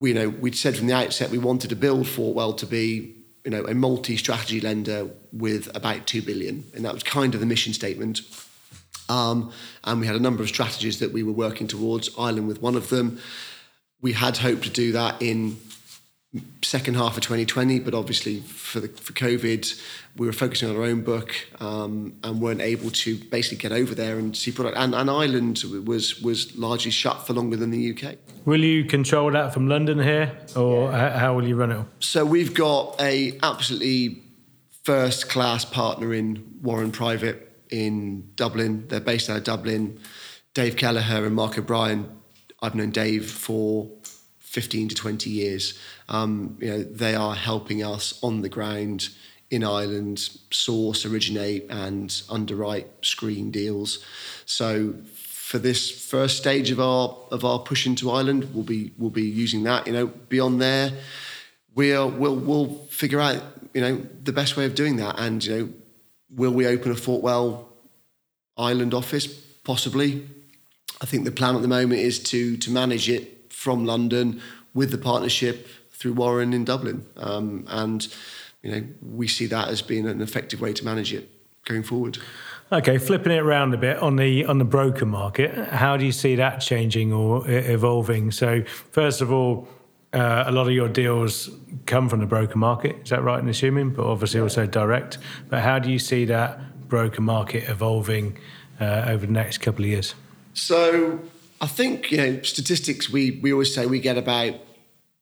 We 0.00 0.10
you 0.10 0.14
know 0.14 0.28
we'd 0.28 0.56
said 0.56 0.76
from 0.76 0.86
the 0.86 0.94
outset 0.94 1.30
we 1.30 1.38
wanted 1.38 1.70
to 1.70 1.76
build 1.76 2.08
Fortwell 2.08 2.52
to 2.54 2.66
be 2.66 3.16
you 3.44 3.50
know 3.50 3.64
a 3.64 3.74
multi-strategy 3.74 4.60
lender 4.60 5.10
with 5.32 5.74
about 5.76 6.06
two 6.06 6.22
billion, 6.22 6.64
and 6.74 6.84
that 6.84 6.94
was 6.94 7.02
kind 7.02 7.34
of 7.34 7.40
the 7.40 7.46
mission 7.46 7.72
statement. 7.72 8.22
Um, 9.08 9.52
and 9.84 10.00
we 10.00 10.06
had 10.06 10.16
a 10.16 10.20
number 10.20 10.42
of 10.42 10.48
strategies 10.48 10.98
that 10.98 11.12
we 11.12 11.22
were 11.22 11.32
working 11.32 11.66
towards. 11.66 12.10
Ireland 12.18 12.46
with 12.46 12.60
one 12.60 12.76
of 12.76 12.90
them. 12.90 13.20
We 14.00 14.12
had 14.12 14.36
hoped 14.36 14.64
to 14.64 14.70
do 14.70 14.92
that 14.92 15.20
in 15.20 15.56
second 16.62 16.94
half 16.94 17.16
of 17.16 17.22
2020, 17.22 17.78
but 17.78 17.94
obviously 17.94 18.40
for 18.40 18.80
the 18.80 18.88
for 18.88 19.12
COVID, 19.12 19.80
we 20.16 20.26
were 20.26 20.32
focusing 20.32 20.68
on 20.68 20.76
our 20.76 20.82
own 20.82 21.00
book 21.00 21.34
um, 21.60 22.14
and 22.22 22.40
weren't 22.40 22.60
able 22.60 22.90
to 22.90 23.16
basically 23.16 23.56
get 23.58 23.72
over 23.72 23.94
there 23.94 24.18
and 24.18 24.36
see 24.36 24.52
product. 24.52 24.76
And, 24.76 24.94
and 24.94 25.08
Ireland 25.10 25.62
was 25.86 26.20
was 26.20 26.56
largely 26.56 26.90
shut 26.90 27.26
for 27.26 27.32
longer 27.32 27.56
than 27.56 27.70
the 27.70 27.92
UK. 27.92 28.16
Will 28.44 28.62
you 28.62 28.84
control 28.84 29.30
that 29.32 29.54
from 29.54 29.68
London 29.68 29.98
here, 29.98 30.36
or 30.54 30.90
yeah. 30.90 31.18
how 31.18 31.34
will 31.34 31.46
you 31.46 31.56
run 31.56 31.72
it? 31.72 31.86
So 32.00 32.24
we've 32.24 32.54
got 32.54 33.00
a 33.00 33.38
absolutely 33.42 34.22
first 34.84 35.28
class 35.28 35.64
partner 35.64 36.12
in 36.12 36.58
Warren 36.62 36.92
Private 36.92 37.44
in 37.70 38.30
Dublin. 38.34 38.86
They're 38.88 39.00
based 39.00 39.30
out 39.30 39.38
of 39.38 39.44
Dublin. 39.44 39.98
Dave 40.54 40.76
Kelleher 40.76 41.24
and 41.24 41.34
Mark 41.34 41.58
O'Brien. 41.58 42.10
I've 42.60 42.74
known 42.74 42.90
Dave 42.90 43.30
for 43.30 43.88
15 44.58 44.88
to 44.88 44.94
20 44.96 45.30
years. 45.30 45.78
Um, 46.08 46.56
you 46.58 46.68
know, 46.68 46.82
they 46.82 47.14
are 47.14 47.36
helping 47.36 47.84
us 47.84 48.18
on 48.24 48.42
the 48.42 48.48
ground 48.48 49.08
in 49.52 49.62
Ireland 49.62 50.18
source, 50.50 51.06
originate, 51.06 51.66
and 51.70 52.20
underwrite 52.28 52.88
screen 53.02 53.52
deals. 53.52 54.04
So 54.46 54.94
for 55.06 55.60
this 55.60 55.92
first 55.92 56.38
stage 56.38 56.72
of 56.72 56.80
our 56.80 57.16
of 57.30 57.44
our 57.44 57.60
push 57.60 57.86
into 57.86 58.10
Ireland, 58.10 58.50
we'll 58.52 58.64
be 58.64 58.90
we'll 58.98 59.10
be 59.10 59.28
using 59.44 59.62
that. 59.62 59.86
You 59.86 59.92
know, 59.92 60.06
beyond 60.08 60.60
there, 60.60 60.90
we'll 61.76 62.10
we'll 62.10 62.34
we'll 62.34 62.74
figure 62.90 63.20
out 63.20 63.40
you 63.74 63.80
know 63.80 64.04
the 64.24 64.32
best 64.32 64.56
way 64.56 64.64
of 64.64 64.74
doing 64.74 64.96
that. 64.96 65.20
And 65.20 65.44
you 65.44 65.56
know, 65.56 65.68
will 66.34 66.52
we 66.52 66.66
open 66.66 66.90
a 66.90 66.96
Fortwell 66.96 67.68
Ireland 68.56 68.92
office? 68.92 69.28
Possibly. 69.62 70.28
I 71.00 71.06
think 71.06 71.24
the 71.24 71.30
plan 71.30 71.54
at 71.54 71.62
the 71.62 71.68
moment 71.68 72.00
is 72.00 72.18
to 72.30 72.56
to 72.56 72.72
manage 72.72 73.08
it 73.08 73.37
from 73.58 73.84
London 73.84 74.40
with 74.72 74.92
the 74.92 74.98
partnership 74.98 75.66
through 75.90 76.12
Warren 76.12 76.52
in 76.52 76.64
Dublin. 76.64 77.04
Um, 77.16 77.64
and, 77.66 78.06
you 78.62 78.70
know, 78.70 78.84
we 79.02 79.26
see 79.26 79.46
that 79.46 79.66
as 79.66 79.82
being 79.82 80.06
an 80.06 80.22
effective 80.22 80.60
way 80.60 80.72
to 80.72 80.84
manage 80.84 81.12
it 81.12 81.28
going 81.64 81.82
forward. 81.82 82.18
Okay, 82.70 82.98
flipping 82.98 83.32
it 83.32 83.40
around 83.40 83.74
a 83.74 83.76
bit 83.76 83.96
on 83.96 84.14
the 84.14 84.44
on 84.44 84.58
the 84.58 84.64
broker 84.64 85.06
market, 85.06 85.54
how 85.70 85.96
do 85.96 86.04
you 86.04 86.12
see 86.12 86.36
that 86.36 86.58
changing 86.58 87.12
or 87.12 87.42
evolving? 87.48 88.30
So, 88.30 88.62
first 88.62 89.22
of 89.22 89.32
all, 89.32 89.66
uh, 90.12 90.44
a 90.46 90.52
lot 90.52 90.66
of 90.66 90.72
your 90.72 90.88
deals 90.88 91.50
come 91.86 92.08
from 92.08 92.20
the 92.20 92.26
broker 92.26 92.58
market. 92.58 92.96
Is 93.02 93.10
that 93.10 93.22
right 93.22 93.40
in 93.40 93.48
assuming? 93.48 93.90
But 93.90 94.04
obviously 94.04 94.40
also 94.40 94.66
direct. 94.66 95.18
But 95.48 95.62
how 95.62 95.78
do 95.78 95.90
you 95.90 95.98
see 95.98 96.26
that 96.26 96.88
broker 96.88 97.22
market 97.22 97.68
evolving 97.68 98.38
uh, 98.80 99.06
over 99.08 99.26
the 99.26 99.32
next 99.32 99.58
couple 99.58 99.84
of 99.84 99.90
years? 99.90 100.14
So, 100.52 101.20
I 101.60 101.66
think 101.66 102.10
you 102.10 102.18
know 102.18 102.42
statistics. 102.42 103.10
We 103.10 103.40
we 103.42 103.52
always 103.52 103.74
say 103.74 103.86
we 103.86 104.00
get 104.00 104.16
about 104.16 104.54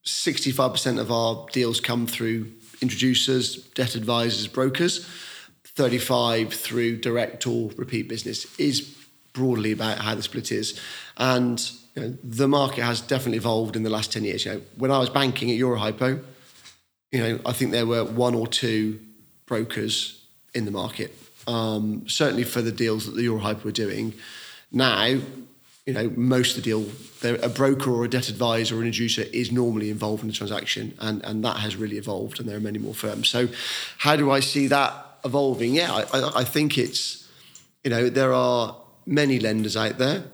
65% 0.05 1.01
of 1.01 1.11
our 1.11 1.47
deals 1.53 1.81
come 1.81 2.07
through 2.07 2.53
introducers, 2.81 3.57
debt 3.75 3.95
advisors, 3.95 4.47
brokers. 4.47 5.07
35 5.77 6.55
through 6.55 6.97
direct 6.97 7.47
or 7.47 7.71
repeat 7.77 8.09
business 8.09 8.47
is 8.59 8.81
broadly 9.35 9.73
about 9.73 9.99
how 9.99 10.15
the 10.15 10.23
split 10.23 10.51
is. 10.51 10.81
And 11.19 11.61
you 11.95 12.03
know, 12.03 12.17
the 12.25 12.49
market 12.49 12.83
has 12.83 13.03
definitely 13.03 13.37
evolved 13.37 13.77
in 13.77 13.83
the 13.83 13.91
last 13.91 14.11
10 14.11 14.25
years. 14.25 14.47
You 14.47 14.55
know, 14.55 14.63
when 14.79 14.91
I 14.91 14.99
was 14.99 15.11
banking 15.11 15.51
at 15.51 15.59
Eurohypo, 15.59 16.25
you 17.13 17.21
know, 17.21 17.41
I 17.45 17.53
think 17.53 17.73
there 17.73 17.85
were 17.85 18.05
one 18.05 18.35
or 18.35 18.47
two 18.47 18.99
brokers 19.45 20.25
in 20.55 20.65
the 20.65 20.71
market. 20.71 21.15
Um, 21.47 22.09
certainly 22.09 22.45
for 22.45 22.63
the 22.63 22.73
deals 22.73 23.05
that 23.05 23.15
the 23.15 23.27
Eurohypo 23.27 23.65
were 23.65 23.73
doing. 23.73 24.15
Now, 24.73 25.19
you 25.87 25.93
know, 25.93 26.13
most 26.17 26.59
of 26.59 26.65
the 26.65 26.71
deal, 26.71 26.85
a 27.43 27.49
broker 27.49 27.93
or 27.93 28.05
a 28.05 28.09
debt 28.09 28.29
advisor 28.29 28.77
or 28.77 28.81
an 28.81 28.87
introducer 28.87 29.23
is 29.33 29.53
normally 29.53 29.89
involved 29.89 30.23
in 30.23 30.29
the 30.29 30.35
transaction, 30.35 30.95
and, 31.01 31.25
and 31.25 31.45
that 31.45 31.59
has 31.59 31.77
really 31.77 31.97
evolved, 31.97 32.41
and 32.41 32.49
there 32.49 32.57
are 32.57 32.61
many 32.61 32.79
more 32.79 32.95
firms. 32.95 33.29
So, 33.29 33.49
how 33.99 34.17
do 34.17 34.31
I 34.33 34.41
see 34.41 34.67
that 34.67 35.19
evolving? 35.25 35.75
Yeah, 35.75 35.93
I, 35.93 36.41
I 36.41 36.45
think 36.45 36.77
it's, 36.77 37.29
you 37.85 37.91
know, 37.91 38.09
there 38.09 38.33
are 38.33 38.77
many 39.07 39.39
lenders 39.39 39.77
out 39.77 39.99
there, 39.99 40.25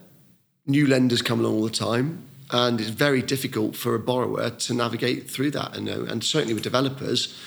new 0.66 0.86
lenders 0.86 1.20
come 1.20 1.40
along 1.40 1.56
all 1.56 1.64
the 1.64 1.70
time, 1.70 2.26
and 2.50 2.80
it's 2.80 2.90
very 2.90 3.20
difficult 3.20 3.76
for 3.76 3.94
a 3.94 3.98
borrower 3.98 4.48
to 4.48 4.74
navigate 4.74 5.30
through 5.30 5.50
that. 5.50 5.76
And, 5.76 5.86
and 5.86 6.24
certainly 6.24 6.54
with 6.54 6.62
developers, 6.62 7.38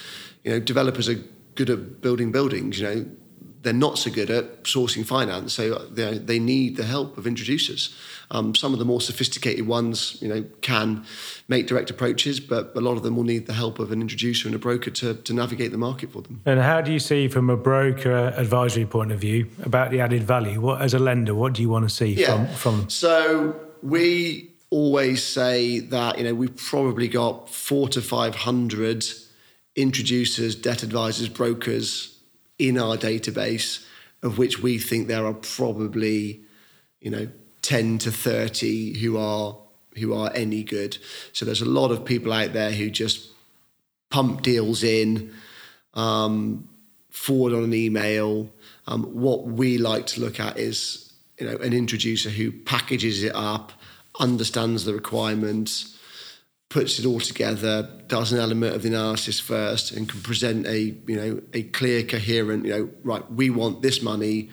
you 0.44 0.52
know, 0.52 0.60
developers 0.60 1.10
are 1.10 1.20
good 1.56 1.72
at 1.72 2.02
building 2.02 2.32
buildings. 2.32 2.80
You 2.80 2.88
know, 2.88 3.06
they're 3.66 3.74
not 3.74 3.98
so 3.98 4.12
good 4.12 4.30
at 4.30 4.64
sourcing 4.64 5.04
finance, 5.04 5.54
so 5.54 5.80
they, 5.92 6.20
they 6.20 6.38
need 6.38 6.78
the 6.78 6.84
help 6.84 7.18
of 7.18 7.26
introducers. 7.26 7.96
Um, 8.30 8.54
some 8.54 8.74
of 8.74 8.80
the 8.80 8.86
more 8.86 9.02
sophisticated 9.02 9.66
ones, 9.66 10.22
you 10.22 10.28
know, 10.28 10.46
can 10.62 11.04
make 11.48 11.66
direct 11.66 11.90
approaches, 11.90 12.40
but 12.40 12.72
a 12.76 12.80
lot 12.80 12.96
of 12.96 13.02
them 13.02 13.16
will 13.16 13.24
need 13.24 13.48
the 13.48 13.54
help 13.54 13.80
of 13.80 13.92
an 13.92 14.02
introducer 14.02 14.48
and 14.48 14.54
a 14.56 14.60
broker 14.60 14.92
to, 14.92 15.16
to 15.16 15.34
navigate 15.34 15.72
the 15.72 15.80
market 15.80 16.12
for 16.12 16.22
them. 16.22 16.42
And 16.46 16.60
how 16.60 16.80
do 16.82 16.94
you 16.94 17.00
see, 17.00 17.28
from 17.28 17.50
a 17.50 17.58
broker 17.58 18.32
advisory 18.38 18.86
point 18.86 19.12
of 19.12 19.20
view, 19.20 19.50
about 19.64 19.90
the 19.90 20.00
added 20.00 20.22
value? 20.22 20.62
What, 20.62 20.84
as 20.84 20.94
a 20.94 21.00
lender, 21.00 21.34
what 21.34 21.54
do 21.54 21.64
you 21.64 21.70
want 21.70 21.90
to 21.90 21.94
see 21.94 22.14
yeah. 22.14 22.46
from 22.46 22.48
from 22.56 22.78
them? 22.82 22.90
So 22.92 23.60
we 23.82 24.52
always 24.70 25.24
say 25.24 25.80
that 25.80 26.20
you 26.20 26.24
know 26.24 26.36
we've 26.36 26.56
probably 26.56 27.08
got 27.08 27.50
four 27.50 27.90
to 27.90 28.02
five 28.02 28.36
hundred 28.36 29.06
introducers, 29.76 30.56
debt 30.56 30.84
advisors, 30.84 31.30
brokers 31.30 32.15
in 32.58 32.78
our 32.78 32.98
database, 32.98 33.86
of 34.24 34.38
which 34.38 34.62
we 34.62 34.78
think 34.78 35.08
there 35.08 35.26
are 35.26 35.34
probably, 35.34 36.42
you 37.02 37.12
know, 37.12 37.28
10 37.62 37.98
to 38.00 38.12
30 38.12 39.00
who 39.00 39.18
are 39.18 39.58
who 39.98 40.14
are 40.14 40.30
any 40.36 40.62
good. 40.62 40.98
So 41.32 41.46
there's 41.46 41.62
a 41.62 41.66
lot 41.66 41.90
of 41.90 42.04
people 42.04 42.34
out 42.34 42.52
there 42.52 42.72
who 42.72 42.90
just 42.90 43.30
pump 44.10 44.42
deals 44.42 44.84
in, 44.84 45.34
um, 45.94 46.68
forward 47.10 47.54
on 47.54 47.64
an 47.64 47.74
email. 47.74 48.50
Um, 48.88 49.04
what 49.06 49.46
we 49.46 49.78
like 49.78 50.06
to 50.08 50.22
look 50.22 50.40
at 50.40 50.58
is 50.58 51.14
you 51.40 51.48
know 51.48 51.56
an 51.58 51.74
introducer 51.74 52.30
who 52.30 52.52
packages 52.52 53.24
it 53.24 53.34
up, 53.36 53.72
understands 54.20 54.86
the 54.86 54.94
requirements, 54.94 55.95
puts 56.70 57.00
it 57.00 57.06
all 57.06 57.20
together, 57.20 57.90
does 58.08 58.32
an 58.32 58.40
element 58.40 58.76
of 58.76 58.82
the 58.82 58.90
analysis 58.90 59.40
first, 59.40 59.92
and 59.92 60.10
can 60.10 60.22
present 60.22 60.66
a 60.66 60.80
you 61.08 61.16
know 61.16 61.42
a 61.54 61.64
clear, 61.64 62.04
coherent 62.04 62.66
you 62.66 62.72
know 62.72 62.90
right 63.04 63.30
we 63.32 63.50
want 63.50 63.82
this 63.82 64.02
money, 64.02 64.50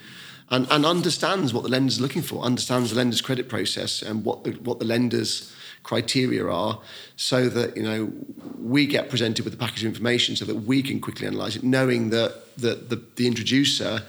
and 0.49 0.67
and 0.69 0.85
understands 0.85 1.53
what 1.53 1.63
the 1.63 1.69
lender's 1.69 1.99
looking 1.99 2.21
for, 2.21 2.43
understands 2.43 2.91
the 2.91 2.95
lender's 2.95 3.21
credit 3.21 3.49
process 3.49 4.01
and 4.01 4.23
what 4.23 4.43
the 4.43 4.51
what 4.51 4.79
the 4.79 4.85
lender's 4.85 5.53
criteria 5.83 6.47
are, 6.47 6.79
so 7.15 7.49
that 7.49 7.75
you 7.75 7.83
know 7.83 8.11
we 8.57 8.85
get 8.85 9.09
presented 9.09 9.43
with 9.43 9.53
a 9.53 9.57
package 9.57 9.83
of 9.83 9.89
information 9.89 10.35
so 10.35 10.45
that 10.45 10.55
we 10.55 10.81
can 10.81 10.99
quickly 10.99 11.27
analyse 11.27 11.55
it, 11.55 11.63
knowing 11.63 12.09
that 12.11 12.55
that 12.57 12.89
the, 12.89 13.01
the 13.15 13.27
introducer 13.27 14.03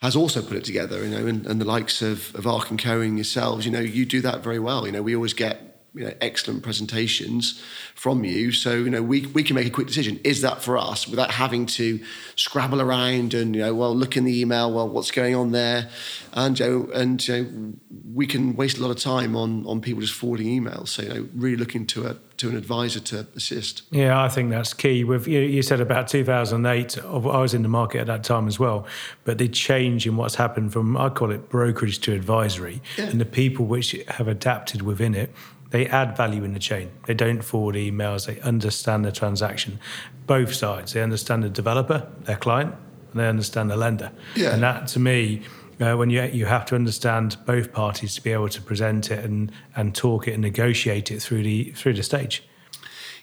has 0.00 0.14
also 0.14 0.40
put 0.40 0.56
it 0.56 0.64
together, 0.64 1.04
you 1.04 1.10
know, 1.10 1.26
and, 1.26 1.44
and 1.46 1.60
the 1.60 1.64
likes 1.64 2.02
of, 2.02 2.32
of 2.36 2.46
Arc 2.46 2.70
and 2.70 2.80
Co 2.80 3.00
and 3.00 3.16
yourselves, 3.16 3.66
you 3.66 3.72
know, 3.72 3.80
you 3.80 4.06
do 4.06 4.20
that 4.20 4.44
very 4.44 4.60
well. 4.60 4.86
You 4.86 4.92
know, 4.92 5.02
we 5.02 5.16
always 5.16 5.34
get 5.34 5.68
you 5.94 6.04
know, 6.04 6.12
excellent 6.20 6.62
presentations 6.62 7.62
from 7.94 8.24
you. 8.24 8.52
So, 8.52 8.74
you 8.74 8.90
know, 8.90 9.02
we, 9.02 9.26
we 9.26 9.42
can 9.42 9.56
make 9.56 9.66
a 9.66 9.70
quick 9.70 9.86
decision. 9.86 10.20
Is 10.22 10.42
that 10.42 10.62
for 10.62 10.76
us 10.76 11.08
without 11.08 11.30
having 11.30 11.66
to 11.66 12.00
scrabble 12.36 12.80
around 12.80 13.34
and, 13.34 13.54
you 13.56 13.62
know, 13.62 13.74
well, 13.74 13.94
look 13.94 14.16
in 14.16 14.24
the 14.24 14.40
email, 14.40 14.72
well, 14.72 14.88
what's 14.88 15.10
going 15.10 15.34
on 15.34 15.52
there? 15.52 15.88
And, 16.34 16.58
you 16.58 16.66
know, 16.66 16.92
and 16.92 17.26
you 17.26 17.42
know, 17.42 17.72
we 18.14 18.26
can 18.26 18.54
waste 18.54 18.78
a 18.78 18.82
lot 18.82 18.90
of 18.90 18.98
time 18.98 19.34
on, 19.34 19.66
on 19.66 19.80
people 19.80 20.00
just 20.00 20.14
forwarding 20.14 20.46
emails. 20.46 20.88
So, 20.88 21.02
you 21.02 21.08
know, 21.08 21.28
really 21.34 21.56
looking 21.56 21.86
to 21.86 22.06
a, 22.06 22.16
to 22.36 22.48
an 22.48 22.56
advisor 22.56 23.00
to 23.00 23.26
assist. 23.34 23.82
Yeah, 23.90 24.22
I 24.22 24.28
think 24.28 24.50
that's 24.50 24.72
key. 24.72 25.02
With 25.02 25.26
you, 25.26 25.40
you 25.40 25.62
said 25.62 25.80
about 25.80 26.06
2008, 26.06 26.98
I 27.04 27.16
was 27.16 27.54
in 27.54 27.62
the 27.62 27.68
market 27.68 28.02
at 28.02 28.06
that 28.06 28.22
time 28.22 28.46
as 28.46 28.60
well, 28.60 28.86
but 29.24 29.38
the 29.38 29.48
change 29.48 30.06
in 30.06 30.16
what's 30.16 30.36
happened 30.36 30.72
from, 30.72 30.96
I 30.96 31.08
call 31.08 31.32
it 31.32 31.48
brokerage 31.48 31.98
to 32.00 32.12
advisory 32.12 32.80
yeah. 32.96 33.06
and 33.06 33.20
the 33.20 33.24
people 33.24 33.66
which 33.66 33.96
have 34.08 34.28
adapted 34.28 34.82
within 34.82 35.14
it 35.14 35.34
they 35.70 35.86
add 35.86 36.16
value 36.16 36.44
in 36.44 36.54
the 36.54 36.58
chain. 36.58 36.90
They 37.06 37.14
don't 37.14 37.42
forward 37.42 37.74
emails. 37.74 38.26
They 38.26 38.40
understand 38.40 39.04
the 39.04 39.12
transaction, 39.12 39.78
both 40.26 40.54
sides. 40.54 40.92
They 40.92 41.02
understand 41.02 41.42
the 41.42 41.50
developer, 41.50 42.08
their 42.22 42.36
client, 42.36 42.74
and 43.12 43.20
they 43.20 43.28
understand 43.28 43.70
the 43.70 43.76
lender. 43.76 44.10
Yeah. 44.34 44.54
And 44.54 44.62
that, 44.62 44.88
to 44.88 44.98
me, 44.98 45.42
uh, 45.80 45.94
when 45.94 46.10
you 46.10 46.22
you 46.22 46.46
have 46.46 46.64
to 46.66 46.74
understand 46.74 47.36
both 47.46 47.72
parties 47.72 48.14
to 48.14 48.22
be 48.22 48.32
able 48.32 48.48
to 48.48 48.60
present 48.60 49.10
it 49.10 49.24
and 49.24 49.52
and 49.76 49.94
talk 49.94 50.26
it 50.26 50.32
and 50.32 50.42
negotiate 50.42 51.10
it 51.10 51.22
through 51.22 51.42
the 51.42 51.70
through 51.72 51.94
the 51.94 52.02
stage. 52.02 52.42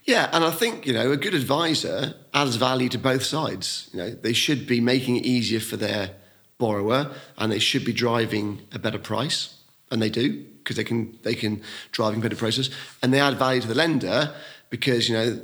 Yeah, 0.06 0.30
and 0.32 0.44
I 0.44 0.52
think 0.52 0.86
you 0.86 0.94
know 0.94 1.12
a 1.12 1.18
good 1.18 1.34
advisor 1.34 2.16
adds 2.34 2.56
value 2.56 2.90
to 2.90 3.00
both 3.00 3.24
sides. 3.24 3.90
You 3.92 4.00
know, 4.00 4.10
they 4.12 4.34
should 4.34 4.68
be 4.68 4.80
making 4.80 5.18
it 5.18 5.26
easier 5.26 5.60
for 5.60 5.78
their 5.78 6.12
borrower, 6.58 7.12
and 7.38 7.52
they 7.52 7.60
should 7.60 7.84
be 7.84 7.92
driving 7.94 8.62
a 8.72 8.80
better 8.80 9.00
price, 9.00 9.56
and 9.92 10.02
they 10.02 10.10
do 10.10 10.46
because 10.66 10.76
they 10.76 10.84
can 10.84 11.18
they 11.24 11.36
can 11.36 11.62
drive 11.92 12.14
in 12.14 12.20
credit 12.20 12.40
process, 12.40 12.70
and 13.02 13.14
they 13.14 13.22
add 13.22 13.38
value 13.38 13.62
to 13.62 13.68
the 13.68 13.76
lender 13.76 14.34
because 14.70 15.08
you 15.08 15.16
know 15.16 15.40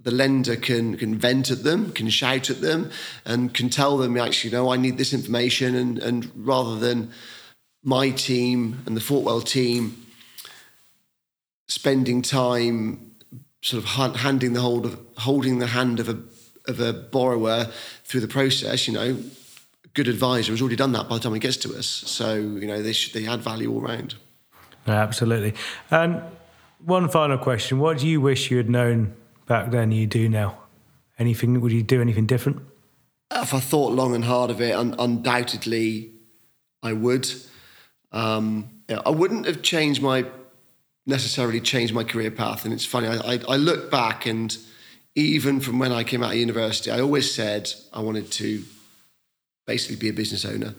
the 0.00 0.10
lender 0.10 0.56
can 0.56 0.96
can 0.96 1.16
vent 1.16 1.50
at 1.50 1.62
them, 1.62 1.92
can 1.92 2.10
shout 2.10 2.50
at 2.50 2.60
them, 2.60 2.90
and 3.24 3.54
can 3.54 3.70
tell 3.70 3.96
them 3.96 4.16
actually, 4.16 4.50
no, 4.50 4.72
I 4.72 4.76
need 4.76 4.98
this 4.98 5.14
information, 5.14 5.74
and 5.74 5.98
and 5.98 6.30
rather 6.34 6.76
than 6.78 7.10
my 7.82 8.10
team 8.10 8.82
and 8.86 8.96
the 8.96 9.00
Fortwell 9.00 9.40
team 9.40 10.06
spending 11.68 12.22
time 12.22 13.12
sort 13.62 13.82
of 13.82 14.16
handing 14.16 14.52
the 14.52 14.60
hold 14.60 14.84
of 14.84 14.98
holding 15.16 15.58
the 15.58 15.68
hand 15.68 16.00
of 16.00 16.08
a 16.08 16.18
of 16.68 16.80
a 16.80 16.92
borrower 16.92 17.64
through 18.04 18.20
the 18.20 18.28
process, 18.28 18.88
you 18.88 18.94
know, 18.94 19.16
good 19.94 20.08
advisor 20.08 20.52
has 20.52 20.60
already 20.60 20.76
done 20.76 20.92
that 20.92 21.08
by 21.08 21.16
the 21.16 21.22
time 21.22 21.34
it 21.34 21.40
gets 21.40 21.56
to 21.56 21.74
us. 21.76 21.86
So 21.86 22.34
you 22.34 22.66
know 22.66 22.82
they 22.82 22.92
should, 22.92 23.14
they 23.14 23.26
add 23.26 23.40
value 23.40 23.72
all 23.72 23.80
round. 23.80 24.14
Absolutely. 24.86 25.54
And 25.90 26.22
one 26.84 27.08
final 27.08 27.38
question: 27.38 27.78
What 27.78 27.98
do 27.98 28.06
you 28.06 28.20
wish 28.20 28.50
you 28.50 28.56
had 28.56 28.70
known 28.70 29.14
back 29.46 29.70
then? 29.70 29.92
You 29.92 30.06
do 30.06 30.28
now. 30.28 30.58
Anything? 31.18 31.60
Would 31.60 31.72
you 31.72 31.82
do 31.82 32.00
anything 32.00 32.26
different? 32.26 32.62
If 33.30 33.54
I 33.54 33.60
thought 33.60 33.92
long 33.92 34.14
and 34.14 34.24
hard 34.24 34.50
of 34.50 34.60
it, 34.60 34.74
un- 34.74 34.94
undoubtedly, 34.98 36.10
I 36.82 36.92
would. 36.92 37.30
Um, 38.12 38.70
yeah, 38.88 39.00
I 39.04 39.10
wouldn't 39.10 39.46
have 39.46 39.62
changed 39.62 40.00
my 40.00 40.26
necessarily 41.06 41.60
changed 41.60 41.94
my 41.94 42.04
career 42.04 42.30
path. 42.30 42.64
And 42.64 42.74
it's 42.74 42.84
funny. 42.84 43.06
I, 43.06 43.34
I, 43.34 43.40
I 43.48 43.56
look 43.56 43.90
back 43.90 44.26
and 44.26 44.56
even 45.14 45.60
from 45.60 45.78
when 45.78 45.92
I 45.92 46.04
came 46.04 46.22
out 46.22 46.32
of 46.32 46.36
university, 46.36 46.90
I 46.90 47.00
always 47.00 47.32
said 47.32 47.72
I 47.92 48.00
wanted 48.00 48.30
to 48.32 48.62
basically 49.66 49.96
be 49.96 50.08
a 50.08 50.12
business 50.12 50.44
owner. 50.44 50.74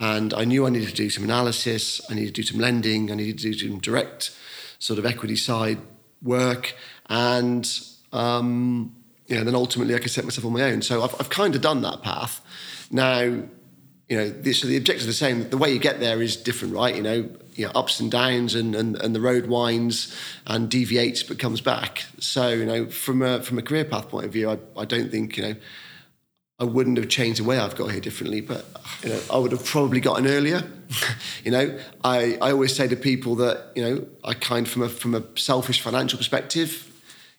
And 0.00 0.34
I 0.34 0.44
knew 0.44 0.66
I 0.66 0.70
needed 0.70 0.88
to 0.88 0.94
do 0.94 1.08
some 1.08 1.24
analysis, 1.24 2.00
I 2.10 2.14
needed 2.14 2.34
to 2.34 2.42
do 2.42 2.46
some 2.46 2.60
lending, 2.60 3.10
I 3.10 3.14
needed 3.14 3.38
to 3.38 3.52
do 3.52 3.54
some 3.54 3.78
direct 3.78 4.36
sort 4.78 4.98
of 4.98 5.06
equity 5.06 5.36
side 5.36 5.78
work. 6.22 6.74
And, 7.06 7.68
um, 8.12 8.94
you 9.26 9.36
know, 9.36 9.44
then 9.44 9.54
ultimately 9.54 9.94
I 9.94 9.98
could 9.98 10.10
set 10.10 10.24
myself 10.24 10.44
on 10.44 10.52
my 10.52 10.62
own. 10.62 10.82
So 10.82 11.02
I've, 11.02 11.14
I've 11.20 11.30
kind 11.30 11.54
of 11.54 11.60
done 11.60 11.82
that 11.82 12.02
path. 12.02 12.40
Now, 12.90 13.20
you 13.20 14.16
know, 14.18 14.28
the, 14.28 14.52
so 14.52 14.66
the 14.66 14.76
objectives 14.76 15.04
are 15.04 15.08
the 15.08 15.12
same. 15.14 15.48
The 15.48 15.56
way 15.56 15.72
you 15.72 15.78
get 15.78 16.00
there 16.00 16.20
is 16.20 16.36
different, 16.36 16.74
right? 16.74 16.94
You 16.94 17.02
know, 17.02 17.30
you 17.54 17.66
know 17.66 17.72
ups 17.74 18.00
and 18.00 18.10
downs 18.10 18.54
and, 18.54 18.74
and, 18.74 18.96
and 18.96 19.14
the 19.14 19.20
road 19.20 19.46
winds 19.46 20.14
and 20.46 20.68
deviates 20.68 21.22
but 21.22 21.38
comes 21.38 21.60
back. 21.60 22.04
So, 22.18 22.48
you 22.48 22.66
know, 22.66 22.86
from 22.86 23.22
a, 23.22 23.42
from 23.42 23.58
a 23.58 23.62
career 23.62 23.84
path 23.84 24.08
point 24.08 24.26
of 24.26 24.32
view, 24.32 24.50
I, 24.50 24.58
I 24.76 24.84
don't 24.84 25.10
think, 25.10 25.36
you 25.36 25.42
know, 25.44 25.54
I 26.58 26.64
wouldn't 26.64 26.96
have 26.98 27.08
changed 27.08 27.40
the 27.40 27.44
way 27.44 27.58
I've 27.58 27.74
got 27.74 27.90
here 27.90 28.00
differently, 28.00 28.40
but 28.40 28.64
you 29.02 29.08
know, 29.08 29.20
I 29.32 29.38
would 29.38 29.50
have 29.50 29.64
probably 29.64 30.00
gotten 30.00 30.26
earlier. 30.26 30.62
you 31.44 31.50
know, 31.50 31.78
I, 32.04 32.38
I 32.40 32.52
always 32.52 32.74
say 32.74 32.86
to 32.86 32.96
people 32.96 33.34
that, 33.36 33.72
you 33.74 33.82
know, 33.82 34.06
I 34.22 34.34
kind 34.34 34.68
from 34.68 34.82
a 34.82 34.88
from 34.88 35.14
a 35.14 35.22
selfish 35.36 35.80
financial 35.80 36.16
perspective, 36.16 36.92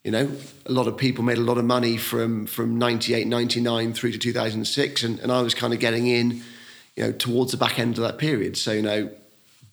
you 0.03 0.11
know, 0.11 0.29
a 0.65 0.71
lot 0.71 0.87
of 0.87 0.97
people 0.97 1.23
made 1.23 1.37
a 1.37 1.41
lot 1.41 1.57
of 1.57 1.63
money 1.63 1.95
from 1.95 2.45
from 2.45 2.77
98, 2.77 3.25
99 3.25 3.93
through 3.93 4.11
to 4.11 4.17
2006 4.17 5.03
and, 5.03 5.19
and 5.19 5.31
I 5.31 5.41
was 5.41 5.53
kind 5.53 5.73
of 5.73 5.79
getting 5.79 6.07
in, 6.07 6.41
you 6.97 7.03
know, 7.03 7.11
towards 7.13 7.51
the 7.51 7.57
back 7.57 7.79
end 7.79 7.97
of 7.97 8.03
that 8.03 8.17
period. 8.17 8.57
So, 8.57 8.73
you 8.73 8.81
know, 8.81 9.09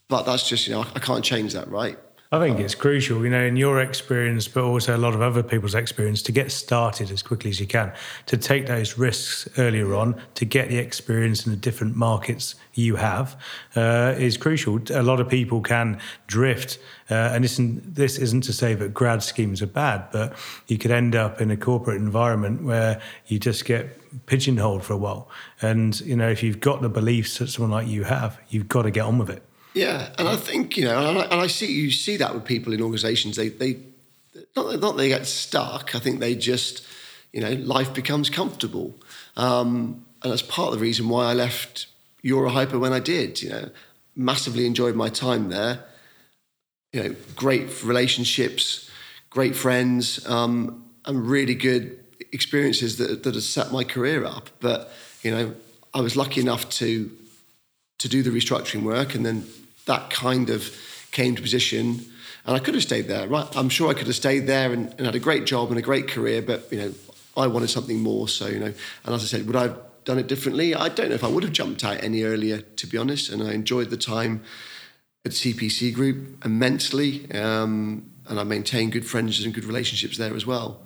but 0.07 0.22
that's 0.22 0.49
just, 0.49 0.68
you 0.68 0.74
know, 0.74 0.86
I 0.95 1.01
can't 1.01 1.24
change 1.24 1.53
that, 1.55 1.68
right? 1.68 1.99
I 2.35 2.39
think 2.39 2.61
it's 2.61 2.74
crucial, 2.74 3.22
you 3.24 3.28
know, 3.28 3.45
in 3.45 3.57
your 3.57 3.78
experience, 3.83 4.49
but 4.49 4.64
also 4.64 4.97
a 4.97 5.03
lot 5.07 5.12
of 5.12 5.20
other 5.20 5.43
people's 5.43 5.74
experience, 5.74 6.22
to 6.22 6.33
get 6.33 6.51
started 6.51 7.11
as 7.11 7.22
quickly 7.22 7.51
as 7.51 7.61
you 7.61 7.66
can, 7.66 7.93
to 8.24 8.39
take 8.39 8.66
those 8.66 8.97
risks 8.97 9.47
earlier 9.59 9.95
on, 9.95 10.18
to 10.37 10.47
get 10.47 10.70
the 10.70 10.78
experience 10.78 11.45
in 11.45 11.53
the 11.53 11.59
different 11.59 11.95
markets 11.95 12.55
you 12.72 12.97
have, 12.97 13.37
uh, 13.76 14.14
is 14.16 14.39
crucial. 14.39 14.80
A 14.95 15.03
lot 15.03 15.20
of 15.20 15.28
people 15.28 15.61
can 15.61 16.01
drift, 16.26 16.78
uh, 17.11 17.33
and 17.35 17.45
this, 17.45 17.61
this 17.61 18.16
isn't 18.16 18.45
to 18.45 18.55
say 18.55 18.72
that 18.76 18.95
grad 18.95 19.22
schemes 19.22 19.61
are 19.61 19.66
bad, 19.66 20.11
but 20.11 20.35
you 20.68 20.78
could 20.78 20.91
end 20.91 21.14
up 21.14 21.39
in 21.39 21.51
a 21.51 21.57
corporate 21.59 21.99
environment 21.99 22.62
where 22.62 22.99
you 23.26 23.39
just 23.39 23.66
get 23.66 24.24
pigeonholed 24.24 24.83
for 24.83 24.95
a 24.95 24.97
while. 24.97 25.28
And, 25.61 26.01
you 26.01 26.16
know, 26.16 26.30
if 26.30 26.43
you've 26.43 26.61
got 26.61 26.80
the 26.80 26.89
beliefs 26.89 27.37
that 27.41 27.49
someone 27.49 27.72
like 27.72 27.89
you 27.89 28.05
have, 28.05 28.41
you've 28.49 28.68
got 28.68 28.83
to 28.83 28.91
get 28.91 29.05
on 29.05 29.18
with 29.18 29.28
it. 29.28 29.43
Yeah, 29.75 30.12
and 30.18 30.29
I 30.29 30.37
think 30.37 30.77
you 30.77 30.85
know, 30.85 31.09
and 31.09 31.18
I, 31.18 31.23
and 31.23 31.41
I 31.41 31.47
see 31.47 31.73
you 31.73 31.91
see 31.91 32.16
that 32.18 32.35
with 32.35 32.45
people 32.45 32.73
in 32.73 32.83
organisations. 32.83 33.37
They 33.37 33.49
they 33.49 33.79
not 34.55 34.81
not 34.81 34.97
they 34.97 35.09
get 35.09 35.27
stuck. 35.27 35.95
I 35.95 35.99
think 35.99 36.20
they 36.20 36.35
just 36.35 36.87
you 37.33 37.41
know 37.41 37.53
life 37.53 37.95
becomes 37.95 38.29
comfortable, 38.29 38.95
um, 39.37 40.05
and 40.23 40.31
that's 40.31 40.43
part 40.43 40.73
of 40.73 40.79
the 40.79 40.83
reason 40.83 41.09
why 41.09 41.31
I 41.31 41.35
left 41.35 41.87
Eurohypo 42.23 42.79
when 42.79 42.93
I 42.93 43.01
did. 43.01 43.41
You 43.43 43.51
know, 43.51 43.70
massively 44.14 44.66
enjoyed 44.66 44.95
my 44.95 45.09
time 45.09 45.49
there. 45.49 45.85
You 46.93 47.03
know, 47.03 47.16
great 47.35 47.83
relationships, 47.83 48.91
great 49.31 49.57
friends, 49.57 50.27
um, 50.29 50.85
and 51.07 51.27
really 51.27 51.55
good 51.55 51.99
experiences 52.31 52.99
that 52.99 53.23
that 53.23 53.35
have 53.35 53.45
set 53.45 53.73
my 53.73 53.85
career 53.85 54.27
up. 54.27 54.51
But 54.61 54.93
you 55.23 55.31
know, 55.31 55.55
I 55.95 56.03
was 56.03 56.14
lucky 56.14 56.43
enough 56.43 56.68
to 56.70 57.11
to 58.01 58.09
do 58.09 58.23
the 58.23 58.29
restructuring 58.29 58.83
work, 58.83 59.14
and 59.14 59.25
then 59.25 59.47
that 59.87 60.11
kind 60.11 60.51
of 60.51 60.70
came 61.11 61.37
to 61.37 61.43
position. 61.43 62.01
And 62.45 62.57
I 62.57 62.59
could 62.59 62.74
have 62.74 62.83
stayed 62.83 63.07
there, 63.07 63.28
right? 63.28 63.47
I'm 63.57 63.68
sure 63.68 63.91
I 63.91 63.95
could 63.95 64.07
have 64.09 64.16
stayed 64.16 64.47
there 64.47 64.72
and, 64.72 64.89
and 64.99 65.07
had 65.07 65.14
a 65.14 65.20
great 65.20 65.45
job 65.45 65.70
and 65.70 65.78
a 65.78 65.83
great 65.83 66.09
career, 66.09 66.43
but 66.43 66.70
you 66.72 66.78
know, 66.78 66.93
I 67.37 67.47
wanted 67.47 67.70
something 67.70 68.01
more. 68.01 68.28
So 68.28 68.47
you 68.47 68.59
know, 68.59 68.74
and 69.05 69.14
as 69.14 69.22
I 69.22 69.26
said, 69.26 69.47
would 69.47 69.57
I 69.57 69.62
have 69.62 69.78
done 70.05 70.18
it 70.18 70.26
differently? 70.26 70.74
I 70.74 70.89
don't 70.89 71.11
know 71.11 71.14
if 71.14 71.24
I 71.24 71.28
would 71.28 71.45
have 71.45 71.53
jumped 71.53 71.85
out 71.85 72.03
any 72.03 72.24
earlier, 72.24 72.61
to 72.61 72.87
be 72.87 72.99
honest. 72.99 73.30
And 73.30 73.43
I 73.43 73.53
enjoyed 73.53 73.91
the 73.91 73.97
time 73.97 74.43
at 75.24 75.33
CPC 75.33 75.95
Group 75.95 76.45
immensely, 76.45 77.30
um, 77.33 78.11
and 78.28 78.41
I 78.41 78.45
maintained 78.45 78.93
good 78.93 79.07
friendships 79.07 79.45
and 79.45 79.55
good 79.55 79.64
relationships 79.64 80.18
there 80.18 80.35
as 80.35 80.45
well. 80.45 80.83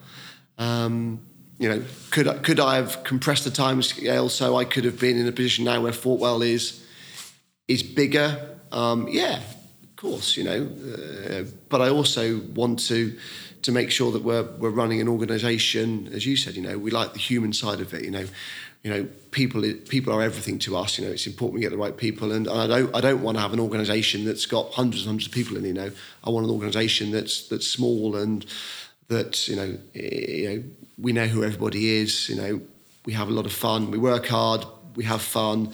Um, 0.59 1.21
you 1.59 1.69
know, 1.69 1.83
could 2.11 2.43
could 2.43 2.61
I 2.61 2.77
have 2.77 3.03
compressed 3.03 3.45
the 3.45 3.51
time 3.51 3.81
scale 3.83 4.29
so 4.29 4.57
I 4.57 4.65
could 4.65 4.85
have 4.85 5.01
been 5.01 5.17
in 5.17 5.27
a 5.27 5.33
position 5.33 5.65
now 5.65 5.81
where 5.81 5.93
Fortwell 5.93 6.43
is 6.43 6.85
is 7.67 7.83
bigger? 7.83 8.56
Um, 8.73 9.09
yeah, 9.09 9.39
of 9.83 9.97
course, 9.97 10.37
you 10.37 10.45
know, 10.45 10.69
uh, 10.95 11.45
but 11.69 11.81
I 11.81 11.89
also 11.89 12.41
want 12.55 12.81
to 12.89 13.17
to 13.63 13.73
make 13.73 13.91
sure 13.91 14.13
that 14.13 14.23
we're 14.23 14.45
we're 14.59 14.71
running 14.71 15.01
an 15.01 15.09
organisation, 15.09 16.09
as 16.13 16.25
you 16.25 16.37
said, 16.37 16.55
you 16.55 16.63
know, 16.63 16.79
we 16.79 16.91
like 16.91 17.13
the 17.13 17.19
human 17.19 17.53
side 17.53 17.81
of 17.81 17.93
it. 17.95 18.05
You 18.05 18.11
know, 18.11 18.27
you 18.83 18.91
know, 18.91 19.09
people 19.33 19.63
people 19.89 20.13
are 20.13 20.23
everything 20.23 20.59
to 20.61 20.77
us. 20.77 20.99
You 20.99 21.07
know, 21.07 21.11
it's 21.11 21.27
important 21.27 21.55
we 21.55 21.61
get 21.61 21.71
the 21.71 21.77
right 21.77 21.97
people, 21.97 22.31
and, 22.31 22.47
and 22.47 22.61
I 22.61 22.67
don't 22.67 22.95
I 22.95 23.01
don't 23.01 23.23
want 23.23 23.37
to 23.37 23.43
have 23.43 23.53
an 23.53 23.61
organisation 23.61 24.25
that's 24.25 24.47
got 24.47 24.73
hundreds 24.73 25.03
and 25.03 25.09
hundreds 25.09 25.27
of 25.27 25.33
people 25.33 25.57
in. 25.57 25.65
You 25.65 25.75
know, 25.75 25.91
I 26.23 26.31
want 26.31 26.47
an 26.47 26.53
organisation 26.53 27.11
that's 27.11 27.49
that's 27.49 27.67
small 27.67 28.15
and 28.17 28.47
that 29.09 29.49
you 29.49 29.57
know, 29.57 29.79
you 29.95 30.49
know 30.49 30.63
we 30.99 31.13
know 31.13 31.27
who 31.27 31.43
everybody 31.43 31.97
is. 31.97 32.29
You 32.29 32.37
know, 32.37 32.61
we 33.05 33.13
have 33.15 33.29
a 33.29 33.33
lot 33.33 33.47
of 33.47 33.53
fun. 33.53 33.91
We 33.91 33.99
work 33.99 34.27
hard. 34.27 34.65
We 34.95 35.05
have 35.05 35.23
fun. 35.23 35.73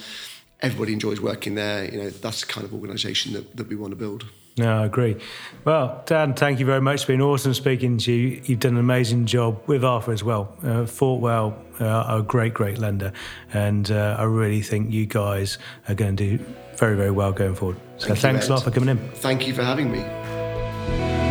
Everybody 0.63 0.93
enjoys 0.93 1.21
working 1.21 1.55
there. 1.55 1.85
You 1.85 1.99
know, 1.99 2.11
that's 2.11 2.41
the 2.41 2.47
kind 2.47 2.65
of 2.65 2.73
organisation 2.73 3.33
that, 3.33 3.57
that 3.57 3.69
we 3.69 3.77
want 3.77 3.91
to 3.93 3.97
build. 3.97 4.25
No, 4.59 4.83
I 4.83 4.85
agree. 4.85 5.17
Well, 5.65 6.03
Dan, 6.05 6.35
thank 6.35 6.61
you 6.61 6.67
very 6.67 6.81
much. 6.81 6.97
It's 6.97 7.05
been 7.07 7.23
awesome 7.23 7.55
speaking 7.55 7.97
to 7.99 8.13
you. 8.13 8.43
You've 8.45 8.61
done 8.61 8.75
an 8.75 8.81
amazing 8.81 9.25
job 9.25 9.63
with 9.67 9.83
Arthur 9.83 10.13
as 10.13 10.23
well. 10.23 10.55
Uh, 10.63 10.85
Fortwell 10.85 11.57
uh, 11.81 11.87
are 11.87 12.19
a 12.19 12.23
great, 12.23 12.53
great 12.53 12.79
lender, 12.79 13.13
and 13.55 13.91
uh, 13.91 14.17
I 14.19 14.25
really 14.25 14.61
think 14.61 14.93
you 14.93 15.07
guys 15.07 15.57
are 15.89 15.95
going 15.95 16.17
to 16.17 16.37
do 16.37 16.45
very, 16.77 16.97
very 16.97 17.11
well 17.11 17.33
going 17.33 17.55
forward. 17.55 17.79
So 17.97 18.09
Thank 18.09 18.19
thanks 18.19 18.49
a 18.49 18.53
lot 18.53 18.63
for 18.63 18.71
coming 18.71 18.91
in. 18.91 18.99
Thank 19.13 19.47
you 19.47 19.55
for 19.55 19.63
having 19.63 19.91
me. 19.91 21.22